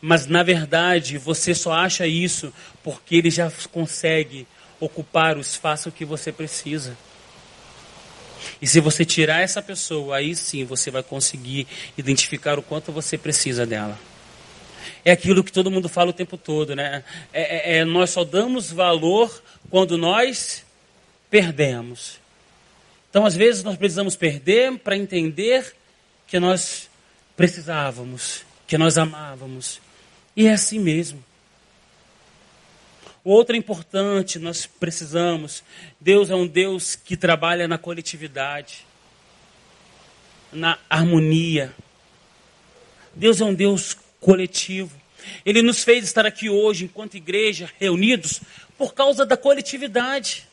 Mas 0.00 0.26
na 0.26 0.42
verdade, 0.42 1.18
você 1.18 1.54
só 1.54 1.72
acha 1.72 2.06
isso 2.06 2.52
porque 2.82 3.16
ele 3.16 3.30
já 3.30 3.52
consegue 3.70 4.46
ocupar 4.80 5.36
o 5.36 5.40
espaço 5.40 5.92
que 5.92 6.04
você 6.04 6.32
precisa. 6.32 6.96
E 8.60 8.66
se 8.66 8.80
você 8.80 9.04
tirar 9.04 9.40
essa 9.40 9.62
pessoa, 9.62 10.16
aí 10.16 10.34
sim 10.34 10.64
você 10.64 10.90
vai 10.90 11.02
conseguir 11.02 11.66
identificar 11.96 12.58
o 12.58 12.62
quanto 12.62 12.90
você 12.90 13.18
precisa 13.18 13.66
dela. 13.66 13.98
É 15.04 15.12
aquilo 15.12 15.44
que 15.44 15.52
todo 15.52 15.70
mundo 15.70 15.88
fala 15.88 16.10
o 16.10 16.14
tempo 16.14 16.36
todo, 16.36 16.74
né? 16.74 17.04
É, 17.32 17.76
é, 17.76 17.78
é 17.78 17.84
nós 17.84 18.10
só 18.10 18.24
damos 18.24 18.72
valor 18.72 19.42
quando 19.70 19.96
nós 19.96 20.64
perdemos. 21.30 22.18
Então, 23.08 23.26
às 23.26 23.34
vezes, 23.34 23.62
nós 23.62 23.76
precisamos 23.76 24.14
perder 24.14 24.78
para 24.78 24.96
entender 24.96 25.74
que 26.26 26.38
nós 26.38 26.88
precisávamos, 27.36 28.44
que 28.66 28.78
nós 28.78 28.96
amávamos. 28.96 29.80
E 30.36 30.46
é 30.46 30.52
assim 30.52 30.78
mesmo. 30.78 31.24
Outra 33.22 33.56
importante, 33.56 34.38
nós 34.38 34.66
precisamos. 34.66 35.62
Deus 36.00 36.30
é 36.30 36.34
um 36.34 36.46
Deus 36.46 36.96
que 36.96 37.16
trabalha 37.16 37.68
na 37.68 37.76
coletividade, 37.76 38.86
na 40.52 40.78
harmonia. 40.88 41.74
Deus 43.14 43.40
é 43.40 43.44
um 43.44 43.54
Deus 43.54 43.96
coletivo. 44.18 44.98
Ele 45.44 45.60
nos 45.60 45.84
fez 45.84 46.04
estar 46.04 46.24
aqui 46.24 46.48
hoje, 46.48 46.84
enquanto 46.84 47.16
igreja, 47.16 47.70
reunidos, 47.78 48.40
por 48.78 48.94
causa 48.94 49.26
da 49.26 49.36
coletividade. 49.36 50.48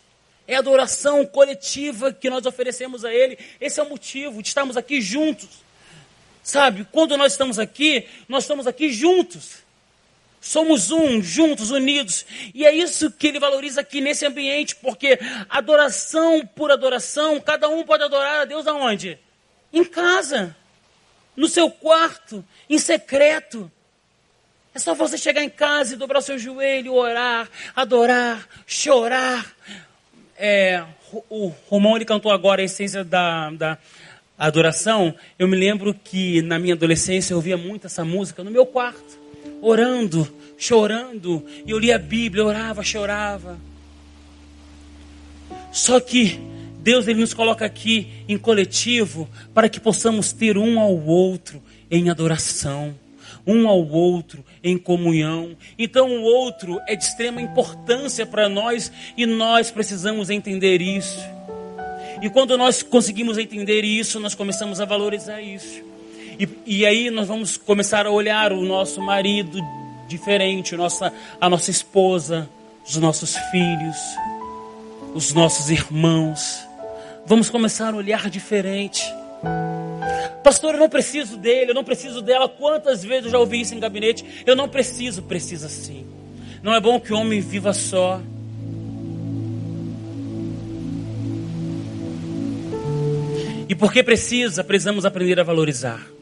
É 0.45 0.55
a 0.55 0.59
adoração 0.59 1.26
coletiva 1.26 2.11
que 2.11 2.30
nós 2.30 2.45
oferecemos 2.45 3.05
a 3.05 3.13
Ele. 3.13 3.38
Esse 3.61 3.80
é 3.80 3.84
o 3.84 3.89
motivo 3.89 4.41
de 4.41 4.49
estarmos 4.49 4.76
aqui 4.76 5.01
juntos. 5.01 5.49
Sabe, 6.43 6.88
quando 6.91 7.18
nós 7.18 7.34
estamos 7.34 7.59
aqui, 7.59 8.07
nós 8.28 8.43
estamos 8.43 8.68
aqui 8.68 8.91
juntos. 8.91 9.66
Somos 10.40 10.92
um, 10.92 11.22
juntos, 11.22 11.72
unidos. 11.72 12.26
E 12.54 12.66
é 12.66 12.74
isso 12.74 13.12
que 13.12 13.28
ele 13.28 13.40
valoriza 13.40 13.82
aqui 13.82 14.00
nesse 14.00 14.26
ambiente, 14.26 14.76
porque 14.76 15.20
adoração 15.50 16.46
por 16.46 16.72
adoração, 16.72 17.40
cada 17.40 17.68
um 17.68 17.84
pode 17.84 18.04
adorar 18.04 18.42
a 18.42 18.46
Deus 18.46 18.68
aonde? 18.68 19.18
Em 19.74 19.84
casa, 19.84 20.56
no 21.36 21.48
seu 21.48 21.70
quarto, 21.70 22.46
em 22.70 22.78
secreto. 22.78 23.72
É 24.74 24.80
só 24.80 24.94
você 24.94 25.18
chegar 25.18 25.44
em 25.44 25.50
casa 25.50 25.96
e 25.96 25.98
dobrar 25.98 26.20
o 26.20 26.22
seu 26.22 26.38
joelho, 26.38 26.94
orar, 26.94 27.50
adorar, 27.76 28.48
chorar. 28.68 29.54
É, 30.38 30.84
o 31.30 31.52
Romão 31.68 31.96
ele 31.96 32.06
cantou 32.06 32.32
agora 32.32 32.62
a 32.62 32.66
essência 32.66 33.04
da, 33.04 33.50
da 33.50 33.78
adoração. 34.38 35.16
Eu 35.38 35.48
me 35.48 35.58
lembro 35.58 35.96
que 35.96 36.44
na 36.44 36.60
minha 36.60 36.76
adolescência 36.76 37.34
eu 37.34 37.38
ouvia 37.38 37.58
muito 37.58 37.88
essa 37.88 38.06
música 38.06 38.44
no 38.44 38.52
meu 38.52 38.68
quarto 38.68 39.27
orando, 39.62 40.28
chorando, 40.58 41.45
e 41.66 41.72
eu 41.72 41.80
lia 41.80 41.95
a 41.95 42.00
Bíblia, 42.00 42.45
orava, 42.45 42.84
chorava. 42.84 43.60
Só 45.72 46.00
que 46.00 46.39
Deus 46.80 47.08
ele 47.08 47.20
nos 47.20 47.34
coloca 47.34 47.66
aqui 47.66 48.08
em 48.28 48.38
coletivo 48.38 49.30
para 49.54 49.70
que 49.70 49.80
possamos 49.80 50.32
ter 50.32 50.58
um 50.58 50.80
ao 50.80 50.98
outro 51.06 51.62
em 51.91 52.10
adoração, 52.10 52.95
um 53.45 53.68
ao 53.68 53.86
outro 53.88 54.43
em 54.64 54.78
comunhão. 54.78 55.56
Então 55.78 56.10
o 56.10 56.24
outro 56.24 56.80
é 56.88 56.95
de 56.95 57.04
extrema 57.04 57.41
importância 57.41 58.26
para 58.26 58.50
nós 58.50 58.91
e 59.16 59.26
nós 59.26 59.70
precisamos 59.70 60.30
entender 60.30 60.82
isso. 60.82 61.20
E 62.22 62.30
quando 62.30 62.58
nós 62.58 62.82
conseguimos 62.82 63.38
entender 63.38 63.84
isso, 63.84 64.20
nós 64.20 64.34
começamos 64.34 64.82
a 64.82 64.86
valorizar 64.86 65.41
isso. 65.41 65.84
E, 66.40 66.48
e 66.66 66.86
aí 66.86 67.10
nós 67.10 67.28
vamos 67.28 67.58
começar 67.58 68.06
a 68.06 68.12
olhar 68.12 68.54
o 68.54 68.62
nosso 68.64 69.02
marido 69.02 69.60
diferente, 70.08 70.76
a 70.76 70.78
nossa, 70.78 71.14
a 71.42 71.50
nossa 71.50 71.72
esposa, 71.72 72.50
os 72.88 72.96
nossos 72.98 73.36
filhos, 73.52 73.98
os 75.14 75.34
nossos 75.34 75.70
irmãos. 75.70 76.60
Vamos 77.26 77.50
começar 77.50 77.94
a 77.94 77.98
olhar 77.98 78.30
diferente. 78.30 79.04
Pastor, 80.44 80.76
eu 80.76 80.80
não 80.80 80.90
preciso 80.90 81.38
dele, 81.38 81.72
eu 81.72 81.76
não 81.76 81.84
preciso 81.84 82.22
dela. 82.22 82.48
Quantas 82.48 83.04
vezes 83.04 83.26
eu 83.26 83.32
já 83.32 83.40
ouvi 83.40 83.62
isso 83.62 83.76
em 83.76 83.80
gabinete? 83.80 84.44
Eu 84.46 84.56
não 84.56 84.70
preciso, 84.70 85.24
precisa 85.24 85.68
sim. 85.68 86.06
Não 86.64 86.74
é 86.74 86.80
bom 86.80 87.00
que 87.00 87.12
o 87.12 87.18
homem 87.18 87.42
viva 87.42 87.74
só. 87.74 88.22
E 93.68 93.76
porque 93.76 94.02
precisa, 94.02 94.64
precisamos 94.64 95.04
aprender 95.04 95.40
a 95.40 95.44
valorizar. 95.44 96.16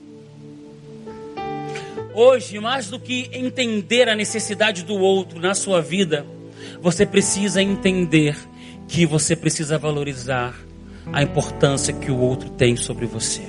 Hoje, 2.17 2.61
mais 2.61 2.89
do 2.89 2.97
que 2.97 3.29
entender 3.33 4.07
a 4.07 4.15
necessidade 4.15 4.85
do 4.85 4.95
outro 4.95 5.37
na 5.37 5.53
sua 5.53 5.81
vida, 5.81 6.25
você 6.81 7.05
precisa 7.05 7.61
entender 7.61 8.37
que 8.87 9.05
você 9.05 9.35
precisa 9.35 9.77
valorizar 9.77 10.55
a 11.11 11.21
importância 11.21 11.93
que 11.93 12.09
o 12.09 12.17
outro 12.17 12.49
tem 12.51 12.77
sobre 12.77 13.05
você. 13.05 13.41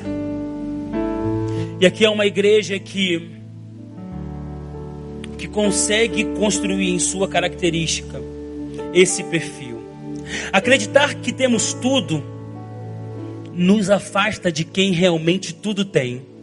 E 1.81 1.87
aqui 1.87 2.05
é 2.05 2.11
uma 2.11 2.27
igreja 2.27 2.77
que 2.77 3.31
que 5.39 5.47
consegue 5.47 6.25
construir 6.37 6.91
em 6.91 6.99
sua 6.99 7.29
característica 7.29 8.21
esse 8.93 9.23
perfil. 9.23 9.81
Acreditar 10.53 11.15
que 11.15 11.33
temos 11.33 11.73
tudo 11.73 12.21
nos 13.53 13.91
afasta 13.91 14.51
de 14.51 14.65
quem 14.65 14.91
realmente 14.91 15.55
tudo 15.55 15.85
tem. 15.85 16.35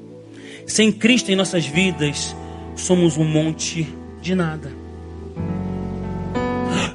Sem 0.65 0.91
Cristo 0.91 1.31
em 1.31 1.35
nossas 1.35 1.65
vidas, 1.65 2.35
somos 2.75 3.17
um 3.17 3.25
monte 3.25 3.87
de 4.21 4.33
nada. 4.33 4.71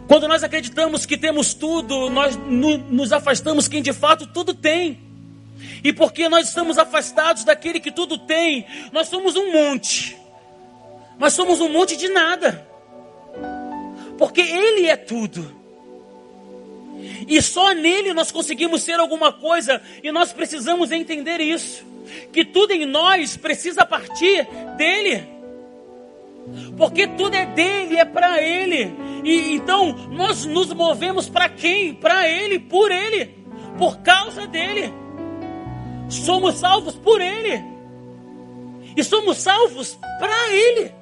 Quando 0.07 0.27
nós 0.27 0.43
acreditamos 0.43 1.05
que 1.05 1.19
temos 1.19 1.53
tudo, 1.53 2.09
nós 2.09 2.37
nos 2.37 3.13
afastamos 3.13 3.69
quem 3.69 3.83
de 3.83 3.93
fato 3.93 4.27
tudo 4.27 4.55
tem. 4.55 4.99
E 5.85 5.93
porque 5.93 6.29
nós 6.29 6.49
estamos 6.49 6.79
afastados 6.79 7.45
daquele 7.45 7.79
que 7.79 7.93
tudo 7.93 8.19
tem, 8.19 8.65
nós 8.93 9.09
somos 9.09 9.37
um 9.37 9.53
monte. 9.53 10.17
Mas 11.19 11.35
somos 11.35 11.61
um 11.61 11.69
monte 11.69 11.97
de 11.97 12.09
nada. 12.09 12.67
Porque 14.17 14.41
Ele 14.41 14.87
é 14.87 14.97
tudo. 14.97 15.58
E 17.27 17.41
só 17.43 17.73
nele 17.73 18.13
nós 18.13 18.31
conseguimos 18.31 18.83
ser 18.83 18.99
alguma 18.99 19.33
coisa, 19.33 19.81
e 20.03 20.11
nós 20.11 20.33
precisamos 20.33 20.91
entender 20.91 21.41
isso. 21.41 21.87
Que 22.33 22.45
tudo 22.45 22.73
em 22.73 22.87
nós 22.87 23.37
precisa 23.37 23.85
partir 23.85 24.47
dele. 24.77 25.27
Porque 26.77 27.07
tudo 27.07 27.35
é 27.35 27.47
dele, 27.47 27.97
é 27.97 28.05
para 28.05 28.41
ele. 28.43 28.95
E 29.25 29.55
então 29.55 29.93
nós 30.11 30.47
nos 30.47 30.73
movemos 30.73 31.29
para 31.29 31.49
quem? 31.49 31.95
Para 31.95 32.29
ele, 32.29 32.59
por 32.59 32.91
ele, 32.91 33.35
por 33.77 33.99
causa 33.99 34.47
dele. 34.47 34.93
Somos 36.09 36.55
salvos 36.55 36.95
por 36.95 37.21
ele. 37.21 37.63
E 38.97 39.05
somos 39.05 39.37
salvos 39.39 39.99
para 40.19 40.53
ele. 40.53 40.98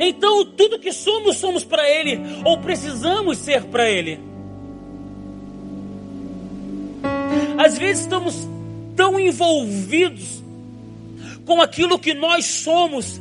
Então, 0.00 0.44
tudo 0.44 0.78
que 0.78 0.92
somos, 0.92 1.36
somos 1.36 1.64
para 1.64 1.88
Ele, 1.88 2.20
ou 2.44 2.58
precisamos 2.58 3.38
ser 3.38 3.64
para 3.64 3.90
Ele. 3.90 4.20
Às 7.58 7.78
vezes 7.78 8.02
estamos 8.02 8.48
tão 8.96 9.18
envolvidos 9.18 10.42
com 11.44 11.60
aquilo 11.60 11.98
que 11.98 12.14
nós 12.14 12.44
somos, 12.44 13.20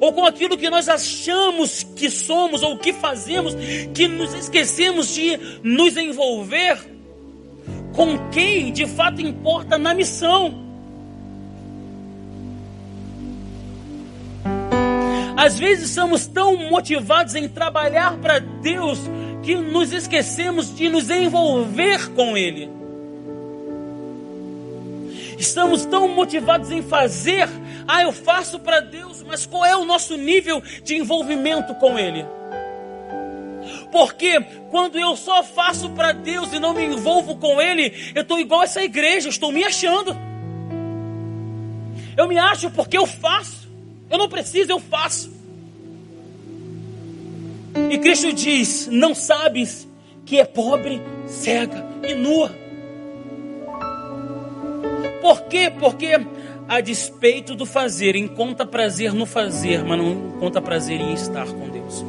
ou 0.00 0.12
com 0.12 0.24
aquilo 0.24 0.56
que 0.56 0.68
nós 0.68 0.88
achamos 0.88 1.82
que 1.82 2.10
somos, 2.10 2.62
ou 2.62 2.76
que 2.76 2.92
fazemos, 2.92 3.54
que 3.94 4.08
nos 4.08 4.34
esquecemos 4.34 5.14
de 5.14 5.38
nos 5.62 5.96
envolver 5.96 6.78
com 7.94 8.30
quem 8.30 8.72
de 8.72 8.86
fato 8.86 9.20
importa 9.20 9.78
na 9.78 9.94
missão. 9.94 10.61
Às 15.36 15.58
vezes 15.58 15.90
somos 15.90 16.26
tão 16.26 16.56
motivados 16.68 17.34
em 17.34 17.48
trabalhar 17.48 18.18
para 18.18 18.38
Deus 18.38 18.98
que 19.42 19.54
nos 19.54 19.92
esquecemos 19.92 20.74
de 20.74 20.88
nos 20.88 21.10
envolver 21.10 22.08
com 22.14 22.36
Ele. 22.36 22.70
Estamos 25.38 25.84
tão 25.84 26.06
motivados 26.08 26.70
em 26.70 26.82
fazer, 26.82 27.48
ah, 27.88 28.02
eu 28.02 28.12
faço 28.12 28.60
para 28.60 28.80
Deus, 28.80 29.24
mas 29.26 29.44
qual 29.44 29.64
é 29.64 29.76
o 29.76 29.84
nosso 29.84 30.16
nível 30.16 30.62
de 30.84 30.94
envolvimento 30.96 31.74
com 31.74 31.98
Ele? 31.98 32.24
Porque 33.90 34.40
quando 34.70 34.98
eu 34.98 35.16
só 35.16 35.42
faço 35.42 35.90
para 35.90 36.12
Deus 36.12 36.52
e 36.52 36.58
não 36.58 36.72
me 36.72 36.84
envolvo 36.84 37.36
com 37.36 37.60
Ele, 37.60 38.12
eu 38.14 38.22
estou 38.22 38.38
igual 38.38 38.62
essa 38.62 38.82
igreja, 38.82 39.28
estou 39.28 39.50
me 39.50 39.64
achando. 39.64 40.16
Eu 42.16 42.28
me 42.28 42.38
acho 42.38 42.70
porque 42.70 42.96
eu 42.96 43.06
faço. 43.06 43.61
Eu 44.12 44.18
não 44.18 44.28
preciso, 44.28 44.70
eu 44.70 44.78
faço. 44.78 45.32
E 47.90 47.96
Cristo 47.96 48.30
diz: 48.30 48.86
Não 48.88 49.14
sabes 49.14 49.88
que 50.26 50.38
é 50.38 50.44
pobre, 50.44 51.00
cega 51.26 51.82
e 52.06 52.14
nua. 52.14 52.54
Por 55.22 55.44
quê? 55.44 55.72
Porque 55.80 56.08
a 56.68 56.80
despeito 56.82 57.54
do 57.54 57.64
fazer, 57.64 58.14
encontra 58.14 58.66
prazer 58.66 59.14
no 59.14 59.24
fazer, 59.24 59.82
mas 59.82 59.96
não 59.96 60.12
encontra 60.12 60.60
prazer 60.60 61.00
em 61.00 61.14
estar 61.14 61.46
com 61.46 61.70
Deus. 61.70 62.04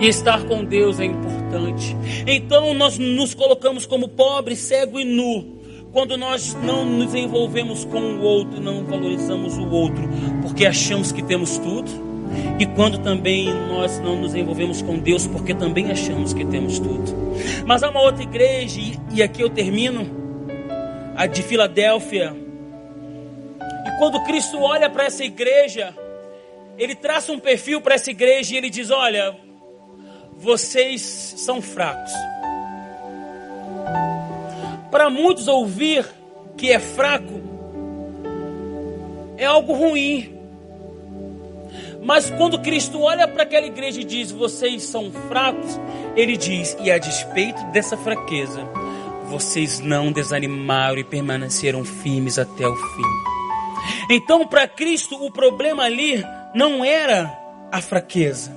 E 0.00 0.06
estar 0.06 0.44
com 0.44 0.64
Deus 0.64 1.00
é 1.00 1.04
importante. 1.04 1.96
Então 2.28 2.72
nós 2.74 2.96
nos 2.96 3.34
colocamos 3.34 3.86
como 3.86 4.06
pobre, 4.06 4.54
cego 4.54 5.00
e 5.00 5.04
nu 5.04 5.61
quando 5.92 6.16
nós 6.16 6.54
não 6.54 6.84
nos 6.86 7.14
envolvemos 7.14 7.84
com 7.84 8.00
o 8.00 8.22
outro, 8.22 8.60
não 8.60 8.82
valorizamos 8.82 9.58
o 9.58 9.68
outro, 9.68 10.08
porque 10.40 10.64
achamos 10.64 11.12
que 11.12 11.22
temos 11.22 11.58
tudo. 11.58 11.90
E 12.58 12.64
quando 12.64 12.98
também 12.98 13.52
nós 13.68 13.98
não 14.00 14.16
nos 14.16 14.34
envolvemos 14.34 14.80
com 14.80 14.98
Deus, 14.98 15.26
porque 15.26 15.52
também 15.54 15.90
achamos 15.90 16.32
que 16.32 16.46
temos 16.46 16.78
tudo. 16.78 17.12
Mas 17.66 17.82
há 17.82 17.90
uma 17.90 18.00
outra 18.00 18.22
igreja, 18.22 18.80
e 19.10 19.22
aqui 19.22 19.42
eu 19.42 19.50
termino, 19.50 20.06
a 21.14 21.26
de 21.26 21.42
Filadélfia. 21.42 22.34
E 23.86 23.98
quando 23.98 24.22
Cristo 24.24 24.58
olha 24.60 24.88
para 24.88 25.04
essa 25.04 25.22
igreja, 25.22 25.94
ele 26.78 26.94
traça 26.94 27.32
um 27.32 27.38
perfil 27.38 27.82
para 27.82 27.96
essa 27.96 28.10
igreja 28.10 28.54
e 28.54 28.56
ele 28.56 28.70
diz: 28.70 28.90
Olha, 28.90 29.36
vocês 30.38 31.02
são 31.02 31.60
fracos 31.60 32.12
para 34.92 35.10
muitos, 35.10 35.48
ouvir 35.48 36.06
que 36.56 36.70
é 36.70 36.78
fraco 36.78 37.42
é 39.38 39.44
algo 39.46 39.72
ruim. 39.72 40.38
Mas 42.00 42.30
quando 42.30 42.60
Cristo 42.60 43.00
olha 43.00 43.26
para 43.26 43.42
aquela 43.42 43.66
igreja 43.66 44.00
e 44.00 44.04
diz: 44.04 44.30
Vocês 44.30 44.84
são 44.84 45.10
fracos, 45.28 45.80
ele 46.14 46.36
diz: 46.36 46.76
E 46.80 46.90
a 46.90 46.98
despeito 46.98 47.64
dessa 47.72 47.96
fraqueza, 47.96 48.60
vocês 49.28 49.80
não 49.80 50.12
desanimaram 50.12 50.98
e 50.98 51.04
permaneceram 51.04 51.84
firmes 51.84 52.38
até 52.38 52.66
o 52.66 52.76
fim. 52.76 54.14
Então, 54.14 54.46
para 54.46 54.68
Cristo, 54.68 55.16
o 55.24 55.30
problema 55.30 55.84
ali 55.84 56.24
não 56.54 56.84
era 56.84 57.32
a 57.72 57.80
fraqueza, 57.80 58.52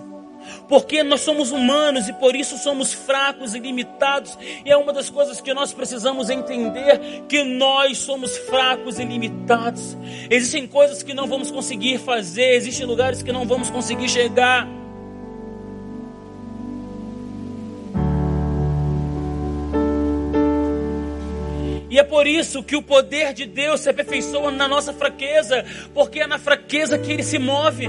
porque 0.67 1.03
nós 1.03 1.21
somos 1.21 1.51
humanos 1.51 2.07
e 2.07 2.13
por 2.13 2.35
isso 2.35 2.57
somos 2.57 2.93
fracos 2.93 3.53
e 3.53 3.59
limitados, 3.59 4.37
e 4.65 4.71
é 4.71 4.77
uma 4.77 4.91
das 4.91 5.09
coisas 5.09 5.39
que 5.39 5.53
nós 5.53 5.73
precisamos 5.73 6.29
entender: 6.29 7.23
que 7.27 7.43
nós 7.43 7.97
somos 7.99 8.37
fracos 8.37 8.99
e 8.99 9.05
limitados. 9.05 9.97
Existem 10.29 10.67
coisas 10.67 11.03
que 11.03 11.13
não 11.13 11.27
vamos 11.27 11.51
conseguir 11.51 11.99
fazer, 11.99 12.55
existem 12.55 12.85
lugares 12.85 13.21
que 13.21 13.31
não 13.31 13.45
vamos 13.45 13.69
conseguir 13.69 14.09
chegar. 14.09 14.67
E 21.95 21.97
é 21.97 22.03
por 22.03 22.27
isso 22.27 22.61
que 22.61 22.75
o 22.75 22.81
poder 22.81 23.33
de 23.33 23.45
Deus 23.45 23.79
se 23.79 23.89
aperfeiçoa 23.89 24.51
na 24.51 24.67
nossa 24.67 24.91
fraqueza, 24.91 25.63
porque 25.93 26.19
é 26.19 26.27
na 26.27 26.37
fraqueza 26.37 26.97
que 26.97 27.09
ele 27.09 27.23
se 27.23 27.39
move. 27.39 27.87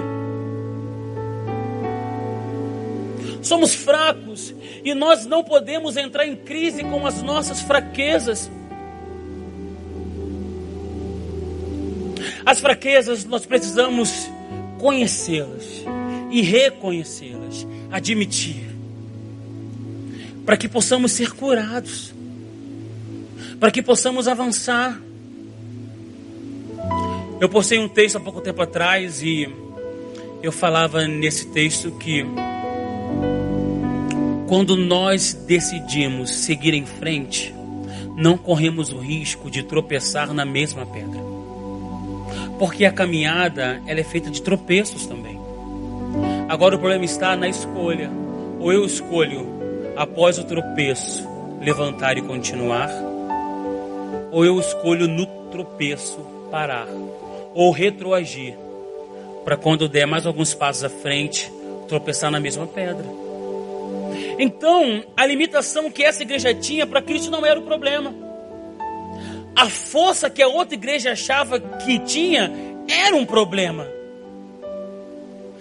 Somos 3.47 3.75
fracos 3.75 4.55
e 4.85 4.95
nós 4.95 5.27
não 5.27 5.43
podemos 5.43 5.97
entrar 5.97 6.27
em 6.27 6.37
crise 6.37 6.83
com 6.83 7.07
as 7.07 7.23
nossas 7.23 7.61
fraquezas. 7.61 8.51
As 12.45 12.61
fraquezas 12.61 13.25
nós 13.25 13.47
precisamos 13.47 14.29
conhecê-las 14.79 15.85
e 16.31 16.43
reconhecê-las, 16.43 17.67
admitir, 17.91 18.67
para 20.45 20.57
que 20.57 20.69
possamos 20.69 21.13
ser 21.13 21.33
curados, 21.33 22.13
para 23.59 23.71
que 23.71 23.83
possamos 23.83 24.29
avançar. 24.29 25.01
Eu 27.41 27.49
postei 27.49 27.79
um 27.79 27.89
texto 27.89 28.17
há 28.17 28.21
pouco 28.21 28.41
tempo 28.41 28.63
atrás 28.63 29.23
e 29.23 29.49
eu 30.43 30.53
falava 30.53 31.07
nesse 31.07 31.47
texto 31.49 31.93
que 31.93 32.25
quando 34.47 34.77
nós 34.77 35.33
decidimos 35.33 36.31
seguir 36.31 36.73
em 36.73 36.87
frente, 36.87 37.55
não 38.17 38.39
corremos 38.39 38.93
o 38.93 38.99
risco 38.99 39.51
de 39.51 39.63
tropeçar 39.63 40.33
na 40.33 40.45
mesma 40.45 40.87
pedra. 40.87 41.21
Porque 42.59 42.85
a 42.85 42.93
caminhada 42.93 43.83
ela 43.87 44.01
é 44.01 44.05
feita 44.05 44.31
de 44.31 44.41
tropeços 44.41 45.07
também. 45.07 45.39
Agora 46.49 46.77
o 46.77 46.79
problema 46.79 47.05
está 47.05 47.37
na 47.37 47.49
escolha. 47.49 48.11
Ou 48.61 48.73
eu 48.73 48.87
escolho, 48.87 49.47
após 49.97 50.39
o 50.39 50.45
tropeço, 50.45 51.29
levantar 51.61 52.17
e 52.17 52.23
continuar, 52.23 52.91
ou 54.31 54.45
eu 54.45 54.59
escolho 54.59 55.07
no 55.07 55.27
tropeço 55.51 56.19
parar, 56.51 56.87
ou 57.55 57.71
retroagir, 57.71 58.57
para 59.45 59.57
quando 59.57 59.89
der 59.89 60.07
mais 60.07 60.25
alguns 60.25 60.55
passos 60.55 60.85
à 60.85 60.89
frente, 60.89 61.53
tropeçar 61.89 62.31
na 62.31 62.41
mesma 62.41 62.67
pedra. 62.67 63.26
Então, 64.39 65.05
a 65.17 65.27
limitação 65.27 65.91
que 65.91 66.03
essa 66.03 66.23
igreja 66.23 66.55
tinha 66.55 66.87
para 66.87 67.03
Cristo 67.03 67.31
não 67.31 67.45
era 67.45 67.59
o 67.59 67.63
problema. 67.63 68.15
A 69.55 69.69
força 69.71 70.29
que 70.29 70.43
a 70.43 70.49
outra 70.49 70.75
igreja 70.75 71.13
achava 71.13 71.59
que 71.59 71.99
tinha 72.01 72.53
era 72.89 73.17
um 73.17 73.25
problema. 73.25 73.89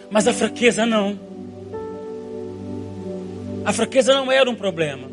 Mas 0.10 0.28
a 0.28 0.34
fraqueza 0.34 0.86
não. 0.86 1.18
A 3.64 3.74
fraqueza 3.74 4.14
não 4.14 4.32
era 4.32 4.50
um 4.50 4.56
problema. 4.56 5.10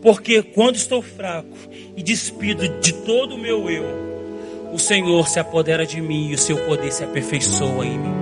Porque 0.00 0.42
quando 0.42 0.76
estou 0.76 1.00
fraco 1.00 1.56
e 1.96 2.02
despido 2.02 2.68
de 2.80 2.92
todo 2.92 3.34
o 3.34 3.38
meu 3.38 3.70
eu, 3.70 3.84
o 4.72 4.78
Senhor 4.78 5.26
se 5.28 5.40
apodera 5.40 5.86
de 5.86 6.00
mim 6.00 6.28
e 6.28 6.34
o 6.34 6.38
seu 6.38 6.58
poder 6.66 6.92
se 6.92 7.02
aperfeiçoa 7.02 7.86
em 7.86 7.98
mim. 7.98 8.14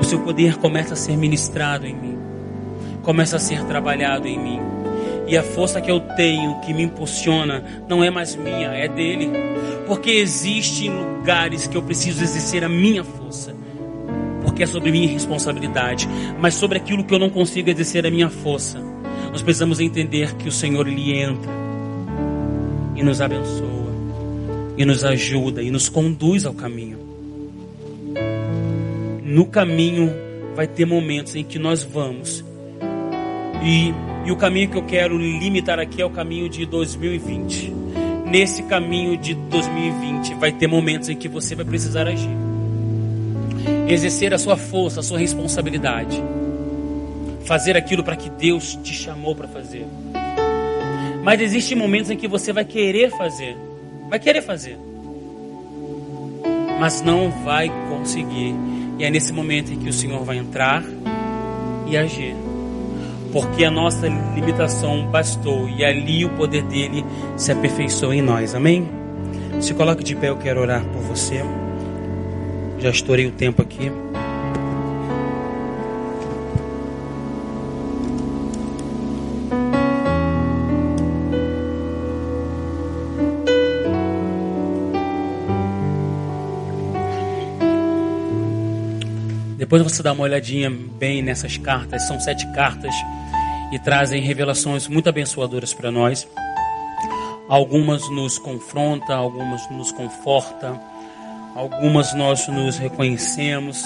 O 0.00 0.04
seu 0.04 0.20
poder 0.20 0.56
começa 0.56 0.94
a 0.94 0.96
ser 0.96 1.16
ministrado 1.16 1.86
em 1.86 1.94
mim, 1.94 2.09
começa 3.02 3.36
a 3.36 3.40
ser 3.40 3.64
trabalhado 3.64 4.26
em 4.26 4.38
mim. 4.38 4.60
E 5.26 5.36
a 5.36 5.42
força 5.42 5.80
que 5.80 5.90
eu 5.90 6.00
tenho, 6.00 6.58
que 6.60 6.74
me 6.74 6.82
impulsiona, 6.82 7.62
não 7.88 8.02
é 8.02 8.10
mais 8.10 8.34
minha, 8.34 8.68
é 8.68 8.88
dele. 8.88 9.30
Porque 9.86 10.10
existem 10.10 10.90
lugares 10.90 11.66
que 11.66 11.76
eu 11.76 11.82
preciso 11.82 12.22
exercer 12.22 12.64
a 12.64 12.68
minha 12.68 13.04
força. 13.04 13.54
Porque 14.42 14.64
é 14.64 14.66
sobre 14.66 14.90
minha 14.90 15.08
responsabilidade. 15.08 16.08
Mas 16.40 16.54
sobre 16.54 16.78
aquilo 16.78 17.04
que 17.04 17.14
eu 17.14 17.18
não 17.18 17.30
consigo 17.30 17.70
exercer 17.70 18.04
a 18.06 18.10
minha 18.10 18.28
força, 18.28 18.80
nós 19.30 19.40
precisamos 19.40 19.78
entender 19.78 20.34
que 20.34 20.48
o 20.48 20.52
Senhor 20.52 20.88
ele 20.88 21.12
entra 21.12 21.50
e 22.96 23.02
nos 23.02 23.20
abençoa, 23.20 23.94
e 24.76 24.84
nos 24.84 25.04
ajuda, 25.04 25.62
e 25.62 25.70
nos 25.70 25.88
conduz 25.88 26.44
ao 26.44 26.52
caminho. 26.52 26.98
No 29.22 29.46
caminho 29.46 30.12
vai 30.56 30.66
ter 30.66 30.84
momentos 30.84 31.36
em 31.36 31.44
que 31.44 31.58
nós 31.58 31.84
vamos 31.84 32.44
e 33.62 33.94
e 34.24 34.30
o 34.30 34.36
caminho 34.36 34.68
que 34.68 34.76
eu 34.76 34.82
quero 34.82 35.16
limitar 35.16 35.78
aqui 35.78 36.00
é 36.02 36.04
o 36.04 36.10
caminho 36.10 36.48
de 36.48 36.66
2020. 36.66 37.72
Nesse 38.26 38.62
caminho 38.64 39.16
de 39.16 39.34
2020 39.34 40.34
vai 40.34 40.52
ter 40.52 40.66
momentos 40.66 41.08
em 41.08 41.16
que 41.16 41.28
você 41.28 41.54
vai 41.54 41.64
precisar 41.64 42.06
agir. 42.06 42.30
Exercer 43.88 44.32
a 44.34 44.38
sua 44.38 44.56
força, 44.56 45.00
a 45.00 45.02
sua 45.02 45.18
responsabilidade. 45.18 46.22
Fazer 47.44 47.76
aquilo 47.76 48.04
para 48.04 48.14
que 48.14 48.28
Deus 48.28 48.76
te 48.76 48.92
chamou 48.92 49.34
para 49.34 49.48
fazer. 49.48 49.86
Mas 51.22 51.40
existem 51.40 51.76
momentos 51.76 52.10
em 52.10 52.16
que 52.16 52.28
você 52.28 52.52
vai 52.52 52.64
querer 52.64 53.10
fazer. 53.10 53.56
Vai 54.08 54.18
querer 54.18 54.42
fazer. 54.42 54.78
Mas 56.78 57.00
não 57.00 57.30
vai 57.42 57.70
conseguir. 57.88 58.54
E 58.98 59.04
é 59.04 59.10
nesse 59.10 59.32
momento 59.32 59.72
em 59.72 59.78
que 59.78 59.88
o 59.88 59.92
Senhor 59.92 60.22
vai 60.24 60.36
entrar 60.36 60.84
e 61.88 61.96
agir 61.96 62.36
porque 63.32 63.64
a 63.64 63.70
nossa 63.70 64.08
limitação 64.34 65.06
bastou 65.06 65.68
e 65.68 65.84
ali 65.84 66.24
o 66.24 66.30
poder 66.30 66.62
dele 66.64 67.04
se 67.36 67.52
aperfeiçoou 67.52 68.12
em 68.12 68.22
nós. 68.22 68.54
Amém? 68.54 68.88
Se 69.60 69.74
coloque 69.74 70.02
de 70.02 70.16
pé, 70.16 70.28
eu 70.28 70.36
quero 70.36 70.60
orar 70.60 70.84
por 70.84 71.02
você. 71.02 71.44
Já 72.78 72.90
estourei 72.90 73.26
o 73.26 73.32
tempo 73.32 73.62
aqui. 73.62 73.92
Depois 89.56 89.82
você 89.84 90.02
dá 90.02 90.12
uma 90.12 90.24
olhadinha 90.24 90.68
bem 90.68 91.22
nessas 91.22 91.56
cartas, 91.56 92.08
são 92.08 92.18
sete 92.18 92.44
cartas 92.54 92.92
e 93.70 93.78
trazem 93.78 94.20
revelações 94.20 94.88
muito 94.88 95.08
abençoadoras 95.08 95.72
para 95.72 95.90
nós. 95.90 96.26
Algumas 97.48 98.08
nos 98.10 98.38
confrontam, 98.38 99.16
algumas 99.16 99.68
nos 99.70 99.92
confortam, 99.92 100.80
algumas 101.54 102.14
nós 102.14 102.46
nos 102.48 102.78
reconhecemos, 102.78 103.82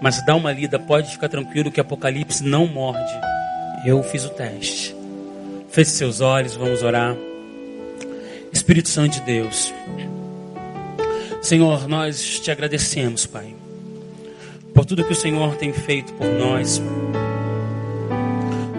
mas 0.00 0.24
dá 0.24 0.34
uma 0.34 0.52
lida, 0.52 0.78
pode 0.78 1.10
ficar 1.10 1.28
tranquilo 1.28 1.70
que 1.70 1.80
Apocalipse 1.80 2.42
não 2.44 2.66
morde. 2.66 3.12
Eu 3.84 4.02
fiz 4.02 4.24
o 4.24 4.30
teste. 4.30 4.94
Feche 5.68 5.90
seus 5.90 6.20
olhos, 6.20 6.54
vamos 6.54 6.82
orar. 6.82 7.16
Espírito 8.52 8.88
Santo 8.88 9.14
de 9.14 9.20
Deus, 9.20 9.72
Senhor, 11.40 11.88
nós 11.88 12.40
te 12.40 12.50
agradecemos, 12.50 13.24
Pai, 13.24 13.54
por 14.74 14.84
tudo 14.84 15.04
que 15.04 15.12
o 15.12 15.16
Senhor 15.16 15.56
tem 15.56 15.72
feito 15.72 16.12
por 16.14 16.26
nós 16.26 16.82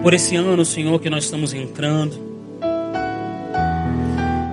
por 0.02 0.12
esse 0.12 0.34
ano, 0.34 0.64
Senhor, 0.64 1.00
que 1.00 1.08
nós 1.08 1.24
estamos 1.24 1.54
entrando. 1.54 2.32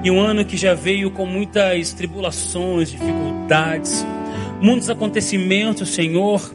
E 0.03 0.11
um 0.11 0.21
ano 0.21 0.45
que 0.45 0.55
já 0.55 0.75
veio 0.75 1.09
com 1.11 1.25
muitas 1.25 1.91
tribulações, 1.91 2.91
dificuldades, 2.91 4.05
muitos 4.61 4.89
acontecimentos, 4.89 5.89
Senhor, 5.89 6.53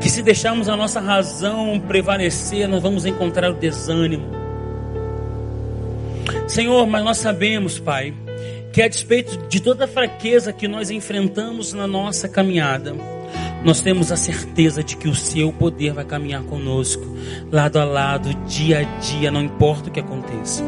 que 0.00 0.08
se 0.08 0.22
deixarmos 0.22 0.68
a 0.68 0.76
nossa 0.76 1.00
razão 1.00 1.80
prevalecer, 1.86 2.68
nós 2.68 2.80
vamos 2.80 3.04
encontrar 3.04 3.50
o 3.50 3.54
desânimo. 3.54 4.26
Senhor, 6.46 6.86
mas 6.86 7.04
nós 7.04 7.18
sabemos, 7.18 7.78
Pai, 7.78 8.14
que 8.72 8.80
a 8.80 8.88
despeito 8.88 9.36
de 9.48 9.60
toda 9.60 9.84
a 9.84 9.88
fraqueza 9.88 10.52
que 10.52 10.68
nós 10.68 10.90
enfrentamos 10.90 11.72
na 11.72 11.86
nossa 11.86 12.28
caminhada, 12.28 12.94
nós 13.64 13.80
temos 13.80 14.10
a 14.10 14.16
certeza 14.16 14.82
de 14.82 14.96
que 14.96 15.08
o 15.08 15.14
seu 15.14 15.52
poder 15.52 15.92
vai 15.92 16.04
caminhar 16.04 16.42
conosco, 16.42 17.04
lado 17.50 17.78
a 17.78 17.84
lado, 17.84 18.34
dia 18.46 18.80
a 18.80 18.82
dia, 19.00 19.30
não 19.30 19.42
importa 19.42 19.88
o 19.88 19.92
que 19.92 20.00
aconteça. 20.00 20.64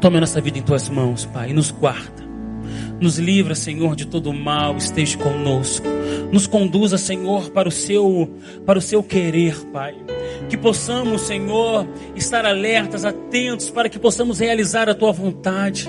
Tome 0.00 0.16
a 0.16 0.20
nossa 0.20 0.40
vida 0.40 0.58
em 0.58 0.62
tuas 0.62 0.88
mãos, 0.88 1.26
Pai, 1.26 1.50
e 1.50 1.52
nos 1.52 1.70
guarda. 1.70 2.24
Nos 3.00 3.18
livra, 3.18 3.54
Senhor, 3.54 3.94
de 3.94 4.06
todo 4.06 4.32
mal, 4.32 4.76
esteja 4.76 5.18
conosco. 5.18 5.86
Nos 6.32 6.46
conduza, 6.46 6.96
Senhor, 6.96 7.50
para 7.50 7.68
o 7.68 7.72
seu 7.72 8.30
para 8.64 8.78
o 8.78 8.82
seu 8.82 9.02
querer, 9.02 9.54
Pai. 9.72 9.94
Que 10.48 10.56
possamos, 10.56 11.22
Senhor, 11.22 11.86
estar 12.14 12.46
alertas, 12.46 13.04
atentos 13.04 13.70
para 13.70 13.88
que 13.88 13.98
possamos 13.98 14.38
realizar 14.38 14.88
a 14.88 14.94
tua 14.94 15.12
vontade. 15.12 15.86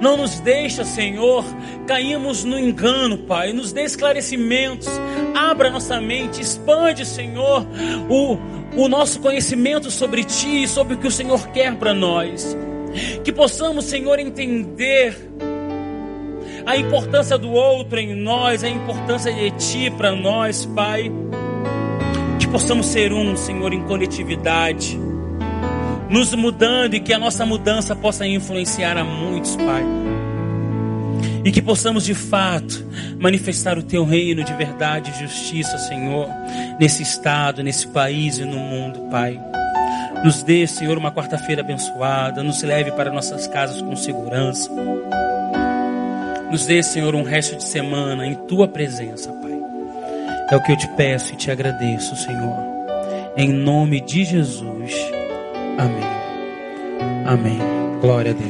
Não 0.00 0.16
nos 0.16 0.38
deixa, 0.40 0.84
Senhor, 0.84 1.44
caímos 1.86 2.44
no 2.44 2.58
engano, 2.58 3.18
Pai. 3.18 3.52
Nos 3.52 3.72
dê 3.72 3.82
esclarecimentos. 3.82 4.88
Abra 5.34 5.70
nossa 5.70 6.00
mente, 6.00 6.40
expande, 6.40 7.04
Senhor, 7.04 7.66
o, 8.08 8.38
o 8.80 8.88
nosso 8.88 9.20
conhecimento 9.20 9.90
sobre 9.90 10.22
Ti 10.22 10.64
e 10.64 10.68
sobre 10.68 10.94
o 10.94 10.98
que 10.98 11.06
o 11.06 11.10
Senhor 11.10 11.48
quer 11.48 11.74
para 11.76 11.92
nós. 11.92 12.56
Que 13.24 13.32
possamos, 13.32 13.86
Senhor, 13.86 14.18
entender 14.18 15.16
a 16.64 16.76
importância 16.76 17.36
do 17.36 17.50
outro 17.50 17.98
em 17.98 18.14
nós, 18.14 18.62
a 18.62 18.68
importância 18.68 19.32
de 19.32 19.50
Ti 19.52 19.90
para 19.90 20.12
nós, 20.12 20.64
Pai. 20.64 21.10
Que 22.38 22.46
possamos 22.46 22.86
ser 22.86 23.12
um, 23.12 23.36
Senhor, 23.36 23.72
em 23.72 23.82
coletividade 23.82 25.07
nos 26.08 26.34
mudando 26.34 26.94
e 26.94 27.00
que 27.00 27.12
a 27.12 27.18
nossa 27.18 27.44
mudança 27.44 27.94
possa 27.94 28.26
influenciar 28.26 28.96
a 28.96 29.04
muitos, 29.04 29.56
Pai. 29.56 29.84
E 31.44 31.52
que 31.52 31.62
possamos 31.62 32.04
de 32.04 32.14
fato 32.14 32.86
manifestar 33.18 33.78
o 33.78 33.82
Teu 33.82 34.04
reino 34.04 34.42
de 34.42 34.52
verdade 34.54 35.10
e 35.10 35.20
justiça, 35.20 35.78
Senhor, 35.78 36.28
nesse 36.78 37.02
estado, 37.02 37.62
nesse 37.62 37.86
país 37.88 38.38
e 38.38 38.44
no 38.44 38.58
mundo, 38.58 39.08
Pai. 39.10 39.40
Nos 40.24 40.42
dê, 40.42 40.66
Senhor, 40.66 40.98
uma 40.98 41.12
quarta-feira 41.12 41.62
abençoada, 41.62 42.42
nos 42.42 42.62
leve 42.62 42.90
para 42.92 43.12
nossas 43.12 43.46
casas 43.46 43.80
com 43.80 43.94
segurança. 43.94 44.68
Nos 46.50 46.66
dê, 46.66 46.82
Senhor, 46.82 47.14
um 47.14 47.22
resto 47.22 47.56
de 47.56 47.64
semana 47.64 48.26
em 48.26 48.34
Tua 48.34 48.66
presença, 48.66 49.30
Pai. 49.32 49.48
É 50.50 50.56
o 50.56 50.62
que 50.62 50.72
eu 50.72 50.76
te 50.76 50.88
peço 50.96 51.34
e 51.34 51.36
te 51.36 51.50
agradeço, 51.50 52.16
Senhor. 52.16 52.56
Em 53.36 53.52
nome 53.52 54.00
de 54.00 54.24
Jesus. 54.24 55.17
Amém. 55.78 56.04
Amém. 57.24 57.58
Glória 58.00 58.32
a 58.32 58.34
Deus. 58.34 58.46